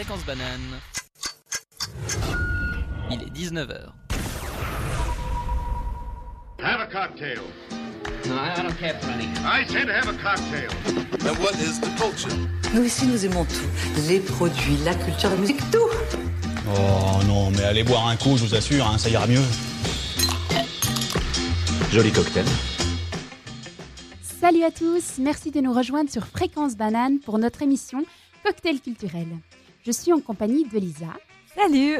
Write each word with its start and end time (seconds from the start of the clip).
Fréquence 0.00 0.24
Banane. 0.24 0.80
Il 3.10 3.22
est 3.22 3.30
19h. 3.36 3.92
Have 6.62 6.80
a 6.80 6.86
cocktail. 6.86 7.42
No, 8.26 8.34
I 8.34 8.54
I 8.56 8.62
don't 8.62 8.78
care 8.78 8.98
for 8.98 9.10
any. 9.10 9.26
I 9.44 9.66
said 9.66 9.90
have 9.90 10.08
a 10.08 10.14
cocktail. 10.14 10.70
And 11.28 11.36
what 11.38 11.54
is 11.56 11.78
the 11.80 11.90
culture? 11.98 12.34
Nous 12.72 12.82
ici, 12.82 13.08
nous 13.08 13.26
aimons 13.26 13.44
tout. 13.44 13.68
Les 14.08 14.20
produits, 14.20 14.78
la 14.86 14.94
culture, 14.94 15.28
la 15.28 15.36
musique, 15.36 15.60
tout. 15.70 15.90
Oh 16.74 17.22
non, 17.26 17.50
mais 17.50 17.64
allez 17.64 17.84
boire 17.84 18.08
un 18.08 18.16
coup, 18.16 18.38
je 18.38 18.46
vous 18.46 18.54
assure, 18.54 18.86
hein, 18.86 18.96
ça 18.96 19.10
ira 19.10 19.26
mieux. 19.26 19.44
Joli 21.92 22.10
cocktail. 22.10 22.46
Salut 24.22 24.64
à 24.64 24.70
tous, 24.70 25.18
merci 25.18 25.50
de 25.50 25.60
nous 25.60 25.74
rejoindre 25.74 26.08
sur 26.08 26.26
Fréquence 26.26 26.74
Banane 26.74 27.18
pour 27.18 27.38
notre 27.38 27.60
émission 27.60 28.02
Cocktail 28.42 28.80
culturel. 28.80 29.26
Je 29.82 29.92
suis 29.92 30.12
en 30.12 30.20
compagnie 30.20 30.64
de 30.64 30.78
Lisa. 30.78 31.06
Salut 31.54 31.96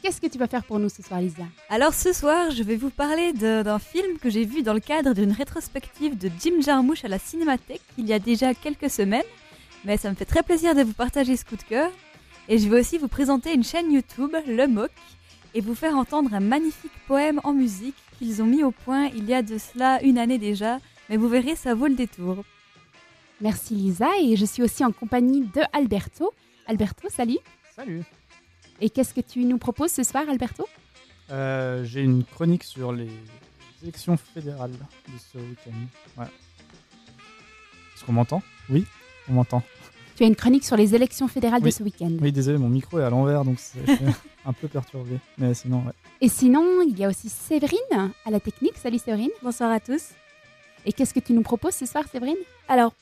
Qu'est-ce 0.00 0.20
que 0.20 0.28
tu 0.28 0.38
vas 0.38 0.46
faire 0.46 0.64
pour 0.64 0.78
nous 0.78 0.88
ce 0.88 1.02
soir, 1.02 1.20
Lisa? 1.20 1.42
Alors 1.68 1.92
ce 1.92 2.12
soir, 2.14 2.50
je 2.52 2.62
vais 2.62 2.76
vous 2.76 2.88
parler 2.88 3.32
d'un 3.34 3.78
film 3.78 4.16
que 4.18 4.30
j'ai 4.30 4.46
vu 4.46 4.62
dans 4.62 4.72
le 4.72 4.80
cadre 4.80 5.12
d'une 5.12 5.32
rétrospective 5.32 6.16
de 6.16 6.30
Jim 6.40 6.62
Jarmusch 6.62 7.04
à 7.04 7.08
la 7.08 7.18
Cinémathèque 7.18 7.82
il 7.98 8.06
y 8.06 8.14
a 8.14 8.18
déjà 8.18 8.54
quelques 8.54 8.88
semaines. 8.88 9.20
Mais 9.84 9.98
ça 9.98 10.08
me 10.08 10.14
fait 10.14 10.24
très 10.24 10.42
plaisir 10.42 10.74
de 10.74 10.82
vous 10.82 10.94
partager 10.94 11.36
ce 11.36 11.44
coup 11.44 11.56
de 11.56 11.62
cœur. 11.62 11.90
Et 12.48 12.58
je 12.58 12.68
vais 12.68 12.80
aussi 12.80 12.96
vous 12.96 13.08
présenter 13.08 13.52
une 13.52 13.64
chaîne 13.64 13.92
YouTube, 13.92 14.34
Le 14.46 14.66
Mock, 14.66 14.92
et 15.54 15.60
vous 15.60 15.74
faire 15.74 15.96
entendre 15.96 16.32
un 16.32 16.40
magnifique 16.40 16.92
poème 17.06 17.40
en 17.44 17.52
musique 17.52 17.96
qu'ils 18.18 18.40
ont 18.40 18.46
mis 18.46 18.62
au 18.62 18.70
point 18.70 19.10
il 19.14 19.26
y 19.26 19.34
a 19.34 19.42
de 19.42 19.58
cela 19.58 20.02
une 20.02 20.16
année 20.16 20.38
déjà. 20.38 20.78
Mais 21.10 21.18
vous 21.18 21.28
verrez, 21.28 21.56
ça 21.56 21.74
vaut 21.74 21.88
le 21.88 21.94
détour. 21.94 22.44
Merci 23.42 23.74
Lisa 23.74 24.08
et 24.22 24.36
je 24.36 24.46
suis 24.46 24.62
aussi 24.62 24.82
en 24.82 24.92
compagnie 24.92 25.42
de 25.42 25.60
Alberto. 25.74 26.32
Alberto, 26.68 27.08
salut 27.08 27.38
Salut. 27.74 28.02
Et 28.80 28.90
qu'est-ce 28.90 29.14
que 29.14 29.20
tu 29.22 29.44
nous 29.44 29.58
proposes 29.58 29.90
ce 29.90 30.02
soir, 30.02 30.24
Alberto? 30.28 30.66
Euh, 31.30 31.82
J'ai 31.84 32.02
une 32.02 32.24
chronique 32.24 32.62
sur 32.62 32.92
les 32.92 33.08
élections 33.82 34.16
fédérales 34.16 34.72
de 34.72 35.18
ce 35.32 35.38
week-end. 35.38 36.20
Ouais. 36.20 36.26
Est-ce 37.96 38.04
qu'on 38.04 38.12
m'entend? 38.12 38.42
Oui, 38.68 38.84
on 39.28 39.32
m'entend. 39.32 39.62
Tu 40.16 40.24
as 40.24 40.26
une 40.26 40.36
chronique 40.36 40.64
sur 40.64 40.76
les 40.76 40.94
élections 40.94 41.26
fédérales 41.28 41.62
de 41.62 41.70
ce 41.70 41.82
week-end. 41.82 42.10
Oui, 42.20 42.32
désolé, 42.32 42.58
mon 42.58 42.68
micro 42.68 42.98
est 42.98 43.04
à 43.04 43.10
l'envers, 43.10 43.44
donc 43.44 43.58
c'est 43.58 43.80
un 44.44 44.52
peu 44.52 44.68
perturbé. 44.68 45.18
Mais 45.38 45.54
sinon, 45.54 45.78
ouais. 45.86 45.92
Et 46.20 46.28
sinon, 46.28 46.82
il 46.82 46.98
y 46.98 47.04
a 47.04 47.08
aussi 47.08 47.28
Séverine 47.30 48.12
à 48.26 48.30
la 48.30 48.40
technique. 48.40 48.76
Salut 48.76 48.98
Séverine. 48.98 49.30
Bonsoir 49.42 49.70
à 49.72 49.80
tous. 49.80 50.08
Et 50.84 50.92
qu'est-ce 50.92 51.14
que 51.14 51.20
tu 51.20 51.32
nous 51.32 51.42
proposes 51.42 51.74
ce 51.74 51.86
soir, 51.86 52.04
Séverine? 52.10 52.36
Alors, 52.68 52.92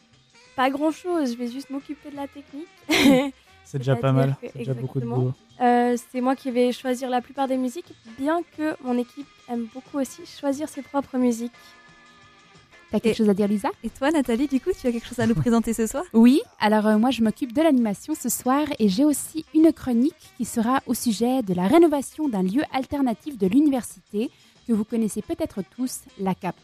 pas 0.54 0.70
grand 0.70 0.92
chose, 0.92 1.32
je 1.32 1.36
vais 1.38 1.50
juste 1.50 1.70
m'occuper 1.70 2.10
de 2.10 2.16
la 2.16 2.28
technique. 2.28 3.34
c'est 3.66 3.78
déjà 3.78 3.96
pas 3.96 4.12
mal. 4.12 4.34
C'est 4.40 4.56
déjà 4.56 4.72
beaucoup 4.74 5.00
de 5.00 5.04
boulot. 5.06 5.32
Euh, 5.60 5.96
c'est 6.10 6.20
moi 6.22 6.34
qui 6.34 6.50
vais 6.50 6.72
choisir 6.72 7.10
la 7.10 7.20
plupart 7.20 7.48
des 7.48 7.56
musiques, 7.58 7.92
bien 8.18 8.40
que 8.56 8.74
mon 8.82 8.96
équipe 8.96 9.26
aime 9.50 9.66
beaucoup 9.74 9.98
aussi 9.98 10.22
choisir 10.24 10.68
ses 10.70 10.80
propres 10.82 11.18
musiques. 11.18 11.52
T'as 12.90 13.00
quelque 13.00 13.14
Et- 13.14 13.16
chose 13.16 13.28
à 13.28 13.34
dire, 13.34 13.48
Lisa? 13.48 13.68
Et 13.82 13.90
toi, 13.90 14.10
Nathalie, 14.12 14.46
du 14.46 14.60
coup, 14.60 14.70
tu 14.80 14.86
as 14.86 14.92
quelque 14.92 15.06
chose 15.08 15.18
à 15.18 15.26
nous 15.26 15.34
présenter 15.34 15.72
ce 15.72 15.86
soir? 15.88 16.04
Oui, 16.12 16.40
alors 16.60 16.86
euh, 16.86 16.98
moi 16.98 17.10
je 17.10 17.20
m'occupe 17.22 17.52
de 17.52 17.60
l'animation 17.60 18.14
ce 18.14 18.28
soir 18.28 18.64
et 18.78 18.88
j'ai 18.88 19.04
aussi 19.04 19.44
une 19.54 19.72
chronique 19.72 20.14
qui 20.36 20.44
sera 20.44 20.80
au 20.86 20.94
sujet 20.94 21.42
de 21.42 21.52
la 21.52 21.66
rénovation 21.66 22.28
d'un 22.28 22.44
lieu 22.44 22.62
alternatif 22.72 23.36
de 23.36 23.48
l'université 23.48 24.30
que 24.68 24.72
vous 24.72 24.84
connaissez 24.84 25.20
peut-être 25.20 25.62
tous, 25.76 26.00
la 26.20 26.34
CAP. 26.36 26.54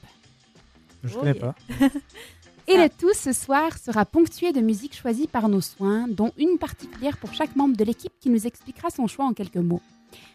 Je 1.03 1.15
Oh 1.17 1.21
connais 1.21 1.33
yeah. 1.37 1.41
pas. 1.41 1.55
Et 2.69 2.77
le 2.77 2.89
tout 2.89 3.13
ce 3.15 3.33
soir 3.33 3.77
sera 3.77 4.05
ponctué 4.05 4.53
de 4.53 4.61
musique 4.61 4.97
choisie 4.97 5.27
par 5.27 5.49
nos 5.49 5.61
soins, 5.61 6.07
dont 6.09 6.33
une 6.39 6.59
particulière 6.59 7.17
pour 7.19 7.33
chaque 7.35 7.57
membre 7.57 7.77
de 7.77 7.85
l'équipe 7.85 8.13
qui 8.21 8.31
nous 8.31 8.47
expliquera 8.47 8.91
son 8.91 9.07
choix 9.07 9.25
en 9.25 9.33
quelques 9.33 9.57
mots. 9.57 9.81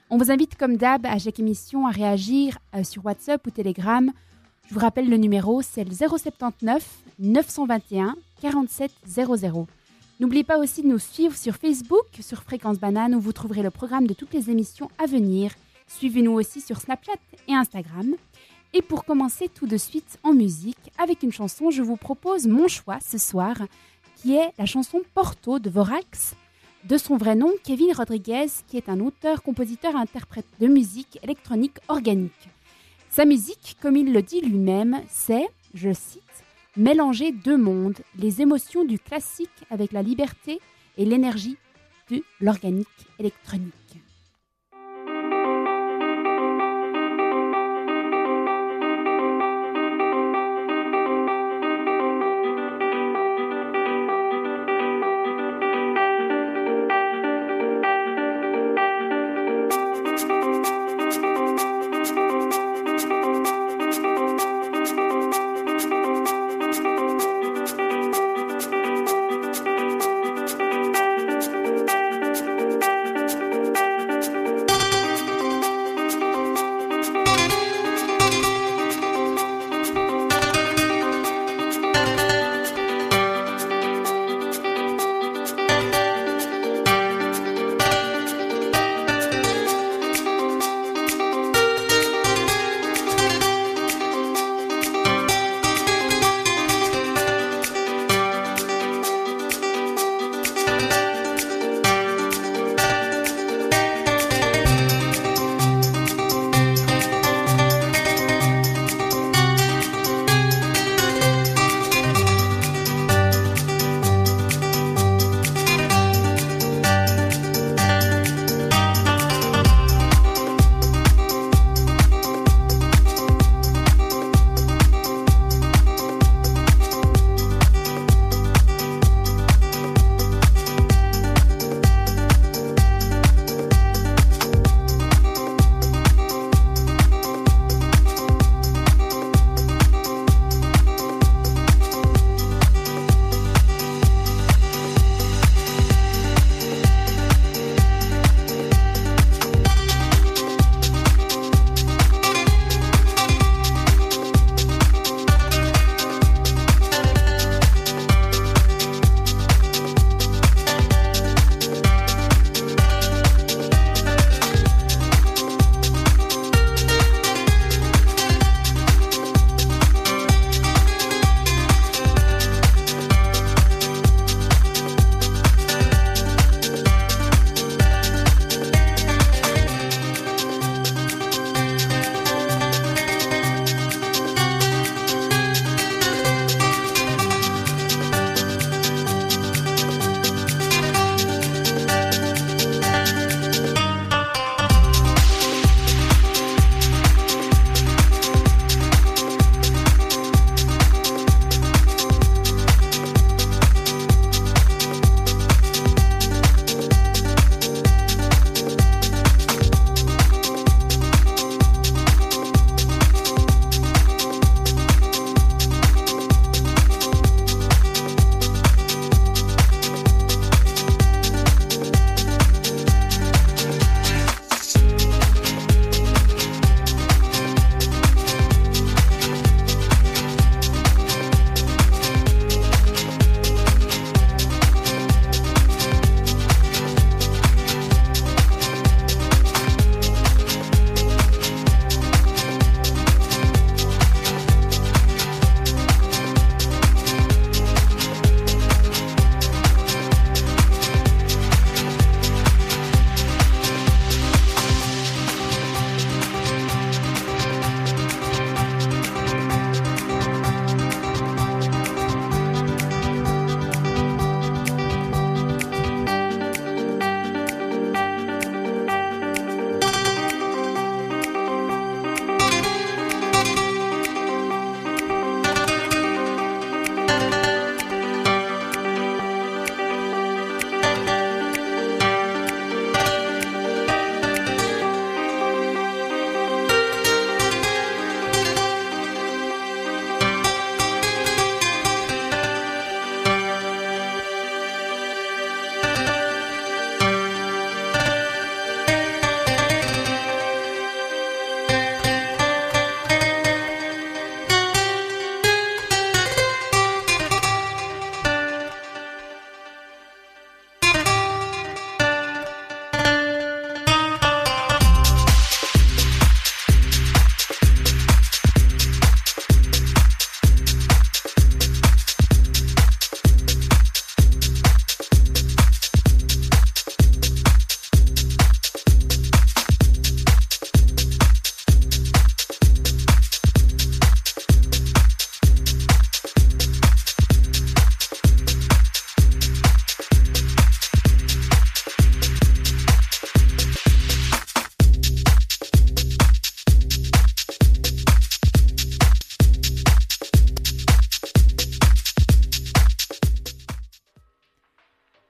On 0.09 0.18
vous 0.18 0.31
invite 0.31 0.56
comme 0.56 0.78
d'hab 0.78 1.06
à 1.06 1.18
chaque 1.19 1.40
émission 1.40 1.88
à 1.88 1.91
réagir 1.91 2.57
euh, 2.75 2.84
sur 2.84 3.06
WhatsApp 3.06 3.46
ou 3.46 3.52
Telegram. 3.52 4.12
Je 4.68 4.74
vous 4.74 4.79
rappelle 4.79 5.09
le 5.09 5.18
numéro, 5.18 5.62
c'est 5.62 5.84
le 5.84 5.94
079 5.94 6.85
921 7.19 8.16
47 8.41 8.91
00. 9.06 9.68
N'oubliez 10.19 10.44
pas 10.44 10.57
aussi 10.57 10.81
de 10.81 10.88
nous 10.88 11.00
suivre 11.00 11.35
sur 11.35 11.56
Facebook, 11.56 12.06
sur 12.22 12.41
Fréquence 12.44 12.79
Banane, 12.79 13.16
où 13.16 13.19
vous 13.19 13.34
trouverez 13.34 13.62
le 13.63 13.69
programme 13.69 14.07
de 14.07 14.13
toutes 14.13 14.34
les 14.34 14.50
émissions 14.50 14.90
à 14.97 15.06
venir. 15.06 15.52
Suivez-nous 15.88 16.34
aussi 16.34 16.59
sur 16.59 16.81
Snapchat 16.81 17.19
et 17.47 17.53
Instagram. 17.53 18.16
Et 18.73 18.81
pour 18.81 19.05
commencer 19.05 19.50
tout 19.50 19.66
de 19.66 19.78
suite 19.78 20.19
en 20.23 20.33
musique, 20.33 20.91
avec 20.97 21.23
une 21.23 21.31
chanson, 21.31 21.72
je 21.72 21.81
vous 21.81 21.95
propose 21.95 22.47
mon 22.47 22.67
choix 22.67 23.00
ce 23.00 23.17
soir, 23.17 23.55
qui 24.17 24.35
est 24.35 24.51
la 24.57 24.66
chanson 24.66 25.01
Porto 25.13 25.59
de 25.59 25.69
Vorax, 25.69 26.35
de 26.83 26.97
son 26.97 27.17
vrai 27.17 27.35
nom 27.35 27.51
Kevin 27.63 27.94
Rodriguez, 27.94 28.47
qui 28.67 28.78
est 28.78 28.89
un 28.89 29.00
auteur, 29.00 29.41
compositeur 29.41 29.95
interprète 29.95 30.45
de 30.59 30.67
musique 30.67 31.19
électronique 31.23 31.78
organique. 31.88 32.50
Sa 33.09 33.25
musique, 33.25 33.78
comme 33.81 33.95
il 33.95 34.13
le 34.13 34.22
dit 34.22 34.41
lui-même, 34.41 35.01
c'est, 35.09 35.47
je 35.73 35.94
cite, 35.94 36.22
mélanger 36.75 37.31
deux 37.31 37.57
mondes, 37.57 37.99
les 38.17 38.41
émotions 38.41 38.85
du 38.85 38.99
classique 38.99 39.49
avec 39.69 39.91
la 39.91 40.01
liberté 40.03 40.59
et 40.97 41.05
l'énergie 41.05 41.57
de 42.11 42.23
l'organique 42.41 42.88
électronique. 43.19 43.73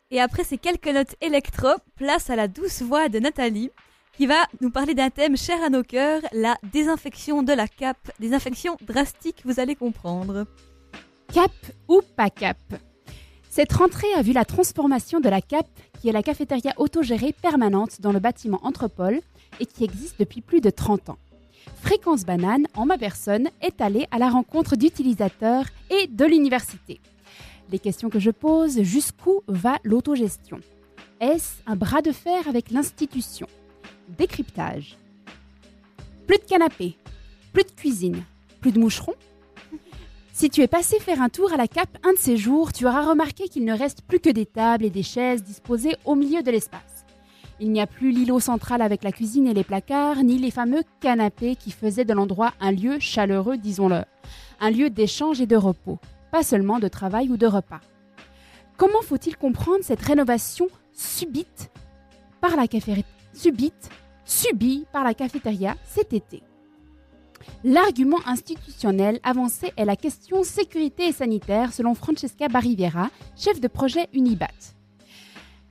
Et 0.10 0.22
après 0.22 0.46
ces 0.46 0.58
quelques 0.58 0.88
notes 0.88 1.16
électro, 1.20 1.68
place 1.98 2.30
à 2.30 2.38
la 2.38 2.48
douce 2.48 2.82
voix 2.82 3.10
de 3.10 3.20
Nathalie, 3.20 3.72
qui 4.16 4.26
va 4.26 4.46
nous 4.62 4.72
parler 4.72 4.94
d'un 4.94 5.10
thème 5.10 5.36
cher 5.36 5.62
à 5.62 5.70
nos 5.70 5.84
cœurs, 5.84 6.22
la 6.32 6.56
désinfection 6.72 7.44
de 7.44 7.52
la 7.52 7.68
cape. 7.68 8.12
Désinfection 8.18 8.78
drastique, 8.88 9.42
vous 9.44 9.60
allez 9.60 9.76
comprendre. 9.76 10.46
Cap 11.34 11.52
ou 11.90 12.02
pas 12.16 12.30
cap? 12.30 12.58
Cette 13.50 13.74
rentrée 13.74 14.14
a 14.16 14.22
vu 14.22 14.32
la 14.32 14.46
transformation 14.46 15.20
de 15.20 15.28
la 15.28 15.42
CAP, 15.42 15.68
qui 16.00 16.08
est 16.08 16.14
la 16.14 16.24
cafétéria 16.24 16.74
autogérée 16.78 17.34
permanente 17.34 18.00
dans 18.00 18.14
le 18.14 18.20
bâtiment 18.20 18.60
Entrepole 18.64 19.20
et 19.60 19.66
qui 19.66 19.84
existe 19.84 20.20
depuis 20.20 20.42
plus 20.42 20.62
de 20.62 20.70
30 20.70 21.10
ans. 21.10 21.18
Fréquence 21.82 22.24
Banane, 22.24 22.68
en 22.76 22.86
ma 22.86 22.98
personne, 22.98 23.50
est 23.62 23.82
allée 23.82 24.08
à 24.12 24.20
la 24.20 24.30
rencontre 24.30 24.78
d'utilisateurs 24.78 25.66
et 25.90 26.08
de 26.08 26.26
l'université. 26.26 27.02
Les 27.70 27.80
questions 27.80 28.10
que 28.10 28.20
je 28.20 28.32
pose, 28.32 28.82
jusqu'où 28.82 29.42
va 29.48 29.78
l'autogestion? 29.84 30.62
Est-ce 31.20 31.58
un 31.66 31.76
bras 31.76 32.02
de 32.02 32.14
fer 32.14 32.48
avec 32.48 32.72
l'institution? 32.72 33.48
Décryptage. 34.18 34.98
Plus 36.28 36.38
de 36.38 36.44
canapé, 36.44 36.96
plus 37.52 37.64
de 37.64 37.72
cuisine, 37.72 38.24
plus 38.62 38.72
de 38.72 38.80
moucherons? 38.80 39.16
Si 40.32 40.50
tu 40.50 40.62
es 40.62 40.68
passé 40.68 41.00
faire 41.00 41.22
un 41.22 41.30
tour 41.30 41.52
à 41.52 41.58
la 41.58 41.68
CAP 41.68 41.90
un 42.06 42.14
de 42.14 42.18
ces 42.18 42.38
jours, 42.38 42.72
tu 42.72 42.86
auras 42.86 43.04
remarqué 43.10 43.50
qu'il 43.50 43.66
ne 43.66 43.78
reste 43.78 44.02
plus 44.04 44.20
que 44.20 44.30
des 44.30 44.46
tables 44.46 44.86
et 44.86 44.90
des 44.90 45.04
chaises 45.04 45.44
disposées 45.44 45.96
au 46.06 46.16
milieu 46.16 46.44
de 46.44 46.52
l'espace. 46.52 47.06
Il 47.60 47.72
n'y 47.72 47.82
a 47.82 47.88
plus 47.88 48.12
l'îlot 48.12 48.40
central 48.40 48.82
avec 48.82 49.04
la 49.04 49.12
cuisine 49.12 49.48
et 49.48 49.54
les 49.54 49.64
placards, 49.64 50.24
ni 50.24 50.38
les 50.38 50.52
fameux 50.52 50.84
canapés 51.02 51.56
qui 51.56 51.72
faisaient 51.72 52.06
de 52.06 52.14
l'endroit 52.14 52.54
un 52.62 52.72
lieu 52.72 53.00
chaleureux, 53.00 53.58
disons-le, 53.58 54.04
un 54.62 54.70
lieu 54.70 54.90
d'échange 54.92 55.42
et 55.42 55.48
de 55.48 55.56
repos, 55.56 55.98
pas 56.32 56.44
seulement 56.44 56.80
de 56.80 56.88
travail 56.88 57.30
ou 57.30 57.38
de 57.38 57.48
repas. 57.48 57.82
Comment 58.78 59.02
faut-il 59.02 59.38
comprendre 59.38 59.84
cette 59.84 60.02
rénovation 60.02 60.68
subite 60.94 61.72
par 62.42 62.56
la 62.56 62.68
cafétéria, 62.68 63.04
subie 64.26 64.86
par 64.92 65.04
la 65.04 65.14
cafétéria 65.14 65.76
cet 65.86 66.14
été? 66.14 66.44
L'argument 67.64 68.20
institutionnel 68.26 69.20
avancé 69.24 69.72
est 69.78 69.86
la 69.86 69.96
question 69.96 70.44
sécurité 70.44 71.08
et 71.08 71.12
sanitaire 71.12 71.74
selon 71.74 71.96
Francesca 71.96 72.48
Bariviera, 72.48 73.10
chef 73.36 73.60
de 73.60 73.68
projet 73.68 74.08
Unibat. 74.14 74.48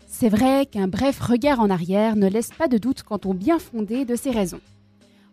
C'est 0.07 0.29
vrai 0.29 0.67
qu'un 0.67 0.89
bref 0.89 1.21
regard 1.21 1.61
en 1.61 1.71
arrière 1.71 2.17
ne 2.17 2.29
laisse 2.29 2.51
pas 2.51 2.69
de 2.69 2.79
doute 2.79 3.03
quant 3.03 3.21
au 3.25 3.35
bien 3.35 3.59
fondé 3.59 4.05
de 4.05 4.17
ces 4.17 4.31
raisons. 4.31 4.61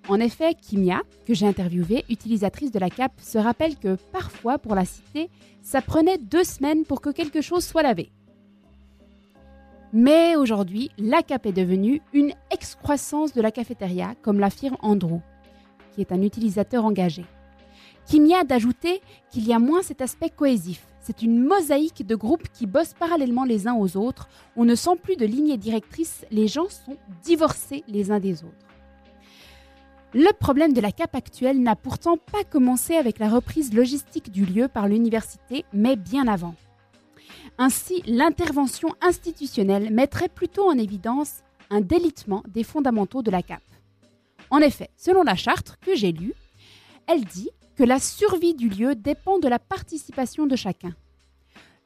En 0.09 0.19
effet, 0.19 0.53
Kimia, 0.53 1.01
que 1.25 1.33
j'ai 1.33 1.47
interviewée, 1.47 2.03
utilisatrice 2.09 2.71
de 2.71 2.79
la 2.79 2.89
CAP, 2.89 3.13
se 3.21 3.37
rappelle 3.37 3.77
que 3.77 3.95
parfois, 4.11 4.57
pour 4.57 4.75
la 4.75 4.85
cité, 4.85 5.29
ça 5.61 5.81
prenait 5.81 6.17
deux 6.17 6.43
semaines 6.43 6.83
pour 6.83 6.99
que 6.99 7.09
quelque 7.09 7.41
chose 7.41 7.63
soit 7.63 7.83
lavé. 7.83 8.11
Mais 9.93 10.35
aujourd'hui, 10.35 10.89
la 10.97 11.21
CAP 11.21 11.45
est 11.45 11.53
devenue 11.53 12.01
une 12.13 12.33
excroissance 12.51 13.33
de 13.33 13.41
la 13.41 13.51
cafétéria, 13.51 14.15
comme 14.21 14.39
l'affirme 14.39 14.77
Andrew 14.81 15.21
qui 15.93 16.01
est 16.01 16.11
un 16.11 16.21
utilisateur 16.21 16.85
engagé. 16.85 17.25
Kimia 18.05 18.43
d'ajouter 18.43 19.01
qu'il 19.31 19.47
y 19.47 19.53
a 19.53 19.59
moins 19.59 19.81
cet 19.81 20.01
aspect 20.01 20.29
cohésif. 20.29 20.85
C'est 20.99 21.21
une 21.21 21.43
mosaïque 21.43 22.05
de 22.05 22.15
groupes 22.15 22.47
qui 22.53 22.65
bossent 22.65 22.93
parallèlement 22.93 23.45
les 23.45 23.67
uns 23.67 23.75
aux 23.75 23.97
autres. 23.97 24.27
On 24.55 24.65
ne 24.65 24.75
sent 24.75 24.97
plus 25.01 25.15
de 25.15 25.25
ligne 25.25 25.57
directrice, 25.57 26.25
les 26.31 26.47
gens 26.47 26.69
sont 26.69 26.97
divorcés 27.23 27.83
les 27.87 28.11
uns 28.11 28.19
des 28.19 28.43
autres. 28.43 28.62
Le 30.15 30.31
problème 30.31 30.73
de 30.73 30.81
la 30.81 30.91
CAP 30.91 31.15
actuelle 31.15 31.63
n'a 31.63 31.75
pourtant 31.75 32.17
pas 32.17 32.43
commencé 32.43 32.95
avec 32.95 33.17
la 33.17 33.29
reprise 33.29 33.73
logistique 33.73 34.31
du 34.31 34.45
lieu 34.45 34.67
par 34.67 34.87
l'université, 34.87 35.65
mais 35.73 35.95
bien 35.95 36.27
avant. 36.27 36.53
Ainsi, 37.57 38.03
l'intervention 38.05 38.89
institutionnelle 39.01 39.91
mettrait 39.91 40.29
plutôt 40.29 40.69
en 40.69 40.77
évidence 40.77 41.41
un 41.71 41.81
délitement 41.81 42.43
des 42.47 42.63
fondamentaux 42.63 43.23
de 43.23 43.31
la 43.31 43.41
CAP. 43.41 43.63
En 44.51 44.59
effet, 44.59 44.91
selon 44.97 45.23
la 45.23 45.35
charte 45.35 45.77
que 45.81 45.95
j'ai 45.95 46.11
lue, 46.11 46.35
elle 47.07 47.25
dit 47.25 47.49
que 47.75 47.83
la 47.83 47.97
survie 47.97 48.53
du 48.53 48.69
lieu 48.69 48.93
dépend 48.93 49.39
de 49.39 49.47
la 49.47 49.57
participation 49.57 50.45
de 50.45 50.55
chacun. 50.55 50.93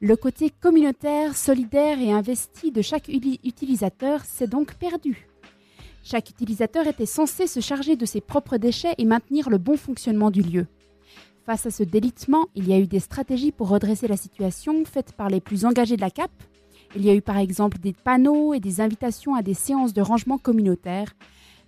Le 0.01 0.17
côté 0.17 0.49
communautaire, 0.49 1.37
solidaire 1.37 2.01
et 2.01 2.11
investi 2.11 2.73
de 2.73 2.81
chaque 2.81 3.07
utilisateur 3.07 4.25
s'est 4.25 4.47
donc 4.47 4.75
perdu. 4.75 5.29
Chaque 6.09 6.29
utilisateur 6.29 6.87
était 6.87 7.05
censé 7.05 7.47
se 7.47 7.59
charger 7.59 7.97
de 7.97 8.05
ses 8.05 8.21
propres 8.21 8.55
déchets 8.55 8.95
et 8.97 9.03
maintenir 9.03 9.49
le 9.49 9.57
bon 9.57 9.75
fonctionnement 9.75 10.31
du 10.31 10.41
lieu. 10.41 10.65
Face 11.45 11.65
à 11.65 11.69
ce 11.69 11.83
délitement, 11.83 12.47
il 12.55 12.65
y 12.65 12.71
a 12.71 12.79
eu 12.79 12.87
des 12.87 13.01
stratégies 13.01 13.51
pour 13.51 13.67
redresser 13.67 14.07
la 14.07 14.15
situation 14.15 14.85
faites 14.85 15.11
par 15.11 15.27
les 15.27 15.41
plus 15.41 15.65
engagés 15.65 15.97
de 15.97 16.01
la 16.01 16.09
CAP. 16.09 16.31
Il 16.95 17.03
y 17.03 17.09
a 17.09 17.13
eu 17.13 17.21
par 17.21 17.37
exemple 17.37 17.77
des 17.79 17.91
panneaux 17.91 18.53
et 18.53 18.61
des 18.61 18.79
invitations 18.79 19.35
à 19.35 19.41
des 19.41 19.53
séances 19.53 19.91
de 19.91 20.01
rangement 20.01 20.37
communautaire, 20.37 21.13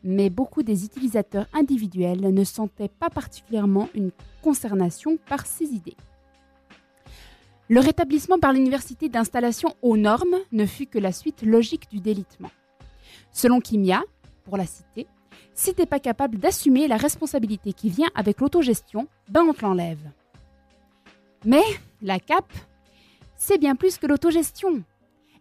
mais 0.05 0.29
beaucoup 0.29 0.63
des 0.63 0.85
utilisateurs 0.85 1.47
individuels 1.51 2.21
ne 2.21 2.43
sentaient 2.45 2.87
pas 2.87 3.09
particulièrement 3.09 3.89
une 3.93 4.11
concernation 4.41 5.17
par 5.27 5.45
ces 5.47 5.65
idées. 5.65 5.97
Le 7.67 7.81
rétablissement 7.81 8.39
par 8.39 8.53
l'université 8.53 9.09
d'installation 9.09 9.75
aux 9.81 9.97
normes 9.97 10.37
ne 10.53 10.65
fut 10.65 10.85
que 10.85 10.97
la 10.97 11.11
suite 11.11 11.41
logique 11.41 11.89
du 11.91 11.99
délitement. 11.99 12.51
Selon 13.33 13.59
Kimia, 13.59 14.01
la 14.57 14.65
cité, 14.65 15.07
si 15.53 15.73
t'es 15.73 15.85
pas 15.85 15.99
capable 15.99 16.37
d'assumer 16.37 16.87
la 16.87 16.97
responsabilité 16.97 17.73
qui 17.73 17.89
vient 17.89 18.09
avec 18.15 18.39
l'autogestion, 18.39 19.07
ben 19.29 19.43
on 19.43 19.53
te 19.53 19.61
l'enlève. 19.61 20.11
Mais 21.45 21.63
la 22.01 22.19
CAP, 22.19 22.51
c'est 23.35 23.57
bien 23.57 23.75
plus 23.75 23.97
que 23.97 24.07
l'autogestion. 24.07 24.83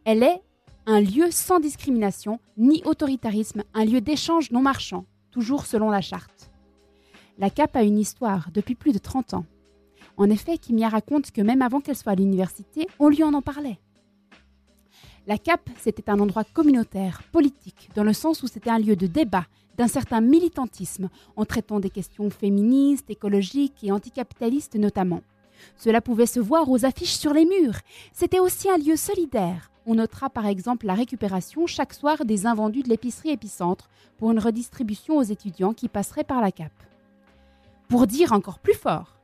Elle 0.04 0.22
est 0.22 0.42
un 0.86 1.00
lieu 1.00 1.30
sans 1.30 1.60
discrimination 1.60 2.40
ni 2.56 2.82
autoritarisme, 2.84 3.62
un 3.74 3.84
lieu 3.84 4.00
d'échange 4.00 4.50
non 4.50 4.62
marchand, 4.62 5.04
toujours 5.30 5.66
selon 5.66 5.90
la 5.90 6.00
charte. 6.00 6.50
La 7.38 7.50
CAP 7.50 7.76
a 7.76 7.82
une 7.82 7.98
histoire 7.98 8.48
depuis 8.52 8.74
plus 8.74 8.92
de 8.92 8.98
30 8.98 9.34
ans. 9.34 9.44
En 10.16 10.30
effet, 10.30 10.58
Kimia 10.58 10.88
raconte 10.88 11.30
que 11.30 11.42
même 11.42 11.62
avant 11.62 11.80
qu'elle 11.80 11.96
soit 11.96 12.12
à 12.12 12.16
l'université, 12.16 12.88
on 12.98 13.08
lui 13.08 13.22
en 13.22 13.34
en 13.34 13.42
parlait. 13.42 13.78
La 15.28 15.36
CAP, 15.36 15.68
c'était 15.78 16.08
un 16.08 16.20
endroit 16.20 16.42
communautaire, 16.42 17.22
politique, 17.32 17.90
dans 17.94 18.02
le 18.02 18.14
sens 18.14 18.42
où 18.42 18.46
c'était 18.46 18.70
un 18.70 18.78
lieu 18.78 18.96
de 18.96 19.06
débat, 19.06 19.44
d'un 19.76 19.86
certain 19.86 20.22
militantisme, 20.22 21.10
en 21.36 21.44
traitant 21.44 21.80
des 21.80 21.90
questions 21.90 22.30
féministes, 22.30 23.10
écologiques 23.10 23.84
et 23.84 23.92
anticapitalistes 23.92 24.76
notamment. 24.76 25.20
Cela 25.76 26.00
pouvait 26.00 26.24
se 26.24 26.40
voir 26.40 26.70
aux 26.70 26.86
affiches 26.86 27.18
sur 27.18 27.34
les 27.34 27.44
murs. 27.44 27.78
C'était 28.14 28.40
aussi 28.40 28.70
un 28.70 28.78
lieu 28.78 28.96
solidaire, 28.96 29.70
on 29.84 29.96
notera 29.96 30.30
par 30.30 30.46
exemple 30.46 30.86
la 30.86 30.94
récupération 30.94 31.66
chaque 31.66 31.92
soir 31.92 32.24
des 32.24 32.46
invendus 32.46 32.82
de 32.82 32.88
l'épicerie 32.88 33.28
épicentre 33.28 33.90
pour 34.16 34.30
une 34.30 34.38
redistribution 34.38 35.18
aux 35.18 35.22
étudiants 35.22 35.74
qui 35.74 35.88
passeraient 35.88 36.24
par 36.24 36.40
la 36.40 36.52
CAP. 36.52 36.72
Pour 37.88 38.06
dire 38.06 38.32
encore 38.32 38.60
plus 38.60 38.72
fort, 38.72 39.17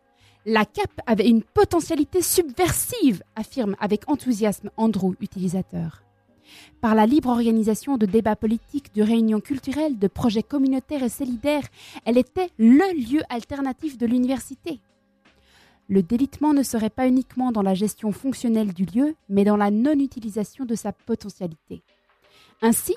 la 0.47 0.65
CAP 0.65 1.01
avait 1.07 1.29
une 1.29 1.43
potentialité 1.43 2.21
subversive, 2.21 3.23
affirme 3.35 3.77
avec 3.81 4.09
enthousiasme 4.09 4.71
Andrew, 4.77 5.15
utilisateur. 5.21 6.03
Par 6.81 6.95
la 6.95 7.07
libre 7.07 7.31
organisation 7.31 7.97
de 7.97 8.05
débats 8.05 8.37
politiques, 8.37 8.95
de 8.95 9.03
réunions 9.03 9.41
culturelles, 9.41 9.99
de 9.99 10.07
projets 10.07 10.43
communautaires 10.43 11.03
et 11.03 11.09
solidaires, 11.09 11.67
elle 12.05 12.19
était 12.19 12.51
le 12.59 12.95
lieu 12.95 13.23
alternatif 13.31 13.97
de 13.97 14.07
l'université. 14.07 14.81
Le 15.89 16.03
délitement 16.03 16.53
ne 16.53 16.63
serait 16.63 16.91
pas 16.91 17.09
uniquement 17.09 17.53
dans 17.53 17.63
la 17.63 17.75
gestion 17.75 18.13
fonctionnelle 18.13 18.73
du 18.73 18.85
lieu, 18.85 19.15
mais 19.29 19.45
dans 19.45 19.57
la 19.57 19.71
non-utilisation 19.71 20.65
de 20.65 20.75
sa 20.75 20.93
potentialité. 20.93 21.83
Ainsi, 22.63 22.95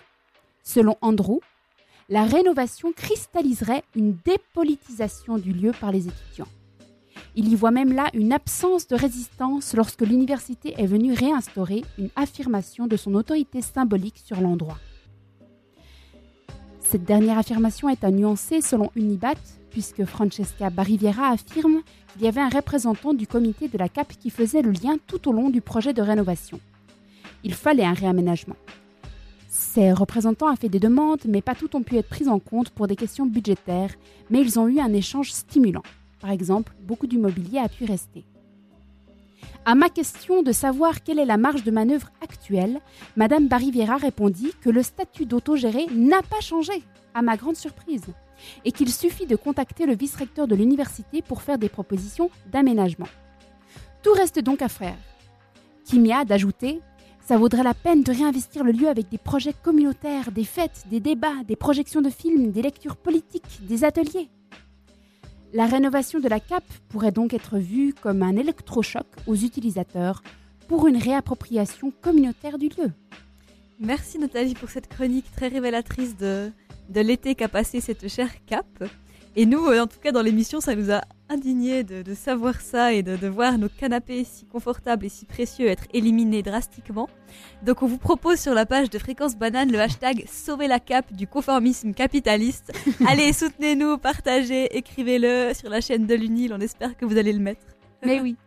selon 0.64 0.96
Andrew, 1.02 1.40
la 2.10 2.24
rénovation 2.24 2.94
cristalliserait 2.94 3.84
une 3.96 4.18
dépolitisation 4.24 5.38
du 5.38 5.52
lieu 5.52 5.72
par 5.72 5.92
les 5.92 6.08
étudiants. 6.08 6.48
Il 7.40 7.50
y 7.50 7.56
voit 7.56 7.70
même 7.70 7.94
là 7.94 8.10
une 8.16 8.34
absence 8.34 8.88
de 8.88 8.96
résistance 8.96 9.76
lorsque 9.76 10.02
l'université 10.02 10.74
est 10.76 10.88
venue 10.88 11.14
réinstaurer 11.14 11.84
une 12.00 12.10
affirmation 12.16 12.88
de 12.88 12.98
son 12.98 13.14
autorité 13.14 13.62
symbolique 13.62 14.18
sur 14.26 14.42
l'endroit. 14.42 14.80
Cette 16.80 17.04
dernière 17.04 17.38
affirmation 17.38 17.90
est 17.90 18.04
à 18.04 18.10
nuancer 18.10 18.62
selon 18.62 18.90
Unibat, 18.96 19.36
puisque 19.70 20.04
Francesca 20.06 20.72
Bariviera 20.72 21.30
affirme 21.30 21.84
qu'il 22.12 22.24
y 22.24 22.28
avait 22.28 22.42
un 22.42 22.50
représentant 22.50 23.14
du 23.14 23.28
comité 23.28 23.68
de 23.68 23.78
la 23.78 23.88
CAP 23.88 24.14
qui 24.18 24.32
faisait 24.32 24.64
le 24.64 24.72
lien 24.72 24.98
tout 25.06 25.30
au 25.30 25.32
long 25.32 25.52
du 25.52 25.62
projet 25.62 25.94
de 25.94 26.02
rénovation. 26.02 26.60
Il 27.44 27.54
fallait 27.54 27.86
un 27.86 27.94
réaménagement. 27.94 28.56
Ces 29.48 29.92
représentants 29.92 30.52
ont 30.52 30.56
fait 30.56 30.70
des 30.70 30.80
demandes, 30.80 31.22
mais 31.28 31.44
pas 31.44 31.54
toutes 31.54 31.76
ont 31.76 31.84
pu 31.84 31.98
être 31.98 32.10
prises 32.10 32.30
en 32.30 32.40
compte 32.40 32.72
pour 32.72 32.88
des 32.88 32.96
questions 32.96 33.28
budgétaires, 33.28 33.94
mais 34.32 34.42
ils 34.42 34.58
ont 34.58 34.68
eu 34.68 34.80
un 34.80 34.92
échange 34.92 35.32
stimulant. 35.32 35.84
Par 36.20 36.32
exemple, 36.32 36.74
beaucoup 36.82 37.08
du 37.08 37.18
mobilier 37.18 37.60
a 37.60 37.70
pu 37.70 37.86
rester. 37.86 38.26
À 39.66 39.76
ma 39.76 39.90
question 39.90 40.44
de 40.44 40.52
savoir 40.52 41.04
quelle 41.04 41.20
est 41.20 41.26
la 41.26 41.38
marge 41.38 41.64
de 41.64 41.72
manœuvre 41.72 42.10
actuelle, 42.22 42.80
Madame 43.16 43.48
Bariviera 43.48 43.98
répondit 43.98 44.54
que 44.62 44.70
le 44.70 44.82
statut 44.82 45.26
d'autogéré 45.26 45.88
n'a 45.92 46.22
pas 46.22 46.40
changé, 46.42 46.84
à 47.14 47.22
ma 47.22 47.36
grande 47.36 47.58
surprise, 47.58 48.06
et 48.66 48.72
qu'il 48.72 48.92
suffit 48.92 49.26
de 49.26 49.36
contacter 49.36 49.86
le 49.86 49.96
vice-recteur 49.96 50.48
de 50.48 50.56
l'université 50.56 51.22
pour 51.22 51.42
faire 51.42 51.58
des 51.58 51.70
propositions 51.70 52.30
d'aménagement. 52.52 53.10
Tout 54.04 54.14
reste 54.14 54.40
donc 54.40 54.62
à 54.62 54.70
faire. 54.70 54.98
Kimia 55.84 56.24
d'ajouter 56.24 56.82
Ça 57.20 57.38
vaudrait 57.38 57.64
la 57.64 57.74
peine 57.74 58.04
de 58.04 58.12
réinvestir 58.12 58.64
le 58.64 58.72
lieu 58.72 58.88
avec 58.88 59.10
des 59.10 59.18
projets 59.18 59.54
communautaires, 59.54 60.32
des 60.32 60.46
fêtes, 60.46 60.86
des 60.90 61.02
débats, 61.02 61.44
des 61.46 61.58
projections 61.58 62.02
de 62.02 62.10
films, 62.10 62.52
des 62.52 62.62
lectures 62.62 62.96
politiques, 62.96 63.60
des 63.68 63.84
ateliers. 63.84 64.30
La 65.54 65.66
rénovation 65.66 66.20
de 66.20 66.28
la 66.28 66.40
CAP 66.40 66.64
pourrait 66.90 67.12
donc 67.12 67.34
être 67.34 67.58
vue 67.58 67.94
comme 67.94 68.22
un 68.22 68.36
électrochoc 68.36 69.06
aux 69.28 69.36
utilisateurs 69.36 70.22
pour 70.68 70.88
une 70.88 70.98
réappropriation 70.98 71.92
communautaire 72.02 72.58
du 72.58 72.68
lieu. 72.68 72.92
Merci 73.80 74.20
Nathalie 74.20 74.56
pour 74.56 74.70
cette 74.70 74.90
chronique 74.90 75.32
très 75.32 75.48
révélatrice 75.48 76.18
de, 76.18 76.52
de 76.90 77.02
l'été 77.02 77.34
qu'a 77.36 77.48
passé 77.48 77.80
cette 77.80 78.10
chère 78.10 78.32
CAP. 78.46 78.84
Et 79.38 79.46
nous, 79.46 79.66
euh, 79.68 79.82
en 79.82 79.88
tout 79.88 80.00
cas 80.02 80.12
dans 80.12 80.22
l'émission, 80.22 80.60
ça 80.60 80.76
nous 80.76 80.92
a 80.92 81.02
indigné 81.30 81.84
de, 81.84 82.02
de 82.02 82.14
savoir 82.14 82.62
ça 82.62 82.94
et 82.94 83.04
de, 83.04 83.16
de 83.16 83.28
voir 83.28 83.58
nos 83.58 83.70
canapés 83.70 84.24
si 84.24 84.46
confortables 84.46 85.06
et 85.06 85.10
si 85.10 85.26
précieux 85.26 85.68
être 85.68 85.86
éliminés 85.94 86.42
drastiquement. 86.42 87.10
Donc 87.64 87.84
on 87.84 87.88
vous 87.88 87.98
propose 87.98 88.40
sur 88.40 88.54
la 88.54 88.66
page 88.66 88.90
de 88.90 88.98
Fréquence 88.98 89.36
Banane 89.36 89.72
le 89.72 89.80
hashtag 89.80 90.26
Sauver 90.32 90.68
la 90.68 90.80
cape 90.80 91.12
du 91.14 91.28
conformisme 91.28 91.94
capitaliste. 91.94 92.72
Allez, 93.08 93.34
soutenez-nous, 93.34 93.98
partagez, 93.98 94.76
écrivez-le 94.78 95.54
sur 95.54 95.70
la 95.70 95.82
chaîne 95.82 96.06
de 96.06 96.16
l'UNIL, 96.16 96.54
on 96.54 96.62
espère 96.62 96.96
que 96.96 97.06
vous 97.06 97.18
allez 97.18 97.34
le 97.34 97.40
mettre. 97.40 97.66
Mais 98.04 98.22
oui. 98.22 98.38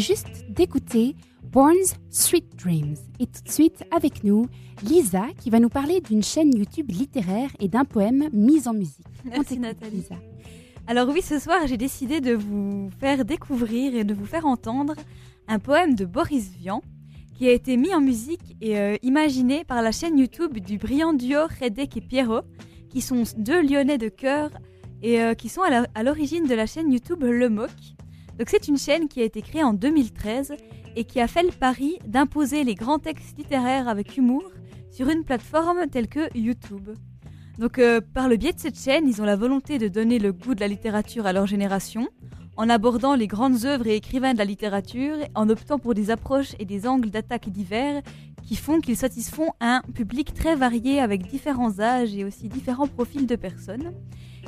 Venez 0.00 0.06
juste 0.06 0.44
d'écouter 0.48 1.14
Born's 1.52 1.94
Sweet 2.10 2.56
Dreams. 2.56 2.96
Et 3.18 3.26
tout 3.26 3.42
de 3.42 3.50
suite, 3.50 3.84
avec 3.94 4.24
nous, 4.24 4.46
Lisa, 4.82 5.26
qui 5.38 5.50
va 5.50 5.60
nous 5.60 5.68
parler 5.68 6.00
d'une 6.00 6.22
chaîne 6.22 6.56
YouTube 6.56 6.90
littéraire 6.90 7.50
et 7.60 7.68
d'un 7.68 7.84
poème 7.84 8.30
mis 8.32 8.66
en 8.66 8.72
musique. 8.72 9.06
Merci 9.24 9.58
Nathalie. 9.58 9.96
Lisa. 9.96 10.14
Alors 10.86 11.08
oui, 11.08 11.20
ce 11.22 11.38
soir, 11.38 11.66
j'ai 11.66 11.76
décidé 11.76 12.20
de 12.20 12.34
vous 12.34 12.88
faire 12.98 13.24
découvrir 13.24 13.94
et 13.94 14.04
de 14.04 14.14
vous 14.14 14.24
faire 14.24 14.46
entendre 14.46 14.94
un 15.48 15.58
poème 15.58 15.94
de 15.94 16.04
Boris 16.04 16.50
Vian 16.58 16.82
qui 17.36 17.46
a 17.48 17.52
été 17.52 17.76
mis 17.76 17.94
en 17.94 18.00
musique 18.00 18.56
et 18.60 18.78
euh, 18.78 18.96
imaginé 19.02 19.64
par 19.64 19.82
la 19.82 19.92
chaîne 19.92 20.18
YouTube 20.18 20.58
du 20.58 20.78
brillant 20.78 21.12
duo 21.12 21.40
Redek 21.60 21.96
et 21.96 22.00
Pierrot, 22.00 22.42
qui 22.88 23.00
sont 23.00 23.22
deux 23.36 23.62
Lyonnais 23.62 23.98
de 23.98 24.08
cœur 24.08 24.50
et 25.02 25.20
euh, 25.20 25.34
qui 25.34 25.48
sont 25.48 25.62
à 25.62 26.02
l'origine 26.02 26.46
de 26.46 26.54
la 26.54 26.66
chaîne 26.66 26.90
YouTube 26.92 27.22
Le 27.22 27.48
Moc. 27.48 27.70
C'est 28.48 28.68
une 28.68 28.78
chaîne 28.78 29.08
qui 29.08 29.20
a 29.20 29.24
été 29.24 29.42
créée 29.42 29.62
en 29.62 29.74
2013 29.74 30.54
et 30.96 31.04
qui 31.04 31.20
a 31.20 31.28
fait 31.28 31.42
le 31.42 31.52
pari 31.52 31.98
d'imposer 32.06 32.64
les 32.64 32.74
grands 32.74 32.98
textes 32.98 33.38
littéraires 33.38 33.88
avec 33.88 34.16
humour 34.16 34.42
sur 34.90 35.08
une 35.08 35.24
plateforme 35.24 35.86
telle 35.88 36.08
que 36.08 36.36
YouTube. 36.36 36.90
Donc 37.58 37.78
euh, 37.78 38.00
par 38.00 38.28
le 38.28 38.36
biais 38.36 38.52
de 38.52 38.58
cette 38.58 38.78
chaîne, 38.78 39.06
ils 39.06 39.20
ont 39.20 39.24
la 39.24 39.36
volonté 39.36 39.78
de 39.78 39.88
donner 39.88 40.18
le 40.18 40.32
goût 40.32 40.54
de 40.54 40.60
la 40.60 40.68
littérature 40.68 41.26
à 41.26 41.32
leur 41.32 41.46
génération, 41.46 42.08
en 42.56 42.68
abordant 42.68 43.14
les 43.14 43.26
grandes 43.26 43.64
œuvres 43.64 43.86
et 43.86 43.96
écrivains 43.96 44.32
de 44.32 44.38
la 44.38 44.44
littérature, 44.44 45.16
en 45.34 45.48
optant 45.48 45.78
pour 45.78 45.94
des 45.94 46.10
approches 46.10 46.54
et 46.58 46.64
des 46.64 46.88
angles 46.88 47.10
d'attaque 47.10 47.48
divers 47.50 48.02
qui 48.42 48.56
font 48.56 48.80
qu'ils 48.80 48.96
satisfont 48.96 49.50
un 49.60 49.82
public 49.94 50.34
très 50.34 50.56
varié 50.56 51.00
avec 51.00 51.26
différents 51.26 51.80
âges 51.80 52.14
et 52.14 52.24
aussi 52.24 52.48
différents 52.48 52.88
profils 52.88 53.26
de 53.26 53.36
personnes. 53.36 53.92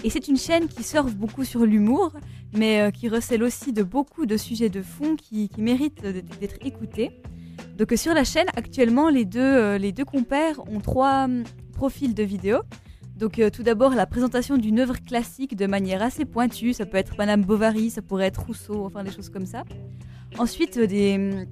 Et 0.05 0.11
c'est 0.11 0.29
une 0.29 0.37
chaîne 0.37 0.69
qui 0.69 0.83
surfe 0.83 1.15
beaucoup 1.15 1.45
sur 1.45 1.65
l'humour, 1.65 2.13
mais 2.55 2.81
euh, 2.81 2.91
qui 2.91 3.09
recèle 3.09 3.43
aussi 3.43 3.73
de 3.73 3.83
beaucoup 3.83 4.27
de 4.27 4.37
sujets 4.37 4.69
de 4.69 4.83
fond 4.83 5.17
qui, 5.17 5.51
méritent 5.59 6.03
d'être 6.03 6.57
écoutés. 6.63 7.11
Donc 7.77 7.93
euh, 7.93 7.97
sur 7.97 8.15
la 8.15 8.25
chaîne, 8.25 8.49
actuellement, 8.57 9.09
les 9.09 9.25
deux, 9.25 9.41
euh, 9.41 9.79
les 9.79 9.93
deux 9.93 10.05
compères 10.05 10.61
ont 10.69 10.81
trois 10.81 11.25
hum, 11.25 11.45
profils 11.75 12.15
de 12.15 12.23
vidéos. 12.23 12.63
Donc 13.17 13.41
tout 13.53 13.63
d'abord 13.63 13.95
la 13.95 14.07
présentation 14.07 14.57
d'une 14.57 14.81
œuvre 14.81 14.99
classique 14.99 15.55
de 15.55 15.67
manière 15.67 16.03
assez 16.03 16.25
pointue, 16.25 16.73
ça 16.73 16.87
peut 16.87 16.97
être 16.97 17.15
Madame 17.19 17.45
Bovary, 17.45 17.91
ça 17.91 18.03
pourrait 18.03 18.27
être 18.27 18.47
Rousseau, 18.47 18.85
enfin 18.85 19.05
des 19.05 19.13
choses 19.13 19.29
comme 19.29 19.47
ça. 19.47 19.63
Ensuite 20.39 20.77
des, 20.77 21.47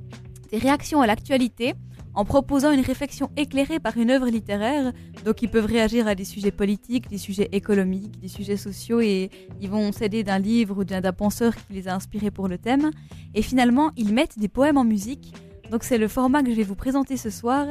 des 0.50 0.58
réactions 0.58 1.00
à 1.00 1.06
l'actualité 1.06 1.74
en 2.14 2.24
proposant 2.24 2.72
une 2.72 2.80
réflexion 2.80 3.30
éclairée 3.36 3.78
par 3.78 3.96
une 3.96 4.10
œuvre 4.10 4.26
littéraire. 4.26 4.92
Donc 5.24 5.42
ils 5.42 5.48
peuvent 5.48 5.66
réagir 5.66 6.06
à 6.06 6.14
des 6.14 6.24
sujets 6.24 6.50
politiques, 6.50 7.08
des 7.08 7.18
sujets 7.18 7.48
économiques, 7.52 8.20
des 8.20 8.28
sujets 8.28 8.56
sociaux 8.56 9.00
et 9.00 9.30
ils 9.60 9.70
vont 9.70 9.92
s'aider 9.92 10.24
d'un 10.24 10.38
livre 10.38 10.78
ou 10.78 10.84
d'un 10.84 11.00
penseur 11.12 11.54
qui 11.54 11.72
les 11.72 11.88
a 11.88 11.94
inspirés 11.94 12.30
pour 12.30 12.48
le 12.48 12.58
thème. 12.58 12.90
Et 13.34 13.42
finalement, 13.42 13.90
ils 13.96 14.12
mettent 14.12 14.38
des 14.38 14.48
poèmes 14.48 14.76
en 14.76 14.84
musique. 14.84 15.34
Donc 15.70 15.84
c'est 15.84 15.98
le 15.98 16.08
format 16.08 16.42
que 16.42 16.50
je 16.50 16.56
vais 16.56 16.62
vous 16.64 16.74
présenter 16.74 17.16
ce 17.16 17.30
soir. 17.30 17.66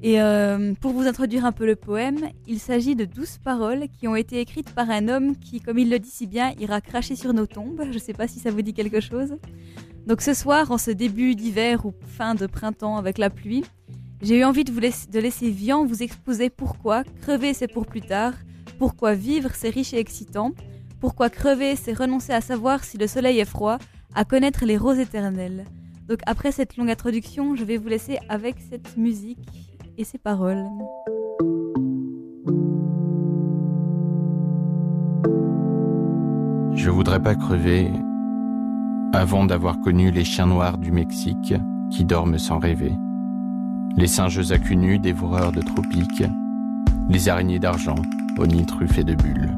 Et 0.00 0.20
euh, 0.20 0.74
pour 0.80 0.92
vous 0.92 1.06
introduire 1.08 1.44
un 1.44 1.50
peu 1.50 1.66
le 1.66 1.74
poème, 1.74 2.28
il 2.46 2.60
s'agit 2.60 2.94
de 2.94 3.04
douze 3.04 3.38
paroles 3.42 3.88
qui 3.88 4.06
ont 4.06 4.14
été 4.14 4.40
écrites 4.40 4.72
par 4.72 4.90
un 4.90 5.08
homme 5.08 5.36
qui, 5.36 5.60
comme 5.60 5.78
il 5.78 5.90
le 5.90 5.98
dit 5.98 6.10
si 6.10 6.28
bien, 6.28 6.52
ira 6.60 6.80
cracher 6.80 7.16
sur 7.16 7.32
nos 7.32 7.46
tombes. 7.46 7.82
Je 7.84 7.94
ne 7.94 7.98
sais 7.98 8.12
pas 8.12 8.28
si 8.28 8.38
ça 8.38 8.50
vous 8.52 8.62
dit 8.62 8.74
quelque 8.74 9.00
chose. 9.00 9.36
Donc 10.08 10.22
ce 10.22 10.32
soir, 10.32 10.70
en 10.70 10.78
ce 10.78 10.90
début 10.90 11.34
d'hiver 11.34 11.84
ou 11.84 11.92
fin 12.06 12.34
de 12.34 12.46
printemps 12.46 12.96
avec 12.96 13.18
la 13.18 13.28
pluie, 13.28 13.62
j'ai 14.22 14.38
eu 14.38 14.44
envie 14.44 14.64
de 14.64 14.72
vous 14.72 14.80
laisser, 14.80 15.50
Vian 15.50 15.84
vous 15.84 16.02
exposer 16.02 16.48
pourquoi 16.48 17.04
crever 17.20 17.52
c'est 17.52 17.68
pour 17.68 17.84
plus 17.84 18.00
tard, 18.00 18.32
pourquoi 18.78 19.12
vivre 19.12 19.50
c'est 19.52 19.68
riche 19.68 19.92
et 19.92 19.98
excitant, 19.98 20.52
pourquoi 20.98 21.28
crever 21.28 21.76
c'est 21.76 21.92
renoncer 21.92 22.32
à 22.32 22.40
savoir 22.40 22.84
si 22.84 22.96
le 22.96 23.06
soleil 23.06 23.38
est 23.38 23.44
froid, 23.44 23.76
à 24.14 24.24
connaître 24.24 24.64
les 24.64 24.78
roses 24.78 24.98
éternelles. 24.98 25.66
Donc 26.08 26.20
après 26.24 26.52
cette 26.52 26.78
longue 26.78 26.90
introduction, 26.90 27.54
je 27.54 27.64
vais 27.64 27.76
vous 27.76 27.88
laisser 27.88 28.18
avec 28.30 28.56
cette 28.70 28.96
musique 28.96 29.46
et 29.98 30.04
ces 30.04 30.16
paroles. 30.16 30.64
Je 36.74 36.88
voudrais 36.88 37.22
pas 37.22 37.34
crever 37.34 37.90
avant 39.12 39.46
d'avoir 39.46 39.80
connu 39.80 40.10
les 40.10 40.24
chiens 40.24 40.46
noirs 40.46 40.76
du 40.76 40.92
Mexique 40.92 41.54
qui 41.90 42.04
dorment 42.04 42.38
sans 42.38 42.58
rêver, 42.58 42.92
les 43.96 44.06
singes 44.06 44.52
à 44.52 44.58
cul 44.58 44.76
nu 44.76 44.98
dévoreurs 44.98 45.50
de 45.50 45.62
tropiques, 45.62 46.24
les 47.08 47.28
araignées 47.28 47.58
d'argent 47.58 47.94
aux 48.36 48.46
nids 48.46 48.66
truffés 48.66 49.04
de 49.04 49.14
bulles. 49.14 49.56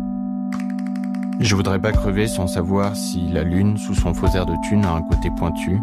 Je 1.41 1.57
voudrais 1.57 1.81
pas 1.81 1.91
crever 1.91 2.29
sans 2.29 2.47
savoir 2.47 2.95
si 2.95 3.29
la 3.29 3.43
lune, 3.43 3.77
sous 3.77 3.95
son 3.95 4.15
faux 4.15 4.29
air 4.29 4.47
de 4.47 4.55
thune, 4.69 4.85
a 4.85 4.93
un 4.93 5.03
côté 5.03 5.31
pointu, 5.37 5.81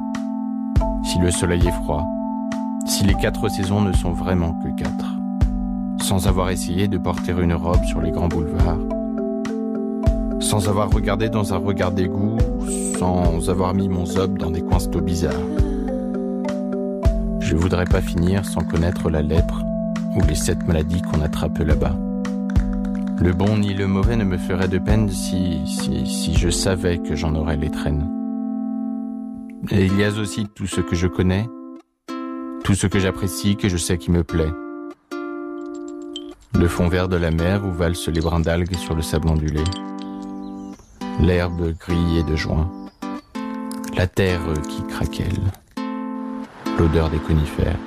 si 1.04 1.20
le 1.20 1.32
soleil 1.32 1.68
est 1.68 1.84
froid, 1.84 2.06
si 2.86 3.04
les 3.04 3.16
quatre 3.16 3.50
saisons 3.50 3.82
ne 3.82 3.92
sont 3.92 4.14
vraiment 4.14 4.54
que 4.54 4.70
quatre, 4.70 5.18
sans 6.02 6.28
avoir 6.28 6.52
essayé 6.52 6.88
de 6.88 6.98
porter 6.98 7.34
une 7.34 7.54
robe 7.54 7.84
sur 7.84 8.02
les 8.02 8.12
grands 8.12 8.30
boulevards, 8.30 8.80
sans 10.40 10.70
avoir 10.70 10.90
regardé 10.90 11.28
dans 11.28 11.54
un 11.54 11.58
regard 11.58 11.92
d'égout, 11.92 12.38
sans 12.98 13.50
avoir 13.50 13.76
mis 13.76 13.90
mon 13.90 14.06
zob 14.06 14.40
dans 14.40 14.50
des 14.50 14.62
coins 14.62 14.80
bizarres. 15.02 15.34
Je 17.40 17.56
voudrais 17.56 17.86
pas 17.86 18.02
finir 18.02 18.44
sans 18.44 18.62
connaître 18.62 19.10
la 19.10 19.22
lèpre 19.22 19.62
ou 20.16 20.22
les 20.28 20.36
sept 20.36 20.66
maladies 20.68 21.02
qu'on 21.04 21.22
attrape 21.22 21.60
là-bas. 21.60 21.96
Le 23.20 23.34
bon 23.34 23.58
ni 23.58 23.74
le 23.74 23.88
mauvais 23.88 24.16
ne 24.16 24.24
me 24.24 24.38
ferait 24.38 24.68
de 24.68 24.80
peine 24.80 25.10
si, 25.10 25.60
si, 25.66 26.08
si 26.08 26.36
je 26.36 26.50
savais 26.50 26.98
que 26.98 27.16
j'en 27.16 27.36
aurais 27.36 27.58
les 27.58 27.70
traînes. 27.70 28.10
Et 29.70 29.86
il 29.86 29.98
y 29.98 30.04
a 30.04 30.10
aussi 30.10 30.48
tout 30.56 30.68
ce 30.68 30.82
que 30.82 30.96
je 30.96 31.08
connais, 31.08 31.48
tout 32.64 32.74
ce 32.74 32.88
que 32.88 33.00
j'apprécie, 33.00 33.58
que 33.58 33.70
je 33.70 33.78
sais 33.78 33.98
qui 33.98 34.12
me 34.12 34.24
plaît. 34.24 34.52
Le 36.54 36.68
fond 36.68 36.88
vert 36.88 37.08
de 37.08 37.18
la 37.18 37.30
mer 37.30 37.64
où 37.64 37.72
valsent 37.72 38.10
les 38.10 38.22
brins 38.22 38.40
d'algues 38.40 38.76
sur 38.76 38.96
le 38.96 39.02
sable 39.04 39.30
ondulé. 39.30 39.64
L'herbe 41.22 41.74
grillée 41.80 42.24
de 42.24 42.36
juin. 42.36 42.70
La 43.98 44.06
terre 44.06 44.42
qui 44.70 44.84
craquelle. 44.84 45.42
L'odeur 46.78 47.10
des 47.10 47.18
conifères. 47.18 47.80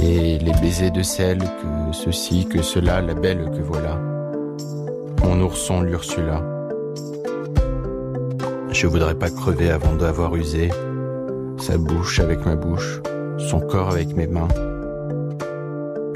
Et 0.00 0.38
les 0.38 0.52
baisers 0.60 0.92
de 0.92 1.02
sel 1.02 1.38
que 1.40 1.92
ceci, 1.92 2.46
que 2.46 2.62
cela, 2.62 3.00
la 3.00 3.14
belle 3.14 3.50
que 3.50 3.60
voilà. 3.60 3.98
Mon 5.24 5.40
ourson 5.40 5.80
l'Ursula. 5.80 6.40
Je 8.70 8.86
voudrais 8.86 9.16
pas 9.16 9.30
crever 9.30 9.70
avant 9.70 9.96
d'avoir 9.96 10.36
usé 10.36 10.70
sa 11.58 11.76
bouche 11.78 12.20
avec 12.20 12.46
ma 12.46 12.54
bouche, 12.54 13.00
son 13.38 13.58
corps 13.58 13.90
avec 13.90 14.14
mes 14.14 14.28
mains, 14.28 14.48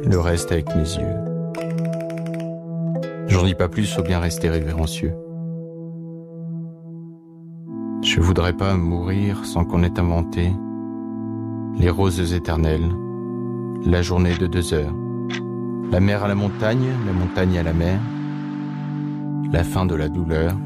le 0.05 0.21
reste 0.21 0.53
avec 0.53 0.69
mes 0.77 0.83
yeux. 0.83 1.17
J'en 3.27 3.43
dis 3.43 3.57
pas 3.57 3.69
plus, 3.69 3.93
faut 3.93 4.03
bien 4.03 4.21
rester 4.21 4.49
révérencieux. 4.49 5.13
Je 8.17 8.23
voudrais 8.23 8.55
pas 8.55 8.79
mourir 8.79 9.45
sans 9.45 9.67
qu'on 9.67 9.83
ait 9.83 10.01
inventé 10.01 10.51
les 11.75 11.91
roses 11.91 12.33
éternelles, 12.33 12.89
la 13.85 14.01
journée 14.01 14.35
de 14.35 14.47
deux 14.47 14.73
heures, 14.73 14.95
la 15.91 16.01
mer 16.01 16.25
à 16.25 16.29
la 16.29 16.35
montagne, 16.35 16.89
la 17.05 17.13
montagne 17.13 17.59
à 17.59 17.63
la 17.63 17.75
mer, 17.75 18.01
la 19.53 19.63
fin 19.65 19.85
de 19.85 19.95
la 19.95 20.09
douleur, 20.09 20.57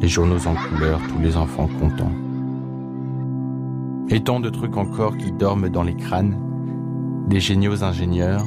les 0.00 0.08
journaux 0.08 0.46
en 0.46 0.54
couleur, 0.54 0.98
tous 1.10 1.18
les 1.18 1.36
enfants 1.36 1.68
contents. 1.78 2.12
Et 4.08 4.24
tant 4.24 4.40
de 4.40 4.48
trucs 4.48 4.78
encore 4.78 5.18
qui 5.18 5.30
dorment 5.30 5.68
dans 5.68 5.82
les 5.82 5.94
crânes, 5.94 6.38
des 7.28 7.40
géniaux 7.40 7.84
ingénieurs, 7.84 8.46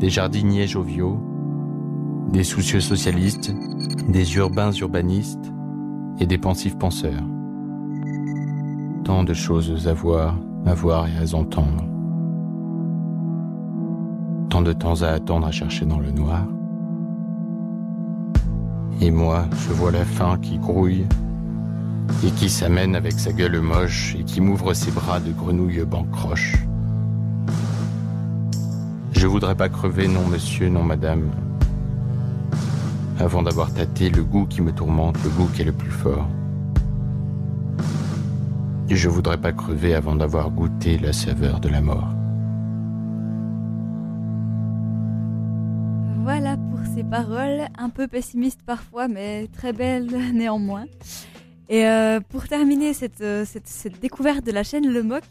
des 0.00 0.08
jardiniers 0.08 0.66
joviaux, 0.66 1.20
des 2.32 2.44
soucieux 2.44 2.80
socialistes, 2.80 3.54
des 4.08 4.36
urbains 4.36 4.72
urbanistes 4.72 5.52
et 6.20 6.26
des 6.26 6.38
pensifs 6.38 6.76
penseurs. 6.76 7.22
Tant 9.04 9.24
de 9.24 9.34
choses 9.34 9.88
à 9.88 9.94
voir, 9.94 10.36
à 10.66 10.74
voir 10.74 11.06
et 11.06 11.16
à 11.16 11.36
entendre. 11.36 11.84
Tant 14.50 14.62
de 14.62 14.72
temps 14.72 15.02
à 15.02 15.08
attendre 15.08 15.46
à 15.46 15.50
chercher 15.50 15.84
dans 15.84 15.98
le 15.98 16.10
noir. 16.10 16.44
Et 19.00 19.10
moi, 19.10 19.44
je 19.52 19.72
vois 19.72 19.92
la 19.92 20.04
faim 20.04 20.38
qui 20.42 20.58
grouille 20.58 21.06
et 22.24 22.30
qui 22.32 22.48
s'amène 22.48 22.96
avec 22.96 23.12
sa 23.12 23.32
gueule 23.32 23.60
moche 23.60 24.16
et 24.18 24.24
qui 24.24 24.40
m'ouvre 24.40 24.74
ses 24.74 24.90
bras 24.90 25.20
de 25.20 25.30
grenouille 25.30 25.84
bancroche. 25.84 26.56
Je 29.12 29.26
voudrais 29.26 29.54
pas 29.54 29.68
crever, 29.68 30.08
non 30.08 30.26
monsieur, 30.26 30.68
non 30.68 30.82
madame, 30.82 31.30
avant 33.20 33.42
d'avoir 33.42 33.72
tâté 33.72 34.10
le 34.10 34.22
goût 34.22 34.46
qui 34.46 34.62
me 34.62 34.72
tourmente, 34.72 35.16
le 35.24 35.30
goût 35.30 35.48
qui 35.54 35.62
est 35.62 35.64
le 35.64 35.72
plus 35.72 35.90
fort. 35.90 36.26
Et 38.88 38.96
je 38.96 39.08
voudrais 39.08 39.38
pas 39.38 39.52
crever 39.52 39.94
avant 39.94 40.14
d'avoir 40.14 40.50
goûté 40.50 40.98
la 40.98 41.12
saveur 41.12 41.60
de 41.60 41.68
la 41.68 41.80
mort. 41.80 42.08
Voilà 46.22 46.56
pour 46.56 46.80
ces 46.94 47.04
paroles, 47.04 47.68
un 47.76 47.90
peu 47.90 48.06
pessimistes 48.06 48.62
parfois, 48.64 49.08
mais 49.08 49.48
très 49.48 49.72
belles 49.72 50.06
néanmoins. 50.34 50.86
Et 51.68 51.86
euh, 51.86 52.20
pour 52.20 52.48
terminer 52.48 52.94
cette, 52.94 53.20
euh, 53.20 53.44
cette, 53.44 54.00
découverte 54.00 54.44
de 54.44 54.52
la 54.52 54.62
chaîne 54.62 54.90
Le 54.90 55.02
Moc, 55.02 55.22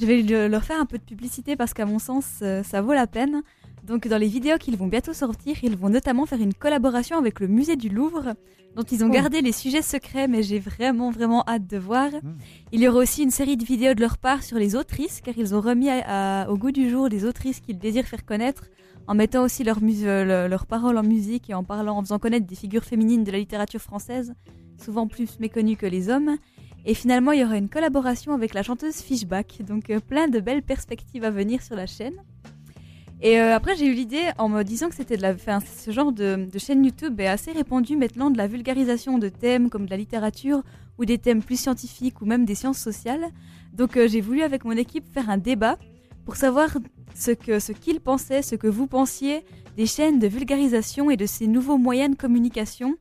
je 0.00 0.06
vais 0.06 0.22
le, 0.22 0.46
leur 0.46 0.62
faire 0.62 0.80
un 0.80 0.86
peu 0.86 0.98
de 0.98 1.02
publicité 1.02 1.56
parce 1.56 1.74
qu'à 1.74 1.86
mon 1.86 1.98
sens, 1.98 2.38
euh, 2.42 2.62
ça 2.62 2.82
vaut 2.82 2.92
la 2.92 3.06
peine. 3.06 3.42
Donc 3.82 4.06
dans 4.06 4.18
les 4.18 4.28
vidéos 4.28 4.58
qu'ils 4.58 4.76
vont 4.76 4.86
bientôt 4.86 5.12
sortir, 5.12 5.56
ils 5.62 5.76
vont 5.76 5.88
notamment 5.88 6.24
faire 6.26 6.40
une 6.40 6.54
collaboration 6.54 7.16
avec 7.18 7.40
le 7.40 7.48
musée 7.48 7.74
du 7.76 7.88
Louvre, 7.88 8.34
dont 8.76 8.84
ils 8.84 9.02
ont 9.04 9.08
Oh. 9.08 9.12
gardé 9.12 9.40
les 9.42 9.50
sujets 9.52 9.82
secrets, 9.82 10.28
mais 10.28 10.42
j'ai 10.44 10.60
vraiment 10.60 11.10
vraiment 11.10 11.42
hâte 11.48 11.66
de 11.66 11.78
voir. 11.78 12.10
Mm. 12.12 12.34
Il 12.70 12.80
y 12.80 12.88
aura 12.88 13.00
aussi 13.00 13.22
une 13.24 13.32
série 13.32 13.56
de 13.56 13.64
vidéos 13.64 13.94
de 13.94 14.00
leur 14.00 14.18
part 14.18 14.44
sur 14.44 14.56
les 14.56 14.76
autrices, 14.76 15.20
car 15.20 15.34
ils 15.36 15.54
ont 15.54 15.60
remis 15.60 15.90
à- 15.90 16.42
à- 16.44 16.48
au 16.48 16.56
goût 16.56 16.70
du 16.70 16.88
jour 16.88 17.08
des 17.08 17.24
autrices 17.24 17.58
qu'ils 17.60 17.78
désirent 17.78 18.06
faire 18.06 18.24
connaître, 18.24 18.64
en 19.08 19.14
mettant 19.16 19.42
aussi 19.42 19.64
leurs 19.64 19.82
mus- 19.82 20.06
euh, 20.06 20.48
paroles 20.68 20.96
en 20.96 21.02
musique 21.02 21.50
et 21.50 21.54
en 21.54 21.64
parlant, 21.64 21.98
en 21.98 22.02
faisant 22.02 22.20
connaître 22.20 22.46
des 22.46 22.54
figures 22.54 22.84
féminines 22.84 23.24
de 23.24 23.32
la 23.32 23.38
littérature 23.38 23.80
française, 23.80 24.32
souvent 24.82 25.08
plus 25.08 25.40
méconnues 25.40 25.76
que 25.76 25.86
les 25.86 26.08
hommes. 26.08 26.36
Et 26.86 26.94
finalement, 26.94 27.32
il 27.32 27.40
y 27.40 27.44
aura 27.44 27.56
une 27.58 27.68
collaboration 27.68 28.32
avec 28.32 28.54
la 28.54 28.62
chanteuse 28.62 28.96
Fishback, 29.02 29.60
donc 29.66 29.90
euh, 29.90 29.98
plein 30.00 30.28
de 30.28 30.38
belles 30.38 30.62
perspectives 30.62 31.24
à 31.24 31.30
venir 31.30 31.62
sur 31.62 31.74
la 31.76 31.86
chaîne. 31.86 32.14
Et 33.24 33.38
euh, 33.38 33.54
après, 33.54 33.76
j'ai 33.76 33.86
eu 33.86 33.92
l'idée, 33.92 34.30
en 34.36 34.48
me 34.48 34.64
disant 34.64 34.88
que 34.88 34.96
c'était 34.96 35.16
de 35.16 35.22
la, 35.22 35.32
enfin, 35.32 35.60
ce 35.60 35.92
genre 35.92 36.10
de, 36.10 36.48
chaîne 36.58 36.84
YouTube 36.84 37.20
est 37.20 37.28
assez 37.28 37.52
répandu 37.52 37.96
maintenant 37.96 38.30
de 38.30 38.36
la 38.36 38.48
vulgarisation 38.48 39.16
de 39.18 39.28
thèmes 39.28 39.70
comme 39.70 39.86
de 39.86 39.90
la 39.90 39.96
littérature 39.96 40.62
ou 40.98 41.04
des 41.04 41.18
thèmes 41.18 41.40
plus 41.40 41.60
scientifiques 41.60 42.20
ou 42.20 42.26
même 42.26 42.44
des 42.44 42.56
sciences 42.56 42.78
sociales. 42.78 43.28
Donc, 43.72 43.96
euh, 43.96 44.08
j'ai 44.08 44.20
voulu 44.20 44.42
avec 44.42 44.64
mon 44.64 44.72
équipe 44.72 45.06
faire 45.06 45.30
un 45.30 45.38
débat 45.38 45.78
pour 46.24 46.34
savoir 46.34 46.70
ce 47.14 47.30
que 47.30 47.60
ce 47.60 47.70
qu'ils 47.70 48.00
pensaient, 48.00 48.42
ce 48.42 48.56
que 48.56 48.66
vous 48.66 48.88
pensiez 48.88 49.44
des 49.76 49.86
chaînes 49.86 50.18
de 50.18 50.26
vulgarisation 50.26 51.08
et 51.08 51.16
de 51.16 51.26
ces 51.26 51.46
nouveaux 51.46 51.78
moyens 51.78 52.10
de 52.10 52.20
communication 52.20 52.96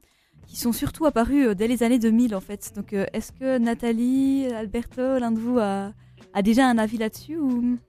qui 0.46 0.56
sont 0.56 0.72
surtout 0.72 1.08
apparus 1.08 1.48
euh, 1.48 1.56
dès 1.56 1.68
les 1.68 1.82
années 1.82 2.00
2000 2.00 2.36
en 2.36 2.42
fait. 2.42 2.74
Donc, 2.76 2.94
est-ce 2.94 3.32
que 3.32 3.58
Nathalie, 3.58 4.46
Alberto, 4.54 5.18
l'un 5.18 5.32
de 5.32 5.40
vous 5.40 5.58
a, 5.58 5.94
a 6.36 6.42
déjà 6.44 6.68
un 6.68 6.78
avis 6.78 6.98
là-dessus 6.98 7.38
ou? 7.38 7.80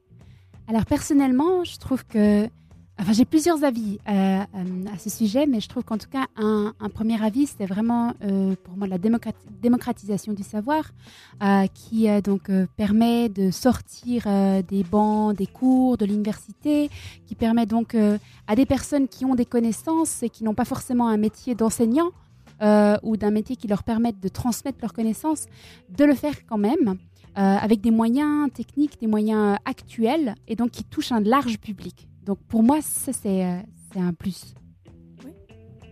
Alors 0.68 0.86
personnellement, 0.86 1.64
je 1.64 1.78
trouve 1.78 2.04
que 2.06 2.48
Enfin, 3.00 3.14
j'ai 3.14 3.24
plusieurs 3.24 3.64
avis 3.64 3.98
euh, 4.08 4.12
euh, 4.12 4.84
à 4.94 4.98
ce 4.98 5.10
sujet, 5.10 5.46
mais 5.46 5.60
je 5.60 5.68
trouve 5.68 5.82
qu'en 5.82 5.98
tout 5.98 6.10
cas, 6.10 6.26
un, 6.36 6.72
premier 6.94 7.20
avis, 7.20 7.46
c'est 7.46 7.64
vraiment 7.66 8.12
euh, 8.22 8.54
pour 8.62 8.76
moi 8.76 8.86
la 8.86 8.98
démocrat- 8.98 9.32
démocratisation 9.60 10.32
du 10.34 10.42
savoir, 10.44 10.84
qui 11.74 12.06
donc 12.22 12.50
permet 12.76 13.28
de 13.28 13.50
sortir 13.50 14.26
des 14.68 14.84
bancs, 14.84 15.36
des 15.36 15.46
cours, 15.46 15.96
de 15.96 16.04
l'université, 16.04 16.90
qui 17.26 17.34
permet 17.34 17.66
donc 17.66 17.96
à 18.46 18.54
des 18.54 18.66
personnes 18.66 19.08
qui 19.08 19.24
ont 19.24 19.34
des 19.34 19.46
connaissances 19.46 20.22
et 20.22 20.28
qui 20.28 20.44
n'ont 20.44 20.54
pas 20.54 20.64
forcément 20.64 21.08
un 21.08 21.16
métier 21.16 21.56
d'enseignant 21.56 22.10
ou 23.02 23.16
d'un 23.16 23.30
métier 23.30 23.56
qui 23.56 23.66
leur 23.66 23.82
permette 23.82 24.20
de 24.20 24.28
transmettre 24.28 24.78
leurs 24.82 24.92
connaissances, 24.92 25.46
de 25.88 26.04
le 26.04 26.14
faire 26.14 26.46
quand 26.46 26.58
même. 26.58 26.98
Euh, 27.38 27.40
avec 27.40 27.80
des 27.80 27.90
moyens 27.90 28.50
techniques, 28.52 29.00
des 29.00 29.06
moyens 29.06 29.54
euh, 29.54 29.56
actuels, 29.64 30.34
et 30.48 30.56
donc 30.56 30.70
qui 30.70 30.84
touchent 30.84 31.12
un 31.12 31.20
large 31.20 31.58
public. 31.58 32.08
Donc 32.24 32.38
pour 32.48 32.62
moi, 32.62 32.80
ça 32.82 33.12
c'est 33.12 33.44
euh, 33.44 33.58
un 33.96 34.12
plus. 34.12 34.54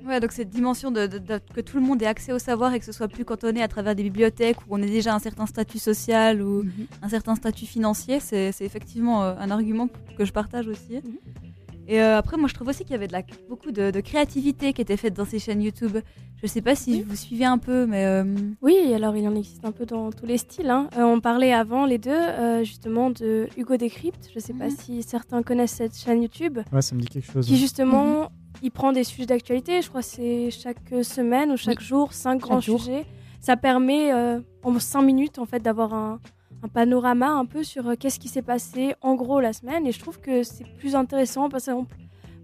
Ouais, 0.07 0.19
donc 0.19 0.33
cette 0.33 0.49
dimension 0.49 0.91
de, 0.91 1.07
de- 1.07 1.19
de- 1.19 1.41
que 1.55 1.61
tout 1.61 1.77
le 1.77 1.83
monde 1.83 2.03
ait 2.03 2.07
accès 2.07 2.33
au 2.33 2.39
savoir 2.39 2.73
et 2.73 2.79
que 2.81 2.87
ce 2.87 2.91
soit 2.93 3.07
plus 3.07 3.25
cantonné 3.27 3.63
à 3.63 3.69
travers 3.69 3.95
des 3.95 4.03
bibliothèques 4.03 4.57
où 4.63 4.75
on 4.75 4.79
ait 4.83 4.87
déjà 4.87 5.15
un 5.15 5.19
certain 5.19 5.45
statut 5.47 5.79
social 5.79 6.41
ou 6.43 6.63
Mhm. 6.63 6.87
un 7.03 7.09
certain 7.11 7.35
statut 7.35 7.67
financier, 7.67 8.19
c'est 8.19 8.51
effectivement 8.61 9.23
un 9.23 9.51
argument 9.51 9.89
que 10.17 10.25
je 10.25 10.33
partage 10.33 10.69
aussi. 10.69 10.95
Mhm. 11.05 11.50
Et 11.89 12.01
euh, 12.01 12.17
après, 12.19 12.37
moi, 12.37 12.49
je 12.49 12.55
trouve 12.55 12.69
aussi 12.69 12.83
qu'il 12.85 12.93
y 12.93 12.95
avait 12.95 13.09
de 13.09 13.13
la, 13.13 13.23
beaucoup 13.49 13.73
de, 13.73 13.91
de 13.91 14.01
créativité 14.01 14.73
qui 14.73 14.81
était 14.81 14.97
faite 14.97 15.15
dans 15.15 15.25
ces 15.25 15.39
chaînes 15.39 15.61
YouTube. 15.63 15.99
Je 16.43 16.47
sais 16.47 16.63
pas 16.63 16.75
si 16.75 17.03
vous 17.03 17.17
suivez 17.17 17.45
un 17.45 17.59
peu, 17.59 17.85
mais 17.87 18.07
euh, 18.07 18.25
Oui, 18.63 18.77
alors 18.95 19.17
il 19.17 19.27
en 19.29 19.35
existe 19.35 19.65
un 19.65 19.73
peu 19.73 19.85
dans 19.87 20.11
tous 20.13 20.25
les 20.25 20.39
styles. 20.39 20.71
hein. 20.71 20.89
Euh, 20.97 21.03
on 21.03 21.21
parlait 21.21 21.53
avant, 21.53 21.85
les 21.87 21.99
deux, 21.99 22.11
euh, 22.11 22.63
justement, 22.65 23.11
de 23.11 23.49
Hugo 23.57 23.77
Décrypte. 23.77 24.29
Je 24.33 24.37
ne 24.39 24.41
sais 24.41 24.53
pas 24.55 24.67
Mhm. 24.67 24.77
si 24.79 25.03
certains 25.03 25.43
connaissent 25.43 25.73
cette 25.73 25.97
chaîne 25.99 26.23
YouTube. 26.23 26.59
Ouais, 26.73 26.81
ça 26.83 26.95
me 26.95 27.01
dit 27.01 27.09
quelque 27.09 27.31
chose. 27.31 27.47
Qui, 27.47 27.57
justement, 27.57 28.31
il 28.63 28.71
prend 28.71 28.93
des 28.93 29.05
sujets 29.05 29.27
d'actualité. 29.27 29.83
Je 29.83 29.89
crois 29.89 30.01
que 30.03 30.07
c'est 30.07 30.51
chaque 30.51 30.79
semaine 31.03 31.51
ou 31.53 31.57
chaque 31.57 31.81
jour, 31.81 32.13
cinq 32.13 32.41
grands 32.41 32.61
jour. 32.61 32.81
sujets. 32.81 33.05
Ça 33.41 33.57
permet, 33.57 34.13
euh, 34.13 34.39
en 34.63 34.79
cinq 34.79 35.03
minutes, 35.03 35.39
en 35.39 35.47
fait, 35.47 35.61
d'avoir 35.61 35.93
un, 35.93 36.21
un 36.63 36.69
panorama 36.69 37.29
un 37.29 37.47
peu 37.47 37.65
sur 37.65 37.89
euh, 37.89 37.95
qu'est-ce 37.99 38.19
qui 38.19 38.29
s'est 38.29 38.43
passé, 38.43 38.95
en 39.01 39.15
gros, 39.15 39.41
la 39.41 39.53
semaine. 39.53 39.87
Et 39.87 39.93
je 39.93 39.99
trouve 39.99 40.21
que 40.21 40.43
c'est 40.43 40.65
plus 40.77 40.95
intéressant. 40.95 41.49
Par 41.49 41.59
exemple, 41.59 41.97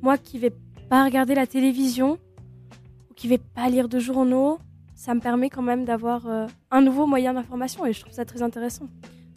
moi 0.03 0.19
qui 0.19 0.39
vais 0.39 0.53
pas 0.89 1.05
regarder 1.05 1.35
la 1.35 1.47
télévision, 1.47 2.19
ou 3.11 3.15
qui 3.15 3.29
vais 3.29 3.39
pas 3.39 3.69
lire 3.69 3.89
de 3.89 3.99
journaux, 3.99 4.59
ça 4.95 5.15
me 5.15 5.21
permet 5.21 5.51
quand 5.51 5.63
même 5.63 5.85
d'avoir 5.85 6.27
euh, 6.27 6.47
un 6.71 6.81
nouveau 6.81 7.07
moyen 7.07 7.35
d'information. 7.35 7.85
Et 7.85 7.93
je 7.93 8.01
trouve 8.01 8.13
ça 8.13 8.25
très 8.25 8.43
intéressant. 8.43 8.87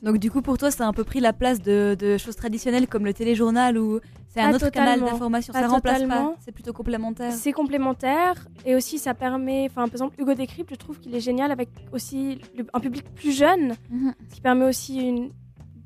Donc 0.02 0.18
du 0.18 0.30
coup, 0.32 0.42
pour 0.42 0.58
toi, 0.58 0.72
ça 0.72 0.86
a 0.86 0.88
un 0.88 0.94
peu 0.94 1.04
pris 1.04 1.20
la 1.20 1.34
place 1.34 1.62
de, 1.62 1.96
de 2.00 2.18
choses 2.18 2.36
traditionnelles 2.36 2.88
comme 2.88 3.06
le 3.06 3.14
téléjournal 3.14 3.78
ou 3.78 4.00
c'est 4.30 4.42
un 4.42 4.54
autre 4.54 4.70
canal 4.70 5.00
d'information. 5.02 5.54
Ça 5.54 5.68
remplace 5.68 6.02
totalement. 6.02 6.32
pas, 6.32 6.36
c'est 6.42 6.52
plutôt 6.52 6.72
complémentaire. 6.74 7.32
C'est 7.34 7.52
complémentaire 7.52 8.48
et 8.66 8.76
aussi 8.76 9.00
ça 9.00 9.14
permet, 9.14 9.66
enfin 9.70 9.86
par 9.88 9.94
exemple 9.96 10.22
Hugo 10.22 10.34
Décrypte, 10.36 10.70
je 10.72 10.76
trouve 10.76 11.00
qu'il 11.00 11.14
est 11.16 11.20
génial 11.20 11.52
avec 11.52 11.70
aussi 11.92 12.40
le- 12.56 12.66
un 12.74 12.80
public 12.80 13.06
plus 13.16 13.32
jeune, 13.36 13.76
Mhm. 13.90 14.14
ce 14.30 14.36
qui 14.36 14.42
permet 14.42 14.66
aussi 14.66 15.00
une- 15.02 15.32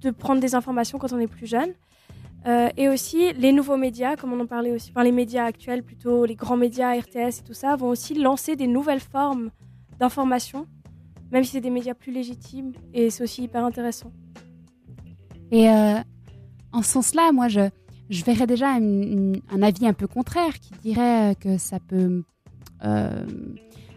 de 0.02 0.12
prendre 0.12 0.41
des 0.41 0.54
informations 0.56 0.97
quand 0.99 1.13
on 1.13 1.19
est 1.19 1.28
plus 1.28 1.47
jeune. 1.47 1.69
Euh, 2.45 2.67
et 2.76 2.89
aussi 2.89 3.32
les 3.34 3.54
nouveaux 3.54 3.78
médias, 3.78 4.17
comme 4.17 4.34
on 4.34 4.39
en 4.41 4.45
parlait 4.45 4.71
aussi, 4.73 4.91
enfin 4.91 5.04
les 5.06 5.13
médias 5.13 5.45
actuels 5.45 5.82
plutôt, 5.82 6.26
les 6.26 6.36
grands 6.36 6.58
médias, 6.58 6.93
RTS 6.93 7.39
et 7.39 7.43
tout 7.47 7.54
ça, 7.54 7.78
vont 7.78 7.88
aussi 7.88 8.15
lancer 8.15 8.58
des 8.58 8.67
nouvelles 8.67 8.99
formes 8.99 9.49
d'information, 9.97 10.67
même 11.34 11.43
si 11.43 11.52
c'est 11.52 11.62
des 11.62 11.69
médias 11.69 11.93
plus 11.96 12.13
légitimes 12.13 12.72
et 12.93 13.10
c'est 13.10 13.24
aussi 13.24 13.43
hyper 13.43 13.65
intéressant. 13.65 14.12
Et 15.52 15.69
euh, 15.69 16.00
en 16.72 16.82
ce 16.82 16.89
sens-là, 16.91 17.32
moi, 17.34 17.48
je, 17.48 17.69
je 18.10 18.24
verrais 18.24 18.48
déjà 18.48 18.69
un 18.69 19.62
avis 19.62 19.86
un 19.88 19.93
peu 19.93 20.08
contraire 20.08 20.60
qui 20.60 20.72
dirait 20.82 21.32
euh, 21.32 21.34
que 21.34 21.58
ça 21.58 21.80
peut 21.80 22.24
euh, 22.86 23.26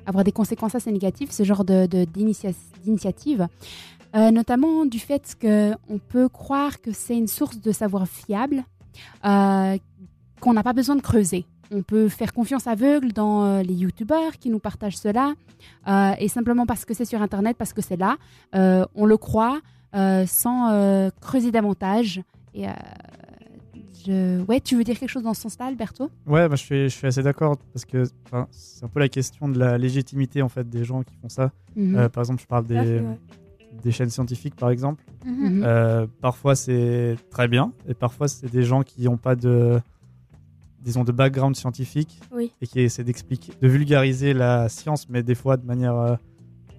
avoir 0.07 0.25
des 0.25 0.33
conséquences 0.33 0.75
assez 0.75 0.91
négatives, 0.91 1.31
ce 1.31 1.45
genre 1.45 1.65
de, 1.65 1.87
de- 1.87 2.05
d'initiative. 2.85 3.47
Euh, 4.15 4.31
notamment 4.31 4.87
du 4.87 4.99
fait 4.99 5.37
qu'on 5.41 5.99
peut 5.99 6.29
croire 6.29 6.81
que 6.81 6.93
c'est 6.93 7.17
une 7.19 7.27
source 7.27 7.61
de 7.61 7.71
savoir 7.73 8.09
fiable, 8.09 8.65
qu'on 9.23 10.53
n'a 10.53 10.63
pas 10.63 10.73
besoin 10.73 10.97
de 10.97 11.03
creuser. 11.03 11.45
On 11.71 11.83
peut 11.83 12.09
faire 12.09 12.33
confiance 12.33 12.67
aveugle 12.67 13.13
dans 13.13 13.45
euh, 13.45 13.63
les 13.63 13.75
youtubeurs 13.75 14.33
qui 14.39 14.51
nous 14.51 14.59
partagent 14.61 14.97
cela, 14.97 15.35
euh, 15.89 16.13
et 16.19 16.29
simplement 16.29 16.67
parce 16.67 16.85
que 16.85 16.95
c'est 16.95 17.05
sur 17.05 17.23
Internet, 17.23 17.57
parce 17.57 17.73
que 17.73 17.83
c'est 17.83 17.97
là, 17.97 18.17
euh, 18.55 18.85
on 18.95 19.07
le 19.07 19.17
croit 19.17 19.61
euh, 19.95 20.25
sans 20.27 20.71
euh, 20.71 21.11
creuser 21.21 21.51
davantage. 21.51 22.23
Et, 22.55 22.69
euh, 22.69 22.73
je... 24.07 24.43
Ouais, 24.45 24.61
tu 24.61 24.77
veux 24.77 24.85
dire 24.85 24.99
quelque 24.99 25.11
chose 25.11 25.23
dans 25.25 25.35
ce 25.35 25.43
sens-là, 25.43 25.67
Alberto? 25.67 26.11
Ouais, 26.27 26.49
bah, 26.49 26.57
je, 26.57 26.63
suis, 26.63 26.89
je 26.89 26.95
suis 26.95 27.07
assez 27.07 27.23
d'accord 27.23 27.57
parce 27.73 27.85
que 27.85 28.05
enfin, 28.27 28.47
c'est 28.51 28.85
un 28.85 28.89
peu 28.89 29.01
la 29.01 29.09
question 29.09 29.49
de 29.49 29.59
la 29.59 29.79
légitimité 29.79 30.43
en 30.43 30.49
fait 30.49 30.69
des 30.69 30.85
gens 30.85 31.03
qui 31.03 31.15
font 31.17 31.29
ça. 31.29 31.51
Mhm. 31.75 31.97
Euh, 31.97 32.09
par 32.09 32.23
exemple, 32.23 32.41
je 32.41 32.47
parle 32.47 32.67
des, 32.67 32.77
fait, 32.77 33.01
ouais. 33.01 33.19
des 33.83 33.91
chaînes 33.91 34.11
scientifiques 34.11 34.55
par 34.55 34.71
exemple. 34.71 35.03
Mhm. 35.25 35.63
Euh, 35.65 36.07
parfois 36.21 36.55
c'est 36.55 37.17
très 37.31 37.49
bien 37.49 37.73
et 37.89 37.95
parfois 37.95 38.29
c'est 38.29 38.51
des 38.51 38.63
gens 38.63 38.83
qui 38.83 39.03
n'ont 39.03 39.17
pas 39.17 39.35
de 39.35 39.81
disons 40.87 41.03
de 41.03 41.11
background 41.13 41.57
scientifique 41.57 42.21
Oui. 42.33 42.53
et 42.63 42.67
qui 42.67 42.81
essaient 42.81 43.03
d'expliquer, 43.05 43.53
de 43.61 43.69
vulgariser 43.69 44.33
la 44.33 44.69
science, 44.69 45.09
mais 45.09 45.25
des 45.25 45.35
fois 45.35 45.57
de 45.57 45.67
manière 45.67 45.97
euh, 45.97 46.15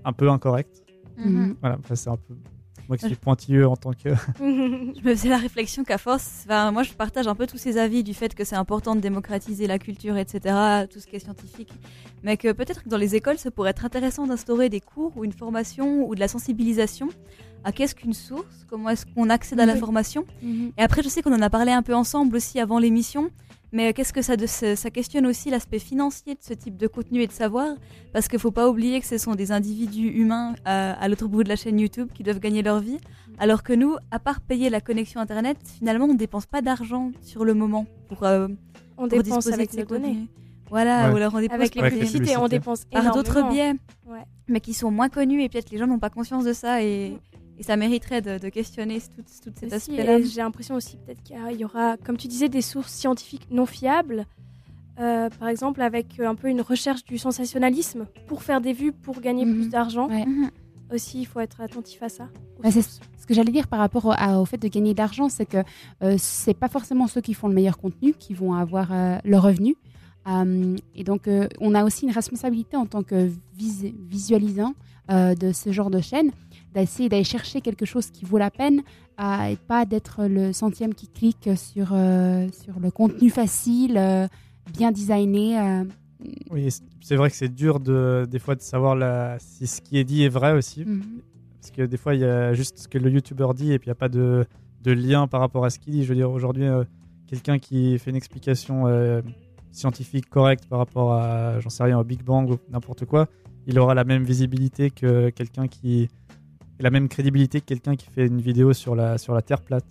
un 0.05 0.13
peu 0.13 0.29
incorrecte. 0.29 0.81
Mhm. 1.17 1.57
Voilà, 1.59 1.75
après, 1.75 1.97
c'est 1.97 2.09
un 2.09 2.15
peu 2.15 2.33
moi 2.87 2.97
qui 2.97 3.05
suis 3.07 3.15
pointilleux 3.17 3.67
en 3.67 3.75
tant 3.75 3.91
que. 3.91 4.09
Je 4.39 5.03
me 5.03 5.13
faisais 5.13 5.27
la 5.27 5.37
réflexion 5.37 5.83
qu'à 5.83 5.97
force, 5.97 6.43
enfin, 6.45 6.71
moi 6.71 6.83
je 6.83 6.93
partage 6.93 7.27
un 7.27 7.35
peu 7.35 7.47
tous 7.47 7.57
ces 7.57 7.77
avis 7.77 8.01
du 8.01 8.13
fait 8.13 8.33
que 8.33 8.45
c'est 8.45 8.55
important 8.55 8.95
de 8.95 9.01
démocratiser 9.01 9.67
la 9.67 9.77
culture, 9.77 10.15
etc., 10.15 10.85
tout 10.89 11.01
ce 11.01 11.07
qui 11.07 11.17
est 11.17 11.19
scientifique, 11.19 11.73
mais 12.23 12.37
que 12.37 12.53
peut-être 12.53 12.83
que 12.83 12.89
dans 12.89 12.95
les 12.97 13.13
écoles, 13.13 13.37
ça 13.37 13.51
pourrait 13.51 13.71
être 13.71 13.83
intéressant 13.83 14.25
d'instaurer 14.25 14.69
des 14.69 14.79
cours 14.79 15.11
ou 15.17 15.25
une 15.25 15.33
formation 15.33 16.07
ou 16.07 16.15
de 16.15 16.21
la 16.21 16.29
sensibilisation 16.29 17.09
à 17.65 17.73
qu'est-ce 17.73 17.95
qu'une 17.95 18.13
source, 18.13 18.65
comment 18.69 18.87
est-ce 18.89 19.05
qu'on 19.05 19.29
accède 19.29 19.59
à 19.59 19.65
l'information. 19.65 20.23
Mhm. 20.41 20.71
Et 20.77 20.81
après, 20.81 21.03
je 21.03 21.09
sais 21.09 21.21
qu'on 21.21 21.33
en 21.35 21.41
a 21.41 21.49
parlé 21.49 21.73
un 21.73 21.81
peu 21.81 21.93
ensemble 21.93 22.37
aussi 22.37 22.61
avant 22.61 22.79
l'émission, 22.79 23.29
mais 23.77 23.93
qu'est-ce 23.93 24.13
que 24.17 24.21
ça, 24.29 24.35
de- 24.41 24.45
ça 24.47 24.75
ça 24.83 24.89
questionne 24.97 25.25
aussi 25.31 25.47
l'aspect 25.55 25.79
financier 25.91 26.33
de 26.39 26.43
ce 26.49 26.53
type 26.63 26.77
de 26.83 26.87
contenu 26.95 27.21
et 27.21 27.27
de 27.27 27.31
savoir, 27.43 27.69
parce 28.13 28.27
qu'il 28.27 28.39
faut 28.39 28.51
pas 28.61 28.67
oublier 28.71 28.99
que 29.01 29.07
ce 29.13 29.17
sont 29.25 29.35
des 29.41 29.49
individus 29.59 30.09
humains 30.21 30.55
à, 30.65 30.93
à 31.03 31.07
l'autre 31.07 31.27
bout 31.27 31.43
de 31.43 31.49
la 31.49 31.55
chaîne 31.55 31.79
YouTube 31.79 32.09
qui 32.15 32.23
doivent 32.23 32.39
gagner 32.47 32.61
leur 32.69 32.79
vie, 32.87 32.99
alors 33.39 33.61
que 33.67 33.73
nous, 33.73 33.93
à 34.11 34.19
part 34.19 34.39
payer 34.41 34.69
la 34.69 34.81
connexion 34.81 35.19
Internet, 35.21 35.57
finalement, 35.77 36.05
on 36.05 36.13
ne 36.13 36.17
dépense 36.25 36.45
pas 36.47 36.61
d'argent 36.67 37.11
sur 37.21 37.45
le 37.45 37.53
moment 37.53 37.85
pour, 38.09 38.23
euh, 38.23 38.47
On 38.97 39.07
pour 39.07 39.09
dépense 39.09 39.25
disposer 39.45 39.53
avec 39.53 39.69
de 39.71 39.75
ces 39.75 39.83
données. 39.85 40.07
contenus. 40.07 40.27
Voilà, 40.69 41.07
Ouais. 41.07 41.13
ou 41.13 41.17
alors 41.17 41.33
on 41.35 41.39
dépense 41.39 41.55
Avec 41.59 41.75
les 41.75 41.81
Avec 41.81 41.93
les 41.93 41.99
publicités, 42.05 42.35
on 42.37 42.47
dépense 42.49 42.83
par 42.85 43.13
d'autres 43.15 43.37
énormément. 43.37 43.53
biais, 43.53 43.73
Ouais. 44.13 44.23
mais 44.49 44.59
qui 44.59 44.73
sont 44.73 44.91
moins 44.91 45.07
connus 45.07 45.41
et 45.43 45.49
peut-être 45.49 45.69
les 45.71 45.77
gens 45.77 45.87
n'ont 45.87 45.99
pas 45.99 46.09
conscience 46.09 46.43
de 46.43 46.51
ça 46.53 46.83
et, 46.83 47.17
et 47.57 47.63
ça 47.63 47.75
mériterait 47.75 48.21
de, 48.21 48.37
de 48.37 48.49
questionner 48.49 48.99
tout, 49.01 49.23
tout 49.43 49.51
cet 49.55 49.73
aspect-là. 49.73 50.21
J'ai 50.21 50.41
l'impression 50.41 50.75
aussi 50.75 50.97
peut-être 50.97 51.23
qu'il 51.23 51.35
y 51.59 51.65
aura, 51.65 51.97
comme 51.97 52.17
tu 52.17 52.27
disais, 52.27 52.49
des 52.49 52.61
sources 52.61 52.91
scientifiques 52.93 53.47
non 53.51 53.65
fiables. 53.65 54.25
Euh, 54.99 55.29
par 55.29 55.47
exemple, 55.49 55.81
avec 55.81 56.19
euh, 56.19 56.27
un 56.27 56.33
peu 56.35 56.47
une 56.49 56.61
recherche 56.61 57.03
du 57.03 57.17
sensationnalisme 57.19 58.07
pour 58.27 58.41
faire 58.41 58.61
des 58.61 58.73
vues, 58.73 58.91
pour 58.91 59.21
gagner 59.21 59.45
Mhm. 59.45 59.53
plus 59.55 59.69
d'argent. 59.69 60.07
Ouais. 60.09 60.25
Mhm. 60.25 60.49
Aussi, 60.91 61.19
il 61.21 61.25
faut 61.25 61.39
être 61.39 61.61
attentif 61.61 62.01
à 62.01 62.09
ça. 62.09 62.29
Bah, 62.63 62.71
c'est 62.71 62.81
ce 62.81 63.27
que 63.27 63.33
j'allais 63.33 63.51
dire 63.51 63.67
par 63.67 63.77
rapport 63.79 64.05
au, 64.05 64.11
à- 64.11 64.39
au 64.39 64.45
fait 64.45 64.57
de 64.57 64.67
gagner 64.67 64.93
de 64.93 64.97
l'argent, 64.97 65.29
c'est 65.29 65.45
que 65.45 65.57
euh, 66.01 66.15
c'est 66.17 66.53
pas 66.55 66.69
forcément 66.69 67.05
ceux 67.07 67.21
qui 67.21 67.33
font 67.35 67.47
le 67.47 67.53
meilleur 67.53 67.77
contenu 67.77 68.13
qui 68.13 68.33
vont 68.33 68.53
avoir 68.53 68.91
euh, 68.91 69.17
le 69.23 69.37
revenu. 69.37 69.75
Euh, 70.27 70.75
et 70.95 71.03
donc, 71.03 71.27
euh, 71.27 71.47
on 71.61 71.75
a 71.75 71.83
aussi 71.83 72.05
une 72.05 72.11
responsabilité 72.11 72.75
en 72.75 72.85
tant 72.85 73.03
que 73.03 73.29
vis- 73.55 73.93
visualisant 74.09 74.73
euh, 75.11 75.35
de 75.35 75.51
ce 75.51 75.71
genre 75.71 75.89
de 75.89 76.01
chaîne, 76.01 76.31
d'essayer 76.73 77.09
d'aller 77.09 77.23
chercher 77.23 77.61
quelque 77.61 77.85
chose 77.85 78.09
qui 78.11 78.25
vaut 78.25 78.37
la 78.37 78.51
peine 78.51 78.81
euh, 79.19 79.45
et 79.45 79.55
pas 79.55 79.85
d'être 79.85 80.25
le 80.27 80.53
centième 80.53 80.93
qui 80.93 81.07
clique 81.07 81.49
sur, 81.55 81.89
euh, 81.91 82.47
sur 82.63 82.79
le 82.79 82.91
contenu 82.91 83.29
facile, 83.29 83.97
euh, 83.97 84.27
bien 84.73 84.91
designé. 84.91 85.57
Oui, 86.51 86.69
c'est- 87.01 87.15
vrai 87.15 87.29
que 87.29 87.35
c'est 87.35 87.53
dur 87.53 87.79
de, 87.79 88.27
des 88.29 88.39
fois 88.39 88.55
de 88.55 88.61
savoir 88.61 88.95
la, 88.95 89.37
si 89.39 89.67
ce 89.67 89.81
qui 89.81 89.97
est 89.97 90.03
dit 90.03 90.23
est 90.23 90.29
vrai 90.29 90.53
aussi. 90.53 90.83
Mhm. 90.85 91.01
Parce 91.61 91.71
que 91.71 91.81
des 91.83 91.97
fois, 91.97 92.15
il 92.15 92.21
y 92.21 92.25
a 92.25 92.53
juste 92.53 92.79
ce 92.79 92.87
que 92.87 92.97
le 92.97 93.09
youtubeur 93.09 93.53
dit 93.53 93.71
et 93.71 93.79
puis 93.79 93.87
il 93.87 93.89
n'y 93.89 93.93
a 93.93 93.95
pas 93.95 94.09
de, 94.09 94.45
de 94.83 94.91
lien 94.91 95.27
par 95.27 95.39
rapport 95.41 95.65
à 95.65 95.69
ce 95.69 95.79
qu'il 95.79 95.93
dit. 95.93 96.03
Je 96.03 96.09
veux 96.09 96.15
dire, 96.15 96.31
aujourd'hui, 96.31 96.65
euh, 96.65 96.83
quelqu'un 97.27 97.59
qui 97.59 97.97
fait 97.99 98.09
une 98.09 98.15
explication 98.15 98.87
euh, 98.87 99.21
scientifique 99.71 100.29
correcte 100.29 100.65
par 100.67 100.79
rapport 100.79 101.13
à, 101.13 101.59
j'en 101.59 101.69
sais 101.69 101.83
rien, 101.83 101.99
au 101.99 102.03
Big 102.03 102.23
Bang 102.23 102.49
ou 102.49 102.57
n'importe 102.71 103.05
quoi, 103.05 103.27
il 103.67 103.77
aura 103.79 103.93
la 103.93 104.03
même 104.05 104.23
visibilité 104.23 104.89
que 104.91 105.29
quelqu'un 105.29 105.67
qui. 105.67 106.07
La 106.79 106.89
même 106.89 107.07
crédibilité 107.07 107.61
que 107.61 107.65
quelqu'un 107.65 107.95
qui 107.95 108.07
fait 108.09 108.27
une 108.27 108.41
vidéo 108.41 108.73
sur 108.73 108.95
la, 108.95 109.17
sur 109.17 109.33
la 109.33 109.41
Terre 109.41 109.61
plate. 109.61 109.85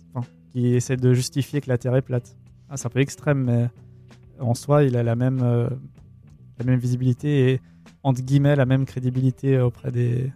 Qui 0.53 0.73
essaie 0.75 0.95
de 0.95 1.13
justifier 1.13 1.59
que 1.59 1.69
la 1.69 1.77
Terre 1.77 1.95
est 1.95 2.01
plate. 2.01 2.37
Ah, 2.69 2.77
c'est 2.77 2.87
un 2.87 2.89
peu 2.89 3.01
extrême, 3.01 3.43
mais 3.43 3.67
en 4.39 4.53
soi, 4.53 4.83
il 4.83 4.95
a 4.95 5.03
la 5.03 5.15
même, 5.15 5.41
euh, 5.43 5.69
la 6.57 6.65
même 6.65 6.79
visibilité 6.79 7.51
et, 7.51 7.61
entre 8.01 8.21
guillemets, 8.21 8.55
la 8.55 8.65
même 8.65 8.85
crédibilité 8.85 9.59
auprès 9.59 9.91
des, 9.91 10.31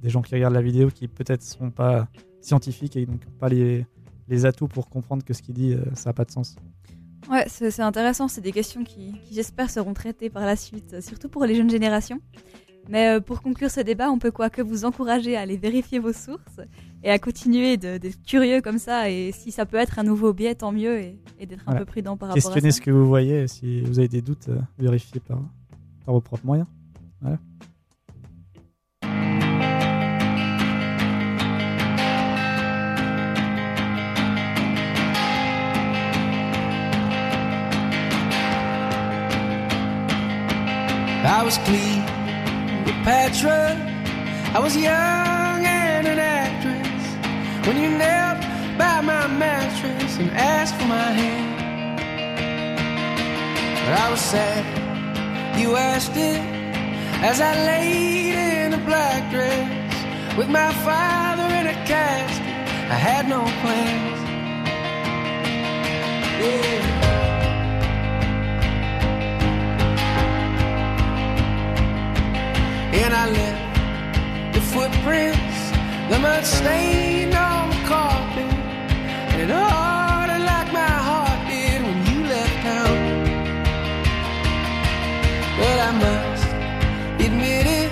des 0.00 0.10
gens 0.10 0.20
qui 0.20 0.34
regardent 0.34 0.54
la 0.54 0.62
vidéo 0.62 0.90
qui 0.90 1.08
peut-être 1.08 1.40
ne 1.40 1.46
sont 1.46 1.70
pas 1.70 2.08
scientifiques 2.42 2.96
et 2.96 3.06
donc 3.06 3.24
pas 3.40 3.48
les, 3.48 3.86
les 4.28 4.46
atouts 4.46 4.68
pour 4.68 4.90
comprendre 4.90 5.24
que 5.24 5.32
ce 5.32 5.40
qu'il 5.42 5.54
dit, 5.54 5.72
euh, 5.72 5.82
ça 5.94 6.10
n'a 6.10 6.14
pas 6.14 6.26
de 6.26 6.30
sens. 6.30 6.56
Ouais, 7.30 7.46
c'est 7.48 7.80
intéressant. 7.80 8.28
C'est 8.28 8.42
des 8.42 8.52
questions 8.52 8.84
qui, 8.84 9.14
qui, 9.22 9.34
j'espère, 9.34 9.70
seront 9.70 9.94
traitées 9.94 10.28
par 10.28 10.44
la 10.44 10.56
suite, 10.56 10.92
euh, 10.92 11.00
surtout 11.00 11.30
pour 11.30 11.46
les 11.46 11.54
jeunes 11.54 11.70
générations. 11.70 12.20
Mais 12.88 13.08
euh, 13.16 13.20
pour 13.20 13.42
conclure 13.42 13.70
ce 13.70 13.80
débat, 13.80 14.10
on 14.10 14.18
peut 14.18 14.30
quoi 14.30 14.50
que 14.50 14.62
vous 14.62 14.84
encourager 14.84 15.36
à 15.36 15.40
aller 15.40 15.56
vérifier 15.56 15.98
vos 15.98 16.12
sources 16.12 16.60
et 17.02 17.10
à 17.10 17.18
continuer 17.18 17.76
d'être 17.76 18.22
curieux 18.26 18.60
comme 18.60 18.78
ça. 18.78 19.10
Et 19.10 19.32
si 19.32 19.50
ça 19.52 19.66
peut 19.66 19.76
être 19.76 19.98
un 19.98 20.04
nouveau 20.04 20.32
biais, 20.32 20.54
tant 20.54 20.72
mieux, 20.72 20.98
et, 21.00 21.18
et 21.38 21.46
d'être 21.46 21.68
un 21.68 21.76
peu 21.76 21.84
prudent 21.84 22.16
par 22.16 22.28
rapport 22.28 22.42
à 22.42 22.42
Questionnez 22.42 22.70
ça. 22.70 22.76
ce 22.78 22.80
que 22.82 22.90
vous 22.90 23.06
voyez. 23.06 23.46
Si 23.48 23.80
vous 23.82 23.98
avez 23.98 24.08
des 24.08 24.22
doutes, 24.22 24.48
euh, 24.48 24.58
vérifiez 24.78 25.20
par, 25.20 25.38
par 26.04 26.14
vos 26.14 26.20
propres 26.20 26.46
moyens. 26.46 26.68
Voilà. 27.20 27.38
I 41.26 41.42
was 41.42 41.58
Cleopatra. 43.04 43.76
I 44.54 44.58
was 44.60 44.74
young 44.74 45.60
and 45.66 46.06
an 46.06 46.18
actress 46.18 47.66
when 47.66 47.76
you 47.76 47.90
knelt 47.90 48.40
by 48.78 49.02
my 49.02 49.26
mattress 49.26 50.16
and 50.16 50.30
asked 50.30 50.74
for 50.76 50.86
my 50.86 51.12
hand. 51.12 51.98
But 53.84 54.00
I 54.00 54.10
was 54.10 54.20
sad 54.20 54.64
you 55.60 55.76
asked 55.76 56.16
it 56.16 56.40
as 57.22 57.42
I 57.42 57.52
laid 57.66 58.36
in 58.64 58.72
a 58.72 58.82
black 58.86 59.30
dress 59.30 60.36
with 60.38 60.48
my 60.48 60.72
father 60.72 61.54
in 61.60 61.66
a 61.66 61.74
casket. 61.84 62.46
I 62.90 62.96
had 63.08 63.28
no 63.28 63.42
plans. 63.60 64.20
Yeah. 66.40 67.03
And 72.94 73.12
I 73.12 73.28
left 73.28 74.54
the 74.54 74.60
footprints, 74.60 75.58
the 76.10 76.18
mud 76.20 76.44
stain 76.44 77.34
on 77.34 77.70
the 77.70 77.82
carpet, 77.90 78.52
and 79.30 79.40
it 79.42 79.50
harder 79.50 80.38
like 80.52 80.72
my 80.72 80.94
heart 81.08 81.40
did 81.50 81.82
when 81.82 81.98
you 82.08 82.18
left 82.34 82.56
town. 82.62 82.96
But 85.58 85.76
I 85.88 85.92
must 86.04 86.48
admit 87.26 87.66
it, 87.66 87.90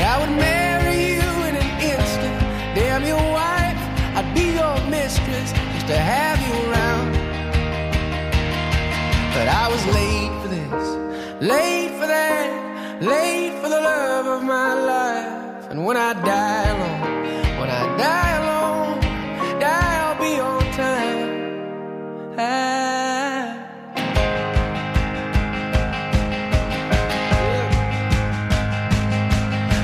I 0.00 0.14
would 0.20 0.34
marry 0.48 0.98
you 1.16 1.30
in 1.48 1.54
an 1.64 1.70
instant. 1.92 2.38
Damn 2.74 3.04
your 3.04 3.26
wife, 3.40 3.80
I'd 4.16 4.32
be 4.34 4.46
your 4.60 4.78
mistress 4.88 5.52
just 5.74 5.86
to 5.88 5.98
have 6.12 6.38
you 6.46 6.54
around. 6.66 7.12
But 9.34 9.46
I 9.62 9.68
was 9.68 9.82
late 9.98 10.32
for 10.40 10.48
this, 10.48 10.86
late 11.42 11.90
for 12.00 12.06
that 12.06 12.66
late 13.00 13.35
for 13.66 13.70
the 13.70 13.80
love 13.80 14.26
of 14.26 14.42
my 14.44 14.74
life. 14.74 15.70
And 15.70 15.84
when 15.84 15.96
I 15.96 16.12
die 16.12 16.68
alone, 16.74 17.58
when 17.60 17.70
I 17.80 17.82
die 18.04 18.32
alone, 18.42 19.00
die 19.58 19.94
I'll 20.02 20.18
be 20.26 20.32
on 20.50 20.62
time. 20.82 21.28
Ah. 22.38 23.42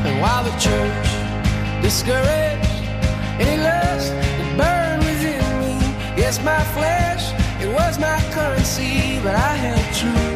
And 0.07 0.21
while 0.23 0.45
the 0.45 0.57
church 0.67 1.09
discouraged 1.83 2.77
any 3.43 3.57
lust 3.69 4.13
that 4.39 4.51
burned 4.61 5.03
within 5.09 5.45
me, 5.63 5.75
yes, 6.23 6.35
my 6.45 6.63
flesh, 6.77 7.25
it 7.61 7.71
was 7.79 7.99
my 7.99 8.19
currency, 8.31 9.19
but 9.25 9.35
I 9.35 9.53
held 9.65 9.95
true. 9.97 10.32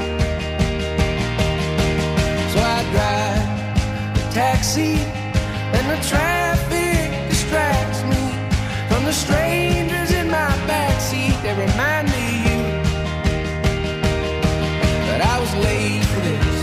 Taxi 4.56 4.96
and 5.76 5.84
the 5.92 6.00
traffic 6.08 7.28
distracts 7.28 8.02
me 8.04 8.22
from 8.88 9.04
the 9.04 9.12
strangers 9.12 10.10
in 10.12 10.30
my 10.30 10.52
backseat 10.70 11.36
that 11.44 11.56
remind 11.66 12.06
me 12.14 12.24
of 12.30 12.40
you. 12.48 12.60
But 15.08 15.20
I 15.32 15.36
was 15.42 15.52
late 15.68 16.04
for 16.12 16.20
this, 16.28 16.58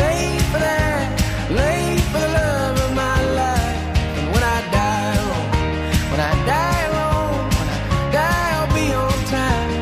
late 0.00 0.44
for 0.52 0.60
that, 0.68 1.06
late 1.50 2.04
for 2.12 2.20
the 2.24 2.32
love 2.40 2.76
of 2.86 2.90
my 3.04 3.18
life. 3.42 3.80
And 4.18 4.26
when 4.32 4.44
I 4.56 4.58
die 4.78 5.14
alone, 5.24 5.50
when 6.10 6.20
I 6.30 6.34
die 6.54 6.82
alone, 6.90 7.42
when 7.58 7.68
I 7.76 7.80
die, 8.18 8.48
I'll 8.56 8.74
be 8.80 8.86
on 9.04 9.18
time. 9.38 9.72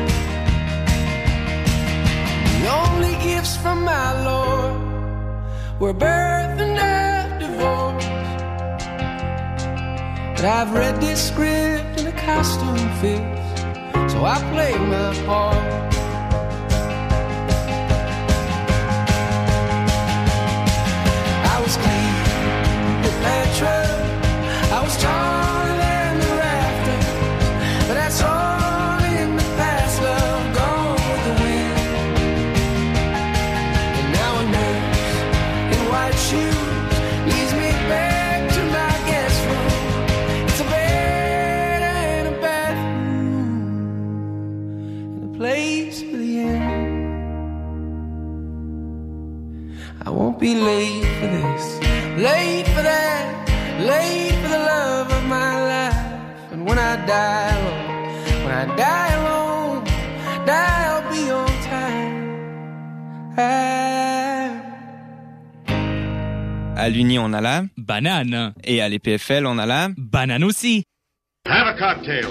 The 2.57 2.65
only 2.81 3.13
gifts 3.27 3.55
from 3.57 3.77
my 3.83 4.07
Lord 4.29 4.73
were 5.79 5.93
birth 5.93 6.42
But 10.43 10.51
I've 10.51 10.73
read 10.73 10.99
this 10.99 11.29
script 11.29 11.99
and 11.99 12.07
the 12.07 12.11
costume 12.11 12.75
fits, 12.99 14.11
so 14.11 14.25
I 14.25 14.41
play 14.51 14.77
my 14.77 15.13
part. 15.25 15.92
I 56.93 56.95
die 57.07 57.49
alone, 57.57 58.45
when 58.45 58.53
I 58.53 58.65
die 58.75 59.13
alone, 59.15 59.83
die 60.45 60.85
I'll 60.85 61.01
be 61.09 61.31
on 61.31 61.47
time. 61.63 62.13
Ah. 63.35 64.51
À 66.77 66.89
l'Uni, 66.89 67.17
on 67.17 67.33
a 67.33 67.41
la 67.41 67.63
banane. 67.77 68.53
Et 68.63 68.79
à 68.79 68.89
l'EPFL, 68.89 69.47
on 69.47 69.57
a 69.57 69.65
la 69.65 69.89
banane 69.97 70.43
aussi. 70.43 70.83
Have 71.47 71.65
a 71.65 71.73
cocktail. 71.73 72.29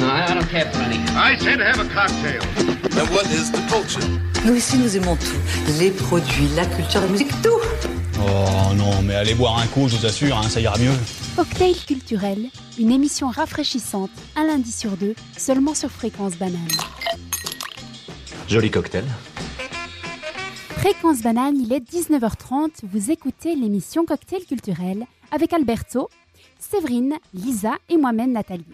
No, 0.00 0.08
I, 0.08 0.26
I 0.28 0.34
don't 0.34 0.48
care 0.50 0.66
for 0.72 0.82
any. 0.82 0.98
I 1.14 1.38
said 1.38 1.60
have 1.60 1.78
a 1.78 1.88
cocktail. 1.94 2.42
And 2.98 3.08
what 3.10 3.26
is 3.30 3.52
the 3.52 3.60
culture? 3.70 4.02
Nous 4.44 4.56
ici, 4.56 4.76
nous 4.78 4.96
aimons 4.96 5.14
tout. 5.14 5.40
Les 5.78 5.92
produits, 5.92 6.48
la 6.56 6.66
culture, 6.66 7.00
la 7.00 7.06
musique, 7.06 7.30
tout. 7.42 7.60
Oh 8.20 8.74
non, 8.74 9.02
mais 9.04 9.14
allez 9.14 9.34
boire 9.34 9.60
un 9.60 9.68
coup, 9.68 9.88
je 9.88 9.94
vous 9.94 10.06
assure, 10.06 10.36
hein, 10.36 10.48
ça 10.48 10.58
ira 10.60 10.76
mieux. 10.78 10.98
Cocktail 11.38 11.76
culturel, 11.86 12.48
une 12.80 12.90
émission 12.90 13.28
rafraîchissante, 13.28 14.10
un 14.34 14.44
lundi 14.44 14.72
sur 14.72 14.96
deux, 14.96 15.14
seulement 15.36 15.72
sur 15.72 15.88
Fréquence 15.88 16.36
Banane. 16.36 16.58
Joli 18.48 18.72
cocktail. 18.72 19.04
Fréquence 20.78 21.22
Banane, 21.22 21.56
il 21.60 21.72
est 21.72 21.78
19h30, 21.78 22.80
vous 22.82 23.12
écoutez 23.12 23.54
l'émission 23.54 24.04
Cocktail 24.04 24.46
culturel 24.46 25.06
avec 25.30 25.52
Alberto, 25.52 26.08
Séverine, 26.58 27.14
Lisa 27.32 27.74
et 27.88 27.98
moi-même 27.98 28.32
Nathalie. 28.32 28.64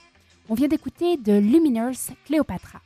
On 0.49 0.55
vient 0.55 0.69
d'écouter 0.69 1.19
de 1.19 1.35
Luminous 1.35 2.15
Cléopatra. 2.25 2.81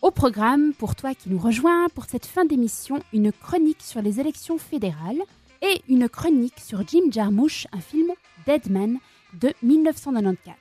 Au 0.00 0.12
programme, 0.12 0.74
pour 0.74 0.94
toi 0.94 1.12
qui 1.16 1.28
nous 1.28 1.40
rejoins, 1.40 1.88
pour 1.88 2.04
cette 2.04 2.26
fin 2.26 2.44
d'émission, 2.44 3.00
une 3.12 3.32
chronique 3.32 3.82
sur 3.82 4.00
les 4.00 4.20
élections 4.20 4.58
fédérales 4.58 5.22
et 5.60 5.82
une 5.88 6.08
chronique 6.08 6.60
sur 6.60 6.86
Jim 6.86 7.10
Jarmusch, 7.10 7.66
un 7.72 7.80
film 7.80 8.12
Deadman 8.46 8.98
de 9.40 9.52
1994. 9.62 10.56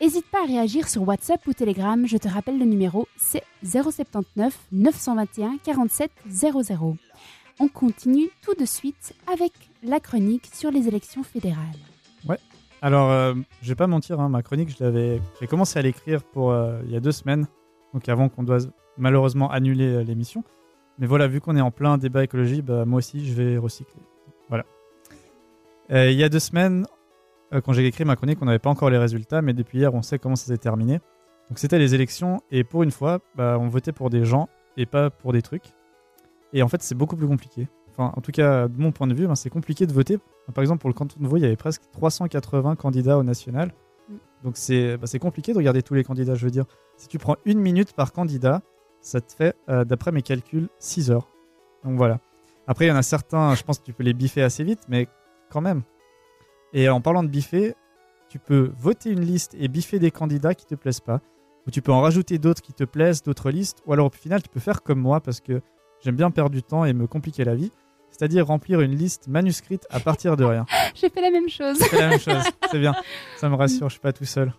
N'hésite 0.00 0.26
pas 0.26 0.42
à 0.42 0.46
réagir 0.46 0.88
sur 0.88 1.06
WhatsApp 1.06 1.46
ou 1.46 1.52
Telegram, 1.52 2.06
je 2.06 2.16
te 2.16 2.28
rappelle 2.28 2.58
le 2.58 2.64
numéro, 2.64 3.06
c'est 3.16 3.42
079 3.62 4.58
921 4.72 5.58
47 5.64 6.10
00. 6.28 6.96
On 7.60 7.68
continue 7.68 8.28
tout 8.42 8.54
de 8.54 8.64
suite 8.64 9.14
avec 9.32 9.52
la 9.82 10.00
chronique 10.00 10.50
sur 10.52 10.70
les 10.70 10.88
élections 10.88 11.22
fédérales. 11.22 11.78
Ouais. 12.28 12.38
Alors, 12.82 13.10
euh, 13.10 13.34
je 13.62 13.68
vais 13.68 13.76
pas 13.76 13.86
mentir, 13.86 14.20
hein, 14.20 14.28
ma 14.28 14.42
chronique, 14.42 14.76
je 14.76 14.82
l'avais, 14.82 15.20
j'ai 15.40 15.46
commencé 15.46 15.78
à 15.78 15.82
l'écrire 15.82 16.22
pour 16.22 16.50
euh, 16.50 16.80
il 16.84 16.90
y 16.90 16.96
a 16.96 17.00
deux 17.00 17.12
semaines, 17.12 17.46
donc 17.94 18.08
avant 18.08 18.28
qu'on 18.28 18.42
doit 18.42 18.58
malheureusement 18.98 19.50
annuler 19.50 19.94
euh, 19.94 20.02
l'émission. 20.02 20.44
Mais 20.98 21.06
voilà, 21.06 21.26
vu 21.26 21.40
qu'on 21.40 21.56
est 21.56 21.60
en 21.60 21.70
plein 21.70 21.98
débat 21.98 22.24
écologie, 22.24 22.62
bah, 22.62 22.84
moi 22.84 22.98
aussi, 22.98 23.26
je 23.26 23.34
vais 23.34 23.58
recycler. 23.58 24.02
Voilà. 24.48 24.64
Euh, 25.90 26.10
il 26.10 26.18
y 26.18 26.24
a 26.24 26.28
deux 26.28 26.38
semaines, 26.38 26.86
quand 27.60 27.72
j'ai 27.72 27.86
écrit 27.86 28.04
ma 28.04 28.16
chronique, 28.16 28.38
on 28.40 28.46
n'avait 28.46 28.58
pas 28.58 28.70
encore 28.70 28.90
les 28.90 28.98
résultats, 28.98 29.42
mais 29.42 29.52
depuis 29.52 29.78
hier, 29.78 29.94
on 29.94 30.02
sait 30.02 30.18
comment 30.18 30.36
ça 30.36 30.46
s'est 30.46 30.58
terminé. 30.58 31.00
Donc 31.48 31.58
c'était 31.58 31.78
les 31.78 31.94
élections 31.94 32.40
et 32.50 32.64
pour 32.64 32.82
une 32.82 32.90
fois, 32.90 33.20
bah, 33.36 33.58
on 33.60 33.68
votait 33.68 33.92
pour 33.92 34.10
des 34.10 34.24
gens 34.24 34.48
et 34.76 34.86
pas 34.86 35.10
pour 35.10 35.32
des 35.32 35.42
trucs. 35.42 35.74
Et 36.52 36.62
en 36.62 36.68
fait, 36.68 36.82
c'est 36.82 36.94
beaucoup 36.94 37.16
plus 37.16 37.26
compliqué. 37.26 37.68
Enfin, 37.90 38.12
en 38.16 38.20
tout 38.20 38.32
cas, 38.32 38.68
de 38.68 38.80
mon 38.80 38.92
point 38.92 39.06
de 39.06 39.14
vue, 39.14 39.26
ben, 39.26 39.34
c'est 39.34 39.50
compliqué 39.50 39.86
de 39.86 39.92
voter. 39.92 40.18
Par 40.52 40.62
exemple, 40.62 40.80
pour 40.80 40.90
le 40.90 40.94
canton 40.94 41.16
de 41.20 41.26
Vaud, 41.26 41.36
il 41.36 41.42
y 41.42 41.46
avait 41.46 41.56
presque 41.56 41.82
380 41.92 42.76
candidats 42.76 43.18
au 43.18 43.22
national. 43.22 43.72
Mm. 44.08 44.14
Donc 44.42 44.56
c'est 44.56 44.98
c'est 45.04 45.18
compliqué 45.18 45.52
de 45.52 45.58
regarder 45.58 45.82
tous 45.82 45.94
les 45.94 46.04
candidats. 46.04 46.34
Je 46.34 46.44
veux 46.44 46.50
dire, 46.50 46.64
si 46.96 47.08
tu 47.08 47.18
prends 47.18 47.36
une 47.44 47.60
minute 47.60 47.92
par 47.92 48.12
candidat, 48.12 48.62
ça 49.00 49.20
te 49.20 49.32
fait, 49.32 49.54
euh, 49.68 49.84
d'après 49.84 50.12
mes 50.12 50.22
calculs, 50.22 50.68
6 50.78 51.10
heures. 51.10 51.28
Donc 51.84 51.96
voilà. 51.96 52.20
Après, 52.66 52.86
il 52.86 52.88
y 52.88 52.92
en 52.92 52.96
a 52.96 53.02
certains, 53.02 53.54
je 53.54 53.62
pense 53.62 53.78
que 53.78 53.84
tu 53.84 53.92
peux 53.92 54.02
les 54.02 54.14
biffer 54.14 54.42
assez 54.42 54.64
vite, 54.64 54.80
mais 54.88 55.08
quand 55.50 55.60
même. 55.60 55.82
Et 56.74 56.88
en 56.88 57.00
parlant 57.00 57.22
de 57.22 57.28
biffer, 57.28 57.74
tu 58.28 58.40
peux 58.40 58.72
voter 58.76 59.10
une 59.10 59.20
liste 59.20 59.54
et 59.58 59.68
biffer 59.68 60.00
des 60.00 60.10
candidats 60.10 60.54
qui 60.54 60.66
te 60.66 60.74
plaisent 60.74 61.00
pas. 61.00 61.20
Ou 61.66 61.70
tu 61.70 61.80
peux 61.80 61.92
en 61.92 62.00
rajouter 62.00 62.38
d'autres 62.38 62.60
qui 62.60 62.72
te 62.72 62.82
plaisent, 62.84 63.22
d'autres 63.22 63.50
listes. 63.50 63.78
Ou 63.86 63.92
alors 63.92 64.06
au 64.06 64.10
final, 64.10 64.42
tu 64.42 64.48
peux 64.48 64.60
faire 64.60 64.82
comme 64.82 64.98
moi 64.98 65.20
parce 65.20 65.40
que 65.40 65.62
j'aime 66.02 66.16
bien 66.16 66.32
perdre 66.32 66.50
du 66.50 66.64
temps 66.64 66.84
et 66.84 66.92
me 66.92 67.06
compliquer 67.06 67.44
la 67.44 67.54
vie. 67.54 67.70
C'est-à-dire 68.10 68.46
remplir 68.46 68.80
une 68.80 68.94
liste 68.94 69.28
manuscrite 69.28 69.86
à 69.90 70.00
partir 70.00 70.36
de 70.36 70.44
rien. 70.44 70.66
J'ai 70.94 71.10
fait 71.10 71.20
la 71.20 71.30
même 71.30 71.48
chose. 71.48 71.78
C'est 71.78 71.98
la 71.98 72.08
même 72.08 72.20
chose, 72.20 72.42
c'est 72.70 72.78
bien. 72.78 72.94
Ça 73.36 73.48
me 73.48 73.54
rassure, 73.54 73.88
je 73.88 73.94
suis 73.94 74.00
pas 74.00 74.12
tout 74.12 74.24
seul. 74.24 74.52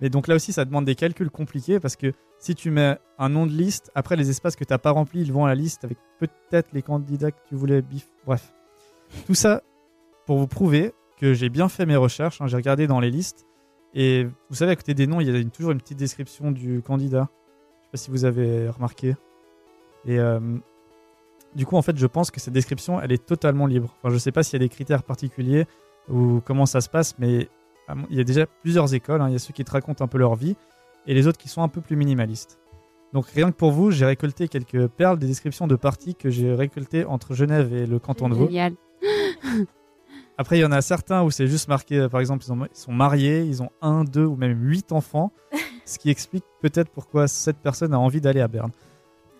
Mais 0.00 0.08
donc 0.08 0.26
là 0.28 0.34
aussi, 0.34 0.52
ça 0.52 0.64
demande 0.64 0.84
des 0.86 0.94
calculs 0.94 1.30
compliqués 1.30 1.80
parce 1.80 1.96
que 1.96 2.12
si 2.38 2.54
tu 2.54 2.70
mets 2.70 2.98
un 3.18 3.28
nom 3.28 3.46
de 3.46 3.52
liste, 3.52 3.90
après 3.94 4.16
les 4.16 4.30
espaces 4.30 4.56
que 4.56 4.64
tu 4.64 4.72
n'as 4.72 4.78
pas 4.78 4.90
remplis, 4.90 5.20
ils 5.20 5.32
vont 5.32 5.44
à 5.44 5.48
la 5.48 5.54
liste 5.54 5.84
avec 5.84 5.98
peut-être 6.18 6.70
les 6.72 6.82
candidats 6.82 7.30
que 7.30 7.38
tu 7.48 7.54
voulais 7.54 7.82
bif. 7.82 8.06
Bref. 8.26 8.52
Tout 9.26 9.34
ça 9.34 9.62
pour 10.26 10.38
vous 10.38 10.46
prouver 10.46 10.92
que 11.22 11.34
j'ai 11.34 11.48
bien 11.50 11.68
fait 11.68 11.86
mes 11.86 11.94
recherches. 11.94 12.40
hein. 12.40 12.48
J'ai 12.48 12.56
regardé 12.56 12.88
dans 12.88 12.98
les 12.98 13.10
listes. 13.10 13.46
Et 13.94 14.24
vous 14.50 14.56
savez, 14.56 14.72
à 14.72 14.76
côté 14.76 14.92
des 14.92 15.06
noms, 15.06 15.20
il 15.20 15.30
y 15.30 15.36
a 15.40 15.44
toujours 15.44 15.70
une 15.70 15.80
petite 15.80 15.98
description 15.98 16.50
du 16.50 16.82
candidat. 16.82 17.28
Je 17.30 17.84
sais 17.84 17.90
pas 17.92 17.98
si 17.98 18.10
vous 18.10 18.24
avez 18.24 18.68
remarqué. 18.68 19.14
Et 20.04 20.18
euh, 20.18 20.40
du 21.54 21.64
coup, 21.64 21.76
en 21.76 21.82
fait, 21.82 21.96
je 21.96 22.06
pense 22.08 22.32
que 22.32 22.40
cette 22.40 22.54
description, 22.54 23.00
elle 23.00 23.12
est 23.12 23.24
totalement 23.24 23.66
libre. 23.66 23.94
Enfin, 24.02 24.12
je 24.12 24.18
sais 24.18 24.32
pas 24.32 24.42
s'il 24.42 24.54
y 24.54 24.64
a 24.64 24.66
des 24.66 24.68
critères 24.68 25.04
particuliers 25.04 25.66
ou 26.08 26.40
comment 26.44 26.66
ça 26.66 26.80
se 26.80 26.88
passe, 26.88 27.16
mais 27.20 27.48
il 28.10 28.16
y 28.16 28.20
a 28.20 28.24
déjà 28.24 28.46
plusieurs 28.46 28.92
écoles. 28.92 29.20
hein. 29.20 29.28
Il 29.28 29.32
y 29.32 29.36
a 29.36 29.38
ceux 29.38 29.52
qui 29.52 29.64
te 29.64 29.70
racontent 29.70 30.04
un 30.04 30.08
peu 30.08 30.18
leur 30.18 30.34
vie 30.34 30.56
et 31.06 31.14
les 31.14 31.28
autres 31.28 31.38
qui 31.38 31.48
sont 31.48 31.62
un 31.62 31.68
peu 31.68 31.80
plus 31.80 31.94
minimalistes. 31.94 32.58
Donc 33.12 33.26
rien 33.26 33.52
que 33.52 33.56
pour 33.56 33.70
vous, 33.70 33.92
j'ai 33.92 34.06
récolté 34.06 34.48
quelques 34.48 34.88
perles 34.88 35.18
des 35.20 35.26
descriptions 35.28 35.68
de 35.68 35.76
partis 35.76 36.16
que 36.16 36.30
j'ai 36.30 36.52
récoltées 36.52 37.04
entre 37.04 37.34
Genève 37.34 37.72
et 37.74 37.86
le 37.86 37.98
canton 38.00 38.28
de 38.28 38.34
Vaud. 38.34 38.46
Génial. 38.46 38.72
Après, 40.42 40.58
il 40.58 40.62
y 40.62 40.64
en 40.64 40.72
a 40.72 40.82
certains 40.82 41.22
où 41.22 41.30
c'est 41.30 41.46
juste 41.46 41.68
marqué, 41.68 42.08
par 42.10 42.18
exemple, 42.18 42.44
ils, 42.44 42.52
ont- 42.52 42.64
ils 42.66 42.76
sont 42.76 42.90
mariés, 42.92 43.42
ils 43.44 43.62
ont 43.62 43.70
un, 43.80 44.02
deux 44.02 44.24
ou 44.24 44.34
même 44.34 44.60
huit 44.60 44.90
enfants, 44.90 45.30
ce 45.84 46.00
qui 46.00 46.10
explique 46.10 46.42
peut-être 46.60 46.90
pourquoi 46.90 47.28
cette 47.28 47.58
personne 47.58 47.94
a 47.94 47.98
envie 48.00 48.20
d'aller 48.20 48.40
à 48.40 48.48
Berne. 48.48 48.72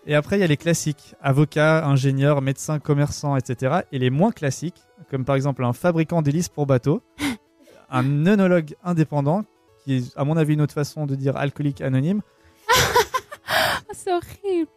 Et 0.07 0.14
après, 0.14 0.36
il 0.36 0.40
y 0.42 0.44
a 0.44 0.46
les 0.46 0.57
classiques, 0.57 1.16
avocats, 1.20 1.84
ingénieurs, 1.84 2.40
médecins, 2.40 2.78
commerçants, 2.78 3.34
etc. 3.36 3.80
Et 3.90 3.98
les 3.98 4.11
moins 4.11 4.30
classiques, 4.30 4.80
comme 5.11 5.24
par 5.24 5.34
exemple 5.34 5.64
un 5.64 5.72
fabricant 5.72 6.22
d'hélices 6.22 6.48
pour 6.48 6.66
bateau, 6.66 7.03
un 7.90 8.24
œnologue 8.26 8.76
indépendant, 8.84 9.44
qui 9.82 9.96
est 9.96 10.16
à 10.16 10.24
mon 10.24 10.36
avis 10.36 10.55
une 10.55 10.61
autre 10.61 10.72
façon 10.74 11.05
de 11.07 11.16
dire 11.16 11.36
alcoolique 11.36 11.80
anonyme, 11.80 12.20
c'est 13.92 14.12
horrible. 14.12 14.70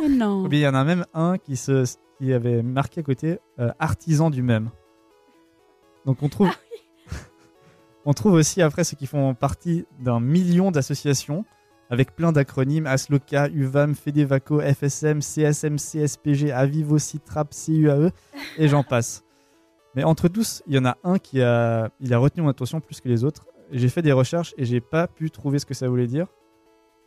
Mais 0.00 0.08
non. 0.10 0.44
Ou 0.44 0.48
bien 0.48 0.60
il 0.60 0.62
y 0.62 0.68
en 0.68 0.74
a 0.74 0.84
même 0.84 1.04
un 1.12 1.38
qui, 1.38 1.56
se, 1.56 1.84
qui 2.20 2.32
avait 2.32 2.62
marqué 2.62 3.00
à 3.00 3.02
côté 3.02 3.40
euh, 3.58 3.72
artisan 3.80 4.30
du 4.30 4.42
même. 4.44 4.70
Donc 6.06 6.22
on 6.22 6.28
trouve, 6.28 6.50
on 8.06 8.14
trouve 8.14 8.34
aussi 8.34 8.62
après 8.62 8.84
ceux 8.84 8.96
qui 8.96 9.06
font 9.06 9.34
partie 9.34 9.84
d'un 10.00 10.20
million 10.20 10.70
d'associations 10.70 11.44
avec 11.90 12.16
plein 12.16 12.32
d'acronymes 12.32 12.86
Asloca, 12.86 13.48
UVAM, 13.48 13.94
Fedevaco, 13.94 14.60
FSM, 14.60 15.20
CSM, 15.20 15.78
CSPG, 15.78 16.50
Avivo, 16.52 16.98
Citrap, 16.98 17.52
CUAE 17.52 18.10
et 18.58 18.68
j'en 18.68 18.82
passe. 18.82 19.24
Mais 19.94 20.04
entre 20.04 20.28
tous, 20.28 20.62
il 20.66 20.74
y 20.74 20.78
en 20.78 20.84
a 20.84 20.96
un 21.04 21.18
qui 21.18 21.42
a, 21.42 21.90
il 22.00 22.12
a 22.14 22.18
retenu 22.18 22.42
mon 22.42 22.50
attention 22.50 22.80
plus 22.80 23.00
que 23.00 23.08
les 23.08 23.24
autres. 23.24 23.46
J'ai 23.72 23.88
fait 23.88 24.02
des 24.02 24.12
recherches 24.12 24.54
et 24.56 24.64
j'ai 24.64 24.80
pas 24.80 25.06
pu 25.08 25.30
trouver 25.30 25.58
ce 25.58 25.66
que 25.66 25.74
ça 25.74 25.88
voulait 25.88 26.06
dire. 26.06 26.28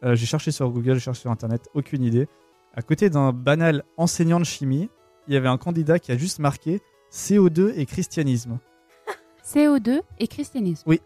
Euh, 0.04 0.16
j'ai 0.16 0.26
cherché 0.26 0.52
sur 0.52 0.70
Google, 0.70 0.95
j'ai 0.95 1.02
cherché 1.02 1.22
sur 1.22 1.32
Internet, 1.32 1.70
aucune 1.74 2.04
idée. 2.04 2.28
À 2.74 2.82
côté 2.82 3.10
d'un 3.10 3.32
banal 3.32 3.84
enseignant 3.97 4.39
de 4.39 4.45
chimie, 4.45 4.89
il 5.28 5.34
y 5.34 5.38
avait 5.38 5.47
un 5.47 5.58
candidat 5.58 6.00
qui 6.00 6.12
a 6.12 6.18
juste 6.18 6.39
marqué 6.39 6.82
CO2 7.12 7.74
et 7.76 7.86
christianisme. 7.86 8.60
CO2 9.54 10.02
et 10.20 10.28
christianisme. 10.28 10.84
Oui. 10.88 11.02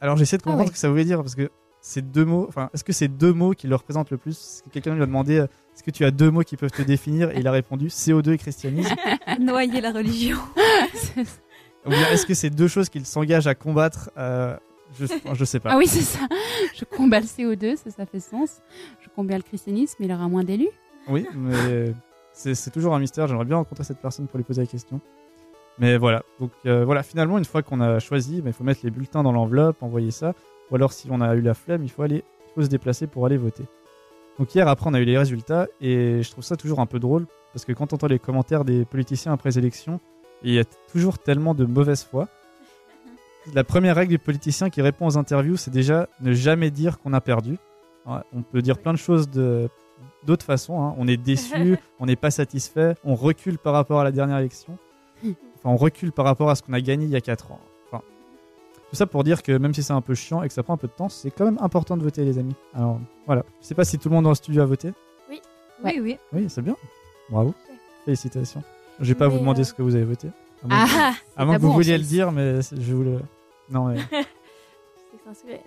Alors 0.00 0.16
j'essaie 0.16 0.36
de 0.36 0.42
Ah 0.42 0.50
comprendre 0.50 0.62
ouais. 0.62 0.66
ce 0.68 0.72
que 0.72 0.78
ça 0.78 0.88
voulait 0.88 1.04
dire 1.04 1.18
parce 1.18 1.34
que 1.34 1.50
c'est 1.80 2.10
deux 2.10 2.24
mots. 2.24 2.46
Enfin, 2.48 2.70
est-ce 2.74 2.84
que 2.84 2.92
c'est 2.92 3.08
deux 3.08 3.32
mots 3.32 3.52
qui 3.52 3.66
le 3.66 3.74
représentent 3.74 4.10
le 4.10 4.16
plus? 4.18 4.62
Quelqu'un 4.72 4.94
lui 4.94 5.02
a 5.02 5.06
demandé 5.06 5.38
euh, 5.38 5.44
est-ce 5.74 5.82
que 5.82 5.90
tu 5.90 6.04
as 6.04 6.10
deux 6.10 6.30
mots 6.30 6.42
qui 6.42 6.56
peuvent 6.56 6.70
te 6.70 6.82
définir? 6.82 7.30
Et 7.30 7.40
il 7.40 7.46
a 7.46 7.52
répondu 7.52 7.88
CO2 7.88 8.32
et 8.32 8.38
christianisme. 8.38 8.94
Noyer 9.40 9.80
la 9.80 9.92
religion. 9.92 10.38
Ou 11.86 11.90
bien 11.90 12.08
est-ce 12.10 12.26
que 12.26 12.34
c'est 12.34 12.50
deux 12.50 12.68
choses 12.68 12.88
qu'il 12.90 13.06
s'engage 13.06 13.46
à 13.46 13.54
combattre 13.54 14.10
euh, 14.18 14.56
je, 14.98 15.06
je 15.34 15.44
sais 15.44 15.60
pas. 15.60 15.70
Ah 15.72 15.78
oui, 15.78 15.86
c'est 15.86 16.00
ça. 16.02 16.18
Je 16.74 16.84
combats 16.84 17.20
le 17.20 17.26
CO2, 17.26 17.76
ça, 17.76 17.90
ça 17.90 18.06
fait 18.06 18.18
sens. 18.20 18.60
Je 19.00 19.08
combats 19.14 19.36
le 19.36 19.42
christianisme, 19.42 20.02
il 20.02 20.10
aura 20.12 20.28
moins 20.28 20.42
d'élus. 20.42 20.68
Oui, 21.08 21.26
mais 21.34 21.94
c'est 22.32 22.70
toujours 22.72 22.94
un 22.94 22.98
mystère. 22.98 23.26
J'aimerais 23.28 23.44
bien 23.44 23.56
rencontrer 23.56 23.84
cette 23.84 24.00
personne 24.00 24.26
pour 24.26 24.36
lui 24.38 24.44
poser 24.44 24.62
la 24.62 24.66
question. 24.66 25.00
Mais 25.80 25.96
voilà. 25.96 26.22
Donc 26.38 26.52
euh, 26.66 26.84
voilà, 26.84 27.02
finalement, 27.02 27.38
une 27.38 27.44
fois 27.44 27.62
qu'on 27.62 27.80
a 27.80 27.98
choisi, 27.98 28.42
bah, 28.42 28.50
il 28.50 28.52
faut 28.52 28.64
mettre 28.64 28.80
les 28.84 28.90
bulletins 28.90 29.22
dans 29.22 29.32
l'enveloppe, 29.32 29.82
envoyer 29.82 30.10
ça. 30.10 30.34
Ou 30.70 30.76
alors, 30.76 30.92
si 30.92 31.08
on 31.10 31.20
a 31.20 31.34
eu 31.34 31.40
la 31.40 31.54
flemme, 31.54 31.82
il 31.82 31.90
faut 31.90 32.02
aller, 32.02 32.22
il 32.48 32.52
faut 32.54 32.62
se 32.62 32.68
déplacer 32.68 33.06
pour 33.06 33.26
aller 33.26 33.38
voter. 33.38 33.64
Donc 34.38 34.54
hier, 34.54 34.68
après, 34.68 34.88
on 34.88 34.94
a 34.94 35.00
eu 35.00 35.04
les 35.04 35.18
résultats 35.18 35.66
et 35.80 36.22
je 36.22 36.30
trouve 36.30 36.44
ça 36.44 36.56
toujours 36.56 36.80
un 36.80 36.86
peu 36.86 36.98
drôle 36.98 37.26
parce 37.52 37.64
que 37.64 37.72
quand 37.72 37.92
on 37.92 37.96
entend 37.96 38.06
les 38.06 38.18
commentaires 38.18 38.64
des 38.64 38.84
politiciens 38.84 39.32
après 39.32 39.50
les 39.50 39.58
élections, 39.58 40.00
il 40.42 40.52
y 40.54 40.58
a 40.58 40.64
toujours 40.92 41.18
tellement 41.18 41.54
de 41.54 41.64
mauvaise 41.64 42.04
foi. 42.04 42.28
La 43.54 43.64
première 43.64 43.96
règle 43.96 44.10
du 44.10 44.18
politicien 44.18 44.70
qui 44.70 44.82
répond 44.82 45.06
aux 45.06 45.16
interviews, 45.18 45.56
c'est 45.56 45.70
déjà 45.70 46.08
ne 46.20 46.32
jamais 46.32 46.70
dire 46.70 46.98
qu'on 47.00 47.12
a 47.14 47.20
perdu. 47.20 47.56
On 48.06 48.42
peut 48.42 48.62
dire 48.62 48.78
plein 48.78 48.92
de 48.92 48.98
choses 48.98 49.28
de 49.30 49.68
d'autres 50.26 50.44
façons. 50.44 50.82
hein. 50.82 50.94
On 50.98 51.06
est 51.08 51.16
déçu, 51.16 51.76
on 52.00 52.06
n'est 52.06 52.16
pas 52.16 52.30
satisfait, 52.30 52.94
on 53.04 53.14
recule 53.14 53.58
par 53.58 53.72
rapport 53.72 54.00
à 54.00 54.04
la 54.04 54.12
dernière 54.12 54.38
élection. 54.38 54.78
Enfin, 55.62 55.74
on 55.74 55.76
recule 55.76 56.12
par 56.12 56.24
rapport 56.24 56.50
à 56.50 56.54
ce 56.54 56.62
qu'on 56.62 56.72
a 56.72 56.80
gagné 56.80 57.04
il 57.06 57.10
y 57.10 57.16
a 57.16 57.20
4 57.20 57.52
ans. 57.52 57.60
Enfin, 57.86 58.02
tout 58.90 58.96
ça 58.96 59.06
pour 59.06 59.24
dire 59.24 59.42
que 59.42 59.52
même 59.52 59.74
si 59.74 59.82
c'est 59.82 59.92
un 59.92 60.00
peu 60.00 60.14
chiant 60.14 60.42
et 60.42 60.48
que 60.48 60.54
ça 60.54 60.62
prend 60.62 60.74
un 60.74 60.78
peu 60.78 60.88
de 60.88 60.92
temps, 60.92 61.08
c'est 61.08 61.30
quand 61.30 61.44
même 61.44 61.58
important 61.60 61.96
de 61.96 62.02
voter, 62.02 62.24
les 62.24 62.38
amis. 62.38 62.54
Alors 62.74 62.98
voilà. 63.26 63.44
Je 63.60 63.66
sais 63.66 63.74
pas 63.74 63.84
si 63.84 63.98
tout 63.98 64.08
le 64.08 64.14
monde 64.14 64.24
dans 64.24 64.30
le 64.30 64.36
studio 64.36 64.62
a 64.62 64.66
voté. 64.66 64.92
Oui. 65.28 65.40
Oui, 65.84 66.00
oui. 66.02 66.18
Oui, 66.32 66.46
c'est 66.48 66.62
bien. 66.62 66.76
Bravo. 67.30 67.54
Félicitations. 68.04 68.62
Je 68.98 69.08
vais 69.08 69.14
pas 69.14 69.28
Mais, 69.28 69.34
vous 69.34 69.40
demander 69.40 69.60
euh, 69.60 69.64
ce 69.64 69.74
que 69.74 69.82
vous 69.82 69.94
avez 69.94 70.04
voté. 70.04 70.28
À 70.62 70.66
moins, 70.66 70.86
Ah, 70.88 71.12
à 71.36 71.44
moins 71.44 71.56
que 71.56 71.62
vous 71.62 71.72
vouliez 71.72 71.96
le 71.96 72.04
dire, 72.04 72.32
mais 72.32 72.60
je 72.62 72.94
vous 72.94 73.02
le. 73.02 73.20
Non, 73.70 73.86
mais. 73.86 73.98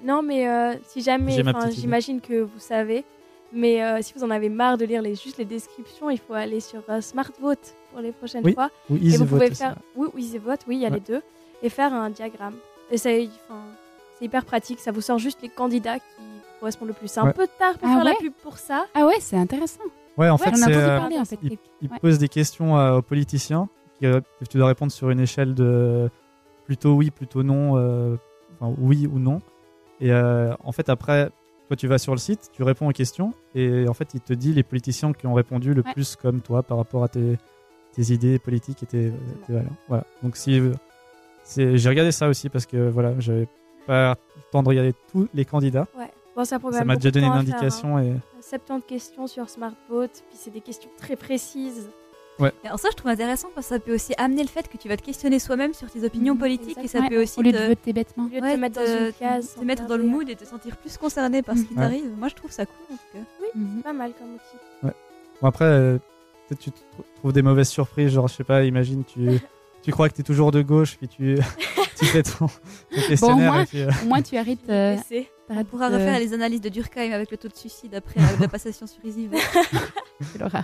Non, 0.03 0.21
mais 0.21 0.47
euh, 0.47 0.75
si 0.87 1.01
jamais, 1.01 1.41
j'imagine 1.71 2.19
que 2.19 2.41
vous 2.41 2.59
savez, 2.59 3.05
mais 3.53 3.83
euh, 3.83 3.99
si 4.01 4.13
vous 4.15 4.23
en 4.23 4.29
avez 4.31 4.49
marre 4.49 4.77
de 4.77 4.85
lire 4.85 5.01
les, 5.01 5.15
juste 5.15 5.37
les 5.37 5.45
descriptions, 5.45 6.09
il 6.09 6.17
faut 6.19 6.33
aller 6.33 6.59
sur 6.59 6.81
euh, 6.89 7.01
Smart 7.01 7.29
Vote 7.39 7.75
pour 7.91 8.01
les 8.01 8.11
prochaines 8.11 8.43
Oui, 8.43 8.53
fois. 8.53 8.69
ou 8.89 8.95
et 8.95 9.17
vous 9.17 9.25
pouvez 9.25 9.49
Vote 9.49 9.57
faire, 9.57 9.71
aussi. 9.71 9.79
oui, 9.95 10.07
ou 10.13 10.17
Easy 10.17 10.37
Vote, 10.37 10.59
oui, 10.67 10.75
il 10.77 10.81
y 10.81 10.85
a 10.85 10.89
Ouais. 10.89 10.95
les 10.95 10.99
deux, 11.01 11.21
et 11.61 11.69
faire 11.69 11.93
un 11.93 12.09
diagramme. 12.09 12.55
Et 12.91 12.97
c'est 12.97 13.29
hyper 14.21 14.45
pratique, 14.45 14.79
ça 14.79 14.91
vous 14.91 15.01
sort 15.01 15.19
juste 15.19 15.41
les 15.41 15.49
candidats 15.49 15.99
qui 15.99 16.05
correspondent 16.59 16.89
le 16.89 16.93
plus. 16.93 17.07
C'est 17.07 17.19
un 17.19 17.31
peu 17.31 17.47
tard 17.59 17.77
pour 17.77 17.87
Ah 17.89 17.95
faire 17.95 18.05
ouais 18.05 18.11
la 18.11 18.15
pub 18.19 18.33
pour 18.41 18.57
ça. 18.57 18.85
Ah 18.93 19.05
ouais, 19.05 19.19
c'est 19.19 19.37
intéressant. 19.37 19.81
Ouais, 20.17 20.29
en 20.29 20.37
fait, 20.37 20.51
J'en 20.51 20.55
ai 20.55 20.59
c'est. 20.59 20.63
entendu 20.75 20.77
euh, 20.85 20.99
parler 20.99 21.17
en 21.19 21.25
fait. 21.25 21.39
il, 21.41 21.57
il 21.81 21.89
Ouais. 21.89 21.99
pose 21.99 22.19
des 22.19 22.27
questions 22.29 22.77
euh, 22.77 22.97
aux 22.97 23.01
politiciens 23.01 23.67
qui, 23.99 24.05
euh, 24.05 24.21
tu 24.49 24.57
dois 24.57 24.67
répondre 24.67 24.91
sur 24.91 25.09
une 25.09 25.19
échelle 25.19 25.55
de 25.55 26.09
plutôt 26.65 26.93
oui, 26.93 27.09
plutôt 27.11 27.43
non, 27.43 27.77
euh, 27.77 28.15
enfin 28.59 28.73
oui 28.79 29.07
ou 29.11 29.19
non. 29.19 29.41
Et 29.99 30.11
euh, 30.11 30.53
en 30.63 30.71
fait, 30.71 30.89
après, 30.89 31.29
tu 31.75 31.87
vas 31.87 31.97
sur 31.97 32.13
le 32.13 32.19
site, 32.19 32.49
tu 32.53 32.63
réponds 32.63 32.89
aux 32.89 32.93
questions 32.93 33.33
et 33.55 33.87
en 33.87 33.93
fait, 33.93 34.13
il 34.13 34.21
te 34.21 34.33
dit 34.33 34.53
les 34.53 34.63
politiciens 34.63 35.13
qui 35.13 35.27
ont 35.27 35.33
répondu 35.33 35.73
le 35.73 35.81
Ouais. 35.83 35.93
plus 35.93 36.15
comme 36.15 36.41
toi 36.41 36.63
par 36.63 36.77
rapport 36.77 37.03
à 37.03 37.07
tes, 37.07 37.37
tes 37.93 38.13
idées 38.13 38.39
politiques 38.39 38.83
et 38.83 38.85
tes, 38.85 39.11
tes 39.45 39.53
valeurs. 39.53 39.71
Voilà. 39.87 40.05
Donc, 40.21 40.37
si 40.37 40.61
j'ai 41.55 41.89
regardé 41.89 42.11
ça 42.11 42.27
aussi 42.27 42.49
parce 42.49 42.65
que 42.65 42.89
voilà, 42.89 43.13
j'avais 43.19 43.47
pas 43.85 44.11
le 44.35 44.41
temps 44.51 44.63
de 44.63 44.69
regarder 44.69 44.93
tous 45.11 45.27
les 45.33 45.45
candidats. 45.45 45.87
Ouais. 45.97 46.09
Bon, 46.35 46.45
ça, 46.45 46.57
m'a 46.57 46.95
déjà 46.95 47.11
donné 47.11 47.27
une 47.27 47.31
faire, 47.33 47.41
indication 47.41 47.97
hein. 47.97 48.03
et 48.03 48.13
70 48.41 48.87
questions 48.87 49.27
sur 49.27 49.49
Smart 49.49 49.73
Vote, 49.87 50.23
puis 50.29 50.37
c'est 50.39 50.49
des 50.51 50.61
questions 50.61 50.89
très 50.97 51.15
précises. 51.15 51.89
Et 52.39 52.67
alors 52.67 52.79
ça, 52.79 52.89
je 52.91 52.95
trouve 52.97 53.11
intéressant 53.11 53.49
parce 53.53 53.67
que 53.67 53.73
ça 53.75 53.79
peut 53.79 53.93
aussi 53.93 54.13
amener 54.17 54.41
le 54.41 54.47
fait 54.49 54.67
que 54.67 54.77
tu 54.77 54.87
vas 54.89 54.97
te 54.97 55.03
questionner 55.03 55.39
soi-même 55.39 55.73
sur 55.73 55.89
tes 55.91 56.03
opinions 56.03 56.33
Mhm, 56.33 56.39
politiques 56.39 56.77
et 56.83 56.87
ça 56.87 57.01
peut 57.07 57.21
aussi 57.21 57.39
Au 57.39 57.43
lieu 57.43 57.51
te, 57.51 57.57
de 57.57 57.67
voter 57.67 57.93
bêtement. 57.93 58.25
Au 58.25 58.27
lieu 58.29 58.39
de 58.39 58.45
ouais, 58.45 58.55
te 58.55 58.59
mettre 58.59 58.75
dans 58.79 58.85
te- 58.85 59.05
une 59.07 59.13
case. 59.13 59.53
te 59.53 59.59
sans 59.59 59.65
mettre 59.65 59.85
dans 59.87 59.97
le 59.97 60.03
mood 60.03 60.27
et 60.29 60.35
te 60.35 60.43
sentir 60.45 60.75
plus 60.77 60.97
concerné 60.97 61.41
par 61.43 61.55
ce 61.57 61.61
qui. 61.63 61.73
Ouais. 61.75 61.81
t'arrive. 61.81 62.11
Moi, 62.17 62.27
je 62.29 62.35
trouve 62.35 62.51
ça 62.51 62.65
cool 62.65 62.75
en 62.91 62.95
tout 62.97 63.03
cas. 63.13 63.59
Mhm. 63.59 63.81
Pas 63.83 63.93
mal 63.93 64.13
comme 64.17 64.33
outil. 64.33 64.93
Bon 65.41 65.47
après, 65.47 65.65
euh, 65.65 65.97
peut-être 66.47 66.59
tu 66.61 66.71
te 66.71 66.77
tr- 66.79 67.03
trouves 67.17 67.33
des 67.33 67.41
mauvaises 67.41 67.69
surprises, 67.69 68.09
genre 68.11 68.27
je 68.27 68.33
sais 68.35 68.43
pas, 68.43 68.63
imagine 68.63 69.03
tu, 69.03 69.19
tu 69.83 69.91
crois 69.91 70.09
que 70.09 70.15
t'es 70.15 70.23
toujours 70.23 70.51
de 70.51 70.61
gauche, 70.61 70.97
puis 70.97 71.07
tu, 71.07 71.37
tu 71.99 72.05
fais 72.05 72.23
ton, 72.23 72.47
ton 72.47 72.47
Bon, 72.47 72.97
au 72.97 73.07
questionnaire 73.07 73.53
moins, 73.53 73.63
et 73.63 73.65
puis, 73.65 73.81
euh, 73.81 73.89
au 74.03 74.07
moins, 74.07 74.21
tu 74.21 74.37
arrêtes. 74.37 74.69
euh, 74.69 74.97
C'est- 75.07 75.29
On 75.49 75.63
pourra 75.65 75.89
refaire 75.89 76.17
les 76.19 76.33
analyses 76.33 76.61
de 76.61 76.69
Durkheim 76.69 77.11
avec 77.11 77.29
le 77.29 77.37
taux 77.37 77.47
de 77.49 77.55
suicide 77.55 77.93
après 77.93 78.19
la, 78.21 78.39
la 78.39 78.47
passation 78.47 78.87
sur 78.87 79.03
Easy. 79.05 79.29
Quelle 80.31 80.43
horreur. 80.43 80.63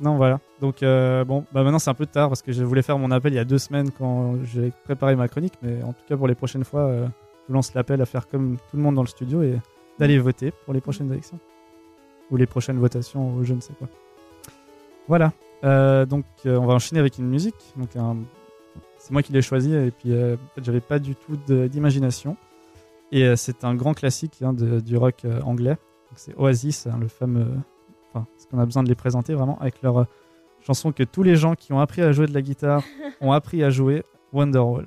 Non, 0.00 0.16
voilà. 0.16 0.40
Donc, 0.60 0.82
euh, 0.82 1.24
bon, 1.24 1.44
bah 1.52 1.62
maintenant 1.62 1.78
c'est 1.78 1.90
un 1.90 1.94
peu 1.94 2.06
tard 2.06 2.28
parce 2.28 2.40
que 2.42 2.52
je 2.52 2.64
voulais 2.64 2.80
faire 2.82 2.98
mon 2.98 3.10
appel 3.10 3.32
il 3.32 3.36
y 3.36 3.40
a 3.40 3.44
deux 3.44 3.58
semaines 3.58 3.90
quand 3.90 4.36
j'ai 4.44 4.72
préparé 4.84 5.14
ma 5.14 5.28
chronique, 5.28 5.54
mais 5.62 5.82
en 5.82 5.92
tout 5.92 6.02
cas 6.08 6.16
pour 6.16 6.26
les 6.26 6.34
prochaines 6.34 6.64
fois, 6.64 6.80
euh, 6.82 7.06
je 7.06 7.48
vous 7.48 7.54
lance 7.54 7.74
l'appel 7.74 8.00
à 8.00 8.06
faire 8.06 8.26
comme 8.26 8.56
tout 8.70 8.76
le 8.76 8.82
monde 8.82 8.94
dans 8.94 9.02
le 9.02 9.08
studio 9.08 9.42
et 9.42 9.58
d'aller 9.98 10.18
voter 10.18 10.52
pour 10.64 10.72
les 10.72 10.80
prochaines 10.80 11.12
élections. 11.12 11.38
Ou 12.30 12.36
les 12.36 12.46
prochaines 12.46 12.78
votations, 12.78 13.34
ou 13.34 13.44
je 13.44 13.52
ne 13.54 13.60
sais 13.60 13.74
quoi. 13.74 13.88
Voilà. 15.08 15.32
Euh, 15.64 16.06
donc, 16.06 16.24
on 16.46 16.64
va 16.66 16.74
enchaîner 16.74 17.00
avec 17.00 17.18
une 17.18 17.26
musique. 17.28 17.56
Donc, 17.76 17.94
un- 17.96 18.16
c'est 18.98 19.10
moi 19.10 19.22
qui 19.22 19.32
l'ai 19.32 19.42
choisi 19.42 19.74
et 19.74 19.90
puis 19.90 20.12
en 20.14 20.36
fait, 20.54 20.62
j'avais 20.64 20.80
pas 20.80 20.98
du 20.98 21.14
tout 21.16 21.36
d'imagination. 21.68 22.36
Et 23.12 23.34
c'est 23.36 23.64
un 23.64 23.74
grand 23.74 23.92
classique 23.94 24.38
hein, 24.42 24.52
de- 24.52 24.78
du 24.80 24.96
rock 24.96 25.26
anglais. 25.44 25.76
C'est 26.14 26.34
Oasis, 26.38 26.86
hein, 26.86 26.98
le 27.00 27.08
fameux 27.08 27.46
enfin, 28.12 28.26
parce 28.32 28.46
qu'on 28.46 28.58
a 28.58 28.64
besoin 28.64 28.82
de 28.82 28.88
les 28.88 28.94
présenter 28.94 29.34
vraiment 29.34 29.58
avec 29.60 29.82
leur 29.82 30.00
euh, 30.00 30.04
chanson 30.60 30.92
que 30.92 31.02
tous 31.02 31.22
les 31.22 31.36
gens 31.36 31.54
qui 31.54 31.72
ont 31.72 31.80
appris 31.80 32.02
à 32.02 32.12
jouer 32.12 32.26
de 32.26 32.34
la 32.34 32.42
guitare 32.42 32.82
ont 33.20 33.32
appris 33.32 33.62
à 33.62 33.70
jouer, 33.70 34.04
Wonderwall. 34.32 34.86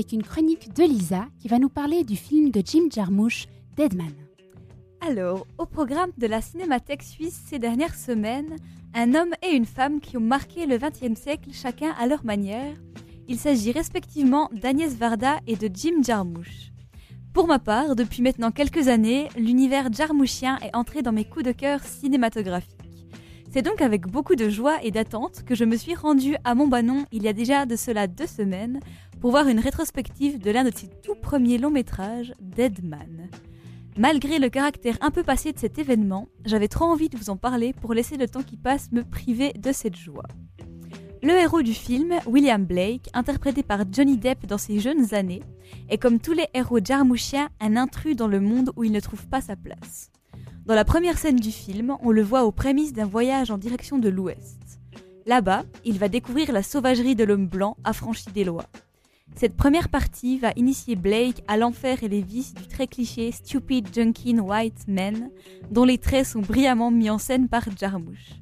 Avec 0.00 0.12
une 0.12 0.22
chronique 0.22 0.72
de 0.74 0.82
Lisa 0.82 1.26
qui 1.38 1.48
va 1.48 1.58
nous 1.58 1.68
parler 1.68 2.04
du 2.04 2.16
film 2.16 2.50
de 2.50 2.62
Jim 2.64 2.84
Jarmusch, 2.90 3.48
Deadman. 3.76 4.14
Alors, 5.06 5.46
au 5.58 5.66
programme 5.66 6.10
de 6.16 6.26
la 6.26 6.40
Cinémathèque 6.40 7.02
suisse 7.02 7.38
ces 7.50 7.58
dernières 7.58 7.94
semaines, 7.94 8.56
un 8.94 9.14
homme 9.14 9.34
et 9.46 9.54
une 9.54 9.66
femme 9.66 10.00
qui 10.00 10.16
ont 10.16 10.22
marqué 10.22 10.64
le 10.64 10.78
XXe 10.78 11.20
siècle 11.20 11.50
chacun 11.52 11.90
à 12.00 12.06
leur 12.06 12.24
manière. 12.24 12.74
Il 13.28 13.38
s'agit 13.38 13.72
respectivement 13.72 14.48
d'Agnès 14.54 14.94
Varda 14.94 15.38
et 15.46 15.56
de 15.56 15.68
Jim 15.70 16.02
Jarmusch. 16.02 16.72
Pour 17.34 17.46
ma 17.46 17.58
part, 17.58 17.94
depuis 17.94 18.22
maintenant 18.22 18.52
quelques 18.52 18.88
années, 18.88 19.28
l'univers 19.36 19.92
jarmouchien 19.92 20.56
est 20.62 20.74
entré 20.74 21.02
dans 21.02 21.12
mes 21.12 21.26
coups 21.26 21.44
de 21.44 21.52
cœur 21.52 21.82
cinématographiques. 21.84 22.80
C'est 23.52 23.62
donc 23.62 23.82
avec 23.82 24.06
beaucoup 24.06 24.36
de 24.36 24.48
joie 24.48 24.78
et 24.82 24.92
d'attente 24.92 25.42
que 25.44 25.56
je 25.56 25.64
me 25.64 25.76
suis 25.76 25.96
rendue 25.96 26.36
à 26.44 26.54
Montbanon 26.54 27.04
il 27.10 27.24
y 27.24 27.28
a 27.28 27.32
déjà 27.32 27.66
de 27.66 27.74
cela 27.74 28.06
deux 28.06 28.28
semaines 28.28 28.78
pour 29.20 29.30
voir 29.30 29.48
une 29.48 29.60
rétrospective 29.60 30.38
de 30.38 30.50
l'un 30.50 30.64
de 30.64 30.72
ses 30.74 30.88
tout 31.02 31.14
premiers 31.14 31.58
longs 31.58 31.70
métrages, 31.70 32.32
Deadman. 32.40 33.28
Malgré 33.98 34.38
le 34.38 34.48
caractère 34.48 34.96
un 35.02 35.10
peu 35.10 35.22
passé 35.22 35.52
de 35.52 35.58
cet 35.58 35.78
événement, 35.78 36.28
j'avais 36.46 36.68
trop 36.68 36.86
envie 36.86 37.10
de 37.10 37.18
vous 37.18 37.28
en 37.28 37.36
parler 37.36 37.74
pour 37.74 37.92
laisser 37.92 38.16
le 38.16 38.28
temps 38.28 38.42
qui 38.42 38.56
passe 38.56 38.90
me 38.92 39.02
priver 39.02 39.52
de 39.52 39.72
cette 39.72 39.96
joie. 39.96 40.26
Le 41.22 41.32
héros 41.32 41.60
du 41.60 41.74
film, 41.74 42.14
William 42.26 42.64
Blake, 42.64 43.10
interprété 43.12 43.62
par 43.62 43.80
Johnny 43.92 44.16
Depp 44.16 44.46
dans 44.46 44.56
ses 44.56 44.80
jeunes 44.80 45.12
années, 45.12 45.42
est 45.90 45.98
comme 45.98 46.18
tous 46.18 46.32
les 46.32 46.46
héros 46.54 46.78
jarmouchiens 46.82 47.50
un 47.60 47.76
intrus 47.76 48.16
dans 48.16 48.28
le 48.28 48.40
monde 48.40 48.72
où 48.76 48.84
il 48.84 48.92
ne 48.92 49.00
trouve 49.00 49.26
pas 49.26 49.42
sa 49.42 49.54
place. 49.54 50.10
Dans 50.64 50.74
la 50.74 50.86
première 50.86 51.18
scène 51.18 51.36
du 51.36 51.50
film, 51.50 51.94
on 52.00 52.10
le 52.10 52.22
voit 52.22 52.44
aux 52.44 52.52
prémices 52.52 52.94
d'un 52.94 53.04
voyage 53.04 53.50
en 53.50 53.58
direction 53.58 53.98
de 53.98 54.08
l'Ouest. 54.08 54.80
Là-bas, 55.26 55.64
il 55.84 55.98
va 55.98 56.08
découvrir 56.08 56.52
la 56.52 56.62
sauvagerie 56.62 57.16
de 57.16 57.24
l'homme 57.24 57.48
blanc 57.48 57.76
affranchi 57.84 58.30
des 58.32 58.44
lois. 58.44 58.66
Cette 59.36 59.56
première 59.56 59.88
partie 59.88 60.38
va 60.38 60.52
initier 60.56 60.96
Blake 60.96 61.42
à 61.48 61.56
l'enfer 61.56 62.02
et 62.02 62.08
les 62.08 62.20
vices 62.20 62.54
du 62.54 62.66
très 62.66 62.86
cliché 62.86 63.32
Stupid 63.32 63.88
Junkin 63.94 64.38
White 64.38 64.86
Man, 64.86 65.30
dont 65.70 65.84
les 65.84 65.98
traits 65.98 66.26
sont 66.26 66.40
brillamment 66.40 66.90
mis 66.90 67.08
en 67.08 67.18
scène 67.18 67.48
par 67.48 67.64
Jarmusch. 67.76 68.34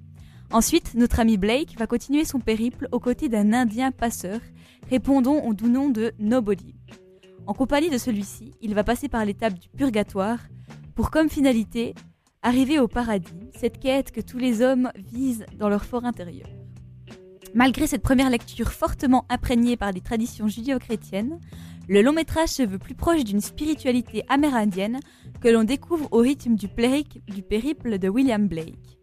Ensuite, 0.51 0.95
notre 0.95 1.21
ami 1.21 1.37
Blake 1.37 1.79
va 1.79 1.87
continuer 1.87 2.25
son 2.25 2.41
périple 2.41 2.89
aux 2.91 3.01
côtés 3.01 3.29
d'un 3.29 3.53
Indien 3.53 3.93
passeur, 3.93 4.41
répondant 4.91 5.45
au 5.45 5.55
doux 5.55 5.69
nom 5.69 5.91
de 5.91 6.13
Nobody. 6.19 6.75
En 7.47 7.55
compagnie 7.55 7.91
de 7.91 7.99
celui-ci, 7.99 8.53
il 8.61 8.75
va 8.75 8.83
passer 8.83 9.09
par 9.09 9.25
l'étape 9.25 9.59
du 9.59 9.69
purgatoire, 9.69 10.39
pour 10.95 11.11
comme 11.11 11.29
finalité 11.29 11.95
arriver 12.43 12.79
au 12.79 12.89
paradis, 12.89 13.51
cette 13.57 13.79
quête 13.79 14.11
que 14.11 14.21
tous 14.21 14.39
les 14.39 14.63
hommes 14.63 14.91
visent 14.97 15.47
dans 15.59 15.69
leur 15.69 15.85
fort 15.85 16.05
intérieur. 16.05 16.49
Malgré 17.55 17.87
cette 17.87 18.03
première 18.03 18.31
lecture 18.31 18.73
fortement 18.73 19.25
imprégnée 19.29 19.77
par 19.77 19.93
des 19.93 20.01
traditions 20.01 20.49
judéo-chrétiennes, 20.49 21.39
le 21.89 22.03
long 22.03 22.13
métrage 22.13 22.51
se 22.51 22.63
veut 22.63 22.79
plus 22.79 22.95
proche 22.95 23.25
d'une 23.25 23.41
spiritualité 23.41 24.23
amérindienne 24.29 25.01
que 25.41 25.49
l'on 25.49 25.65
découvre 25.65 26.09
au 26.11 26.19
rythme 26.19 26.55
du, 26.55 26.69
du 27.29 27.43
périple 27.43 27.99
de 27.99 28.09
William 28.09 28.47
Blake. 28.47 28.99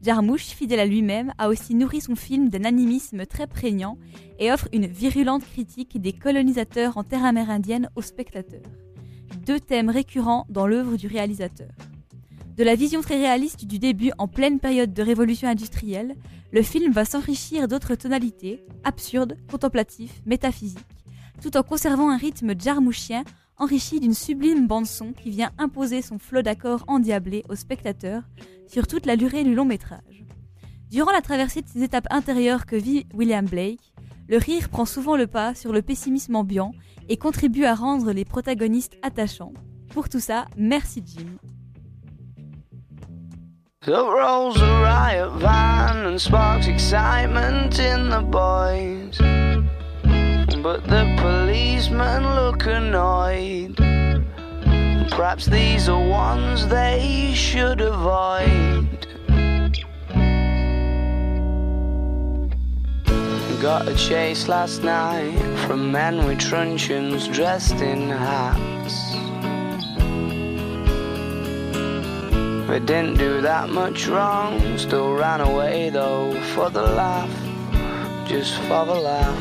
Jarmusch, 0.00 0.44
fidèle 0.44 0.78
à 0.78 0.86
lui-même, 0.86 1.32
a 1.38 1.48
aussi 1.48 1.74
nourri 1.74 2.00
son 2.00 2.14
film 2.14 2.50
d'un 2.50 2.64
animisme 2.64 3.26
très 3.26 3.48
prégnant 3.48 3.98
et 4.38 4.52
offre 4.52 4.68
une 4.72 4.86
virulente 4.86 5.44
critique 5.44 6.00
des 6.00 6.12
colonisateurs 6.12 6.96
en 6.96 7.02
terre 7.02 7.24
amérindienne 7.24 7.90
aux 7.96 8.02
spectateurs. 8.02 8.62
Deux 9.44 9.58
thèmes 9.58 9.90
récurrents 9.90 10.46
dans 10.48 10.68
l'œuvre 10.68 10.96
du 10.96 11.08
réalisateur. 11.08 11.70
De 12.58 12.64
la 12.64 12.74
vision 12.74 13.02
très 13.02 13.18
réaliste 13.18 13.66
du 13.66 13.78
début 13.78 14.10
en 14.18 14.26
pleine 14.26 14.58
période 14.58 14.92
de 14.92 15.00
révolution 15.00 15.48
industrielle, 15.48 16.16
le 16.50 16.62
film 16.62 16.92
va 16.92 17.04
s'enrichir 17.04 17.68
d'autres 17.68 17.94
tonalités, 17.94 18.64
absurdes, 18.82 19.36
contemplatives, 19.48 20.10
métaphysiques, 20.26 20.80
tout 21.40 21.56
en 21.56 21.62
conservant 21.62 22.10
un 22.10 22.16
rythme 22.16 22.58
jarmouchien 22.58 23.22
enrichi 23.58 24.00
d'une 24.00 24.12
sublime 24.12 24.66
bande-son 24.66 25.12
qui 25.12 25.30
vient 25.30 25.52
imposer 25.56 26.02
son 26.02 26.18
flot 26.18 26.42
d'accords 26.42 26.82
endiablés 26.88 27.44
au 27.48 27.54
spectateur 27.54 28.24
sur 28.66 28.88
toute 28.88 29.06
la 29.06 29.16
durée 29.16 29.44
du 29.44 29.54
long 29.54 29.64
métrage. 29.64 30.24
Durant 30.90 31.12
la 31.12 31.22
traversée 31.22 31.62
de 31.62 31.68
ces 31.68 31.84
étapes 31.84 32.08
intérieures 32.10 32.66
que 32.66 32.74
vit 32.74 33.06
William 33.14 33.46
Blake, 33.46 33.92
le 34.28 34.36
rire 34.36 34.68
prend 34.68 34.84
souvent 34.84 35.16
le 35.16 35.28
pas 35.28 35.54
sur 35.54 35.72
le 35.72 35.82
pessimisme 35.82 36.34
ambiant 36.34 36.72
et 37.08 37.18
contribue 37.18 37.66
à 37.66 37.76
rendre 37.76 38.10
les 38.10 38.24
protagonistes 38.24 38.98
attachants. 39.02 39.54
Pour 39.90 40.08
tout 40.08 40.20
ça, 40.20 40.46
merci 40.56 41.04
Jim. 41.06 41.38
Up 43.90 44.06
rolls 44.06 44.60
a 44.60 44.66
riot 44.82 45.32
van 45.40 46.04
and 46.04 46.20
sparks 46.20 46.66
excitement 46.66 47.78
in 47.78 48.10
the 48.10 48.20
boys. 48.20 49.16
But 50.62 50.84
the 50.84 51.16
policemen 51.18 52.22
look 52.34 52.66
annoyed. 52.66 53.76
Perhaps 55.10 55.46
these 55.46 55.88
are 55.88 56.06
ones 56.06 56.68
they 56.68 57.32
should 57.34 57.80
avoid. 57.80 59.06
Got 63.62 63.88
a 63.88 63.94
chase 63.96 64.48
last 64.48 64.82
night 64.82 65.38
from 65.66 65.90
men 65.90 66.26
with 66.26 66.38
truncheons 66.38 67.26
dressed 67.26 67.80
in 67.80 68.10
hats. 68.10 69.37
They 72.68 72.80
didn't 72.80 73.16
do 73.16 73.40
that 73.40 73.70
much 73.70 74.08
wrong, 74.08 74.76
still 74.76 75.14
ran 75.14 75.40
away 75.40 75.88
though 75.88 76.38
for 76.52 76.68
the 76.68 76.82
laugh, 76.82 77.30
just 78.28 78.60
for 78.68 78.84
the 78.84 78.94
laugh. 78.94 79.40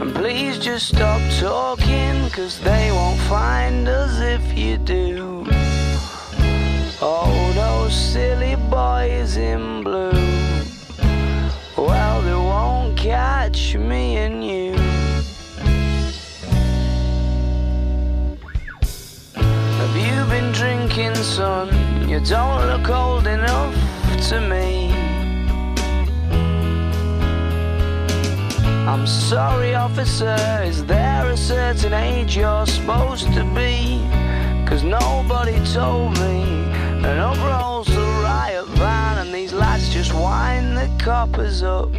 And 0.00 0.14
please 0.14 0.58
just 0.58 0.88
stop 0.88 1.20
talking, 1.38 2.30
cause 2.30 2.58
they 2.60 2.90
won't 2.92 3.20
find 3.28 3.86
us 3.86 4.20
if 4.20 4.56
you 4.56 4.78
do. 4.78 5.46
Oh, 7.02 7.52
those 7.54 7.94
silly 7.94 8.56
boys 8.70 9.36
in 9.36 9.82
blue. 9.82 10.12
Well, 11.76 12.22
they 12.22 12.32
won't 12.32 12.96
catch 12.96 13.76
me 13.76 14.16
and 14.16 14.42
you. 14.42 14.77
Have 20.28 20.42
been 20.42 20.52
drinking, 20.52 21.14
son? 21.14 21.68
You 22.06 22.20
don't 22.20 22.66
look 22.66 22.90
old 22.90 23.26
enough 23.26 23.74
to 24.28 24.40
me. 24.42 24.92
I'm 28.86 29.06
sorry, 29.06 29.74
officer, 29.74 30.36
is 30.62 30.84
there 30.84 31.30
a 31.30 31.36
certain 31.36 31.94
age 31.94 32.36
you're 32.36 32.66
supposed 32.66 33.32
to 33.32 33.42
be? 33.54 34.06
Cause 34.68 34.82
nobody 34.82 35.58
told 35.72 36.12
me. 36.18 36.42
And 37.02 37.06
up 37.06 37.38
rolls 37.38 37.86
the 37.86 38.02
riot 38.22 38.66
van, 38.76 39.26
and 39.26 39.32
these 39.32 39.54
lads 39.54 39.88
just 39.88 40.12
wind 40.12 40.76
the 40.76 40.90
coppers 41.02 41.62
up. 41.62 41.90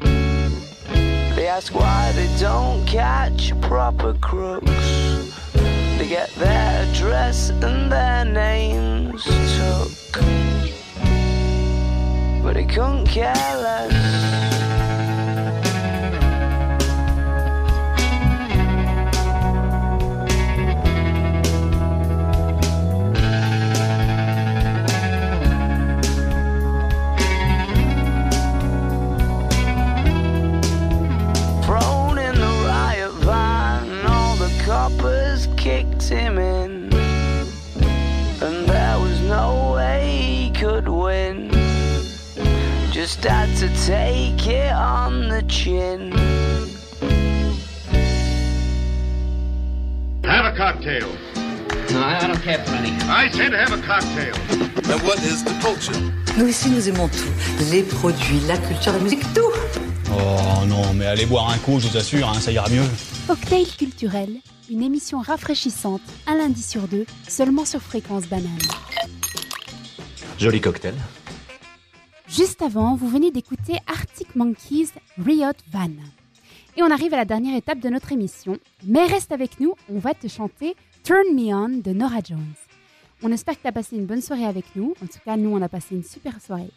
They 0.00 1.48
ask 1.48 1.74
why 1.74 2.12
they 2.12 2.34
don't 2.40 2.86
catch 2.86 3.52
proper 3.60 4.14
crooks. 4.22 5.13
They 5.98 6.08
get 6.08 6.30
their 6.34 6.82
address 6.82 7.50
and 7.50 7.90
their 7.90 8.24
names 8.24 9.24
took. 9.24 10.22
But 12.42 12.54
they 12.54 12.64
couldn't 12.66 13.06
care 13.06 13.32
less. 13.34 14.03
Just 43.04 43.22
had 43.22 43.54
to 43.58 43.68
take 43.84 44.46
it 44.46 44.72
on 44.72 45.28
the 45.28 45.42
chin. 45.42 46.10
Have 50.24 50.46
a 50.46 50.56
cocktail. 50.56 51.10
No, 51.92 52.00
I, 52.00 52.26
don't 52.26 52.40
care 52.40 52.64
for 52.64 52.74
any. 52.76 52.92
I 53.02 53.28
said 53.30 53.52
have 53.52 53.72
a 53.72 53.82
cocktail. 53.82 54.34
And 54.90 55.02
what 55.02 55.22
is 55.22 55.44
the 55.44 55.52
culture? 55.60 55.92
Nous 56.38 56.48
ici, 56.48 56.70
nous 56.70 56.88
aimons 56.88 57.08
tout. 57.08 57.28
Les 57.70 57.82
produits, 57.82 58.40
la 58.48 58.56
culture, 58.56 58.94
la 58.94 59.00
musique, 59.00 59.34
tout. 59.34 59.52
Oh 60.10 60.64
non, 60.66 60.94
mais 60.94 61.04
allez 61.04 61.26
boire 61.26 61.50
un 61.50 61.58
coup, 61.58 61.78
je 61.80 61.88
vous 61.88 61.98
assure, 61.98 62.26
hein, 62.26 62.40
ça 62.40 62.52
ira 62.52 62.70
mieux. 62.70 62.88
Cocktail 63.26 63.66
culturel, 63.66 64.30
une 64.70 64.82
émission 64.82 65.20
rafraîchissante, 65.20 66.00
un 66.26 66.38
lundi 66.38 66.62
sur 66.62 66.88
deux, 66.88 67.04
seulement 67.28 67.66
sur 67.66 67.82
Fréquence 67.82 68.28
Banane. 68.28 68.48
Joli 70.38 70.62
cocktail. 70.62 70.94
Juste 72.34 72.62
avant, 72.62 72.96
vous 72.96 73.08
venez 73.08 73.30
d'écouter 73.30 73.74
Arctic 73.86 74.34
Monkeys 74.34 74.88
Riot 75.24 75.52
Van. 75.70 75.92
Et 76.76 76.82
on 76.82 76.90
arrive 76.90 77.14
à 77.14 77.18
la 77.18 77.24
dernière 77.24 77.56
étape 77.56 77.78
de 77.78 77.88
notre 77.88 78.10
émission. 78.10 78.58
Mais 78.82 79.06
reste 79.06 79.30
avec 79.30 79.60
nous, 79.60 79.74
on 79.88 80.00
va 80.00 80.14
te 80.14 80.26
chanter 80.26 80.74
Turn 81.04 81.32
Me 81.32 81.54
On 81.54 81.68
de 81.68 81.92
Nora 81.92 82.18
Jones. 82.24 82.54
On 83.22 83.30
espère 83.30 83.54
que 83.54 83.62
tu 83.62 83.68
as 83.68 83.72
passé 83.72 83.94
une 83.94 84.06
bonne 84.06 84.20
soirée 84.20 84.46
avec 84.46 84.64
nous. 84.74 84.96
En 85.00 85.06
tout 85.06 85.20
cas, 85.24 85.36
nous, 85.36 85.50
on 85.50 85.62
a 85.62 85.68
passé 85.68 85.94
une 85.94 86.02
super 86.02 86.40
soirée. 86.40 86.72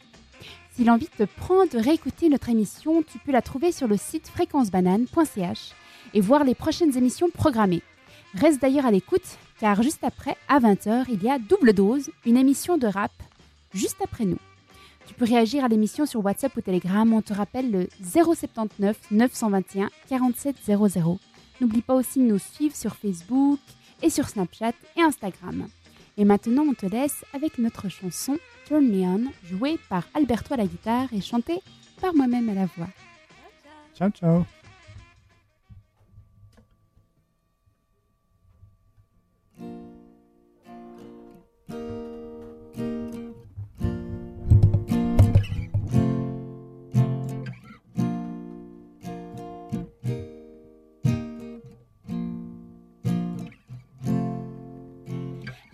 Si 0.75 0.83
l'envie 0.83 1.07
te 1.07 1.23
prend 1.23 1.65
de 1.65 1.79
réécouter 1.79 2.29
notre 2.29 2.49
émission, 2.49 3.01
tu 3.01 3.17
peux 3.17 3.31
la 3.31 3.41
trouver 3.41 3.71
sur 3.71 3.87
le 3.87 3.97
site 3.97 4.27
fréquencebanane.ch 4.27 5.71
et 6.13 6.21
voir 6.21 6.43
les 6.43 6.53
prochaines 6.53 6.95
émissions 6.95 7.31
programmées. 7.31 7.81
Reste 8.35 8.61
d'ailleurs 8.61 8.85
à 8.85 8.91
l'écoute, 8.91 9.25
car 9.59 9.81
juste 9.81 10.03
après, 10.03 10.37
à 10.49 10.59
20h, 10.59 11.05
il 11.09 11.23
y 11.23 11.31
a 11.31 11.39
Double 11.39 11.73
Dose, 11.73 12.11
une 12.27 12.37
émission 12.37 12.77
de 12.77 12.85
rap, 12.85 13.11
juste 13.73 13.97
après 14.03 14.25
nous. 14.25 14.37
Tu 15.07 15.13
peux 15.13 15.25
réagir 15.25 15.63
à 15.63 15.67
l'émission 15.69 16.05
sur 16.05 16.23
WhatsApp 16.23 16.55
ou 16.57 16.61
Telegram. 16.61 17.11
On 17.13 17.21
te 17.21 17.33
rappelle 17.33 17.71
le 17.71 17.87
079 18.03 18.97
921 19.09 19.89
4700. 20.09 21.17
N'oublie 21.61 21.81
pas 21.81 21.95
aussi 21.95 22.19
de 22.19 22.25
nous 22.25 22.37
suivre 22.37 22.75
sur 22.75 22.95
Facebook 22.95 23.59
et 24.03 24.09
sur 24.09 24.27
Snapchat 24.27 24.73
et 24.95 25.01
Instagram. 25.01 25.67
Et 26.17 26.25
maintenant, 26.25 26.63
on 26.63 26.73
te 26.73 26.85
laisse 26.85 27.23
avec 27.33 27.57
notre 27.57 27.89
chanson 27.89 28.37
Turn 28.65 28.85
Me 28.85 29.03
On, 29.05 29.31
jouée 29.43 29.79
par 29.89 30.03
Alberto 30.13 30.53
à 30.53 30.57
la 30.57 30.65
guitare 30.65 31.07
et 31.13 31.21
chantée 31.21 31.61
par 32.01 32.13
moi-même 32.13 32.49
à 32.49 32.53
la 32.53 32.65
voix. 32.65 32.89
Ciao, 33.95 34.09
ciao. 34.09 34.56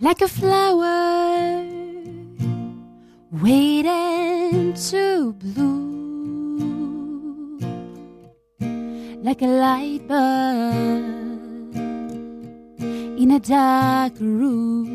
Like 0.04 0.20
a 0.20 0.28
flower 0.28 1.64
waiting 3.30 4.74
to 4.74 5.32
bloom, 5.32 6.38
like 9.22 9.40
a 9.40 9.46
light 9.46 10.06
bulb 10.06 11.74
in 13.22 13.30
a 13.30 13.40
dark 13.40 14.12
room. 14.20 14.90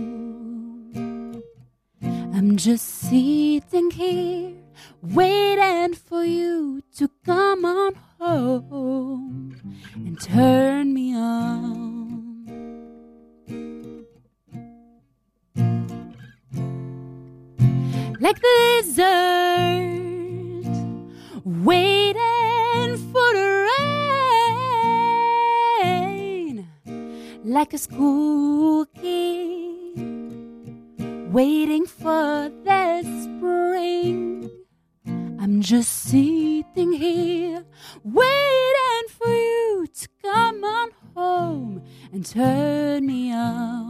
I'm 2.03 2.55
just 2.55 2.86
sitting 2.86 3.89
here 3.89 4.53
waiting 5.01 5.95
for 5.95 6.24
you 6.24 6.84
to 6.97 7.10
come 7.26 7.66
on 7.66 7.95
home 8.20 9.60
and 9.95 10.22
turn 10.22 10.93
me 10.93 11.16
on. 11.16 11.89
Like 18.20 18.39
the 18.41 18.82
desert, 18.82 19.95
waiting 21.45 22.97
for 23.11 23.34
the 23.34 23.70
rain, 25.86 26.67
like 27.45 27.74
a 27.74 27.78
school 27.78 28.86
kid, 28.88 29.97
waiting 31.32 31.86
for 31.86 32.51
the 32.65 33.03
spring. 33.24 34.49
I'm 35.39 35.61
just 35.61 36.03
sitting 36.09 36.91
here, 36.91 37.63
waiting 38.03 39.07
for 39.17 39.30
you 39.30 39.88
to 39.93 40.07
come 40.22 40.65
on 40.65 40.89
home 41.15 41.84
and 42.11 42.26
turn 42.26 43.05
me 43.05 43.32
on. 43.34 43.89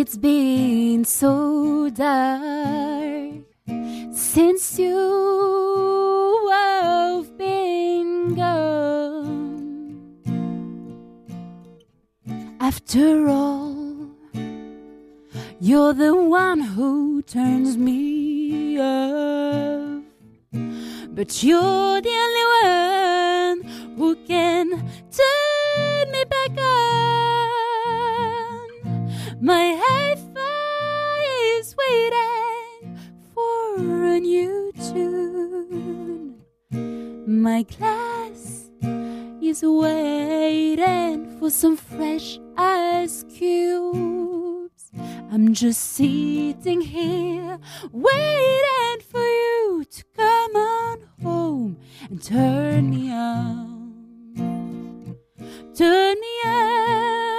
It's 0.00 0.16
been 0.16 1.04
so 1.04 1.90
dark 1.90 3.34
since 4.12 4.78
you 4.78 6.48
have 6.50 7.36
been 7.36 8.34
gone. 8.34 9.60
After 12.58 13.28
all, 13.28 13.76
you're 15.60 15.92
the 15.92 16.16
one 16.16 16.60
who 16.60 17.20
turns 17.20 17.76
me 17.76 18.80
off, 18.80 20.02
but 21.10 21.42
you're 21.42 22.00
the 22.00 22.16
only 22.24 22.44
one 22.62 22.99
My 37.60 37.64
glass 37.64 38.70
is 39.42 39.62
waiting 39.62 41.38
for 41.38 41.50
some 41.50 41.76
fresh 41.76 42.38
ice 42.56 43.22
cubes. 43.28 44.90
I'm 45.30 45.52
just 45.52 45.92
sitting 45.92 46.80
here 46.80 47.58
waiting 47.92 49.00
for 49.10 49.20
you 49.20 49.84
to 49.90 50.04
come 50.16 50.56
on 50.56 50.98
home 51.22 51.76
and 52.08 52.22
turn 52.22 52.88
me 52.88 53.12
on. 53.12 55.18
Turn 55.74 56.16
me 56.18 56.40
on. 56.46 57.29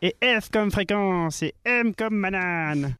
Et 0.00 0.14
F 0.22 0.50
comme 0.50 0.70
fréquence 0.70 1.42
et 1.42 1.54
M 1.64 1.92
comme 1.94 2.22
banane. 2.22 2.94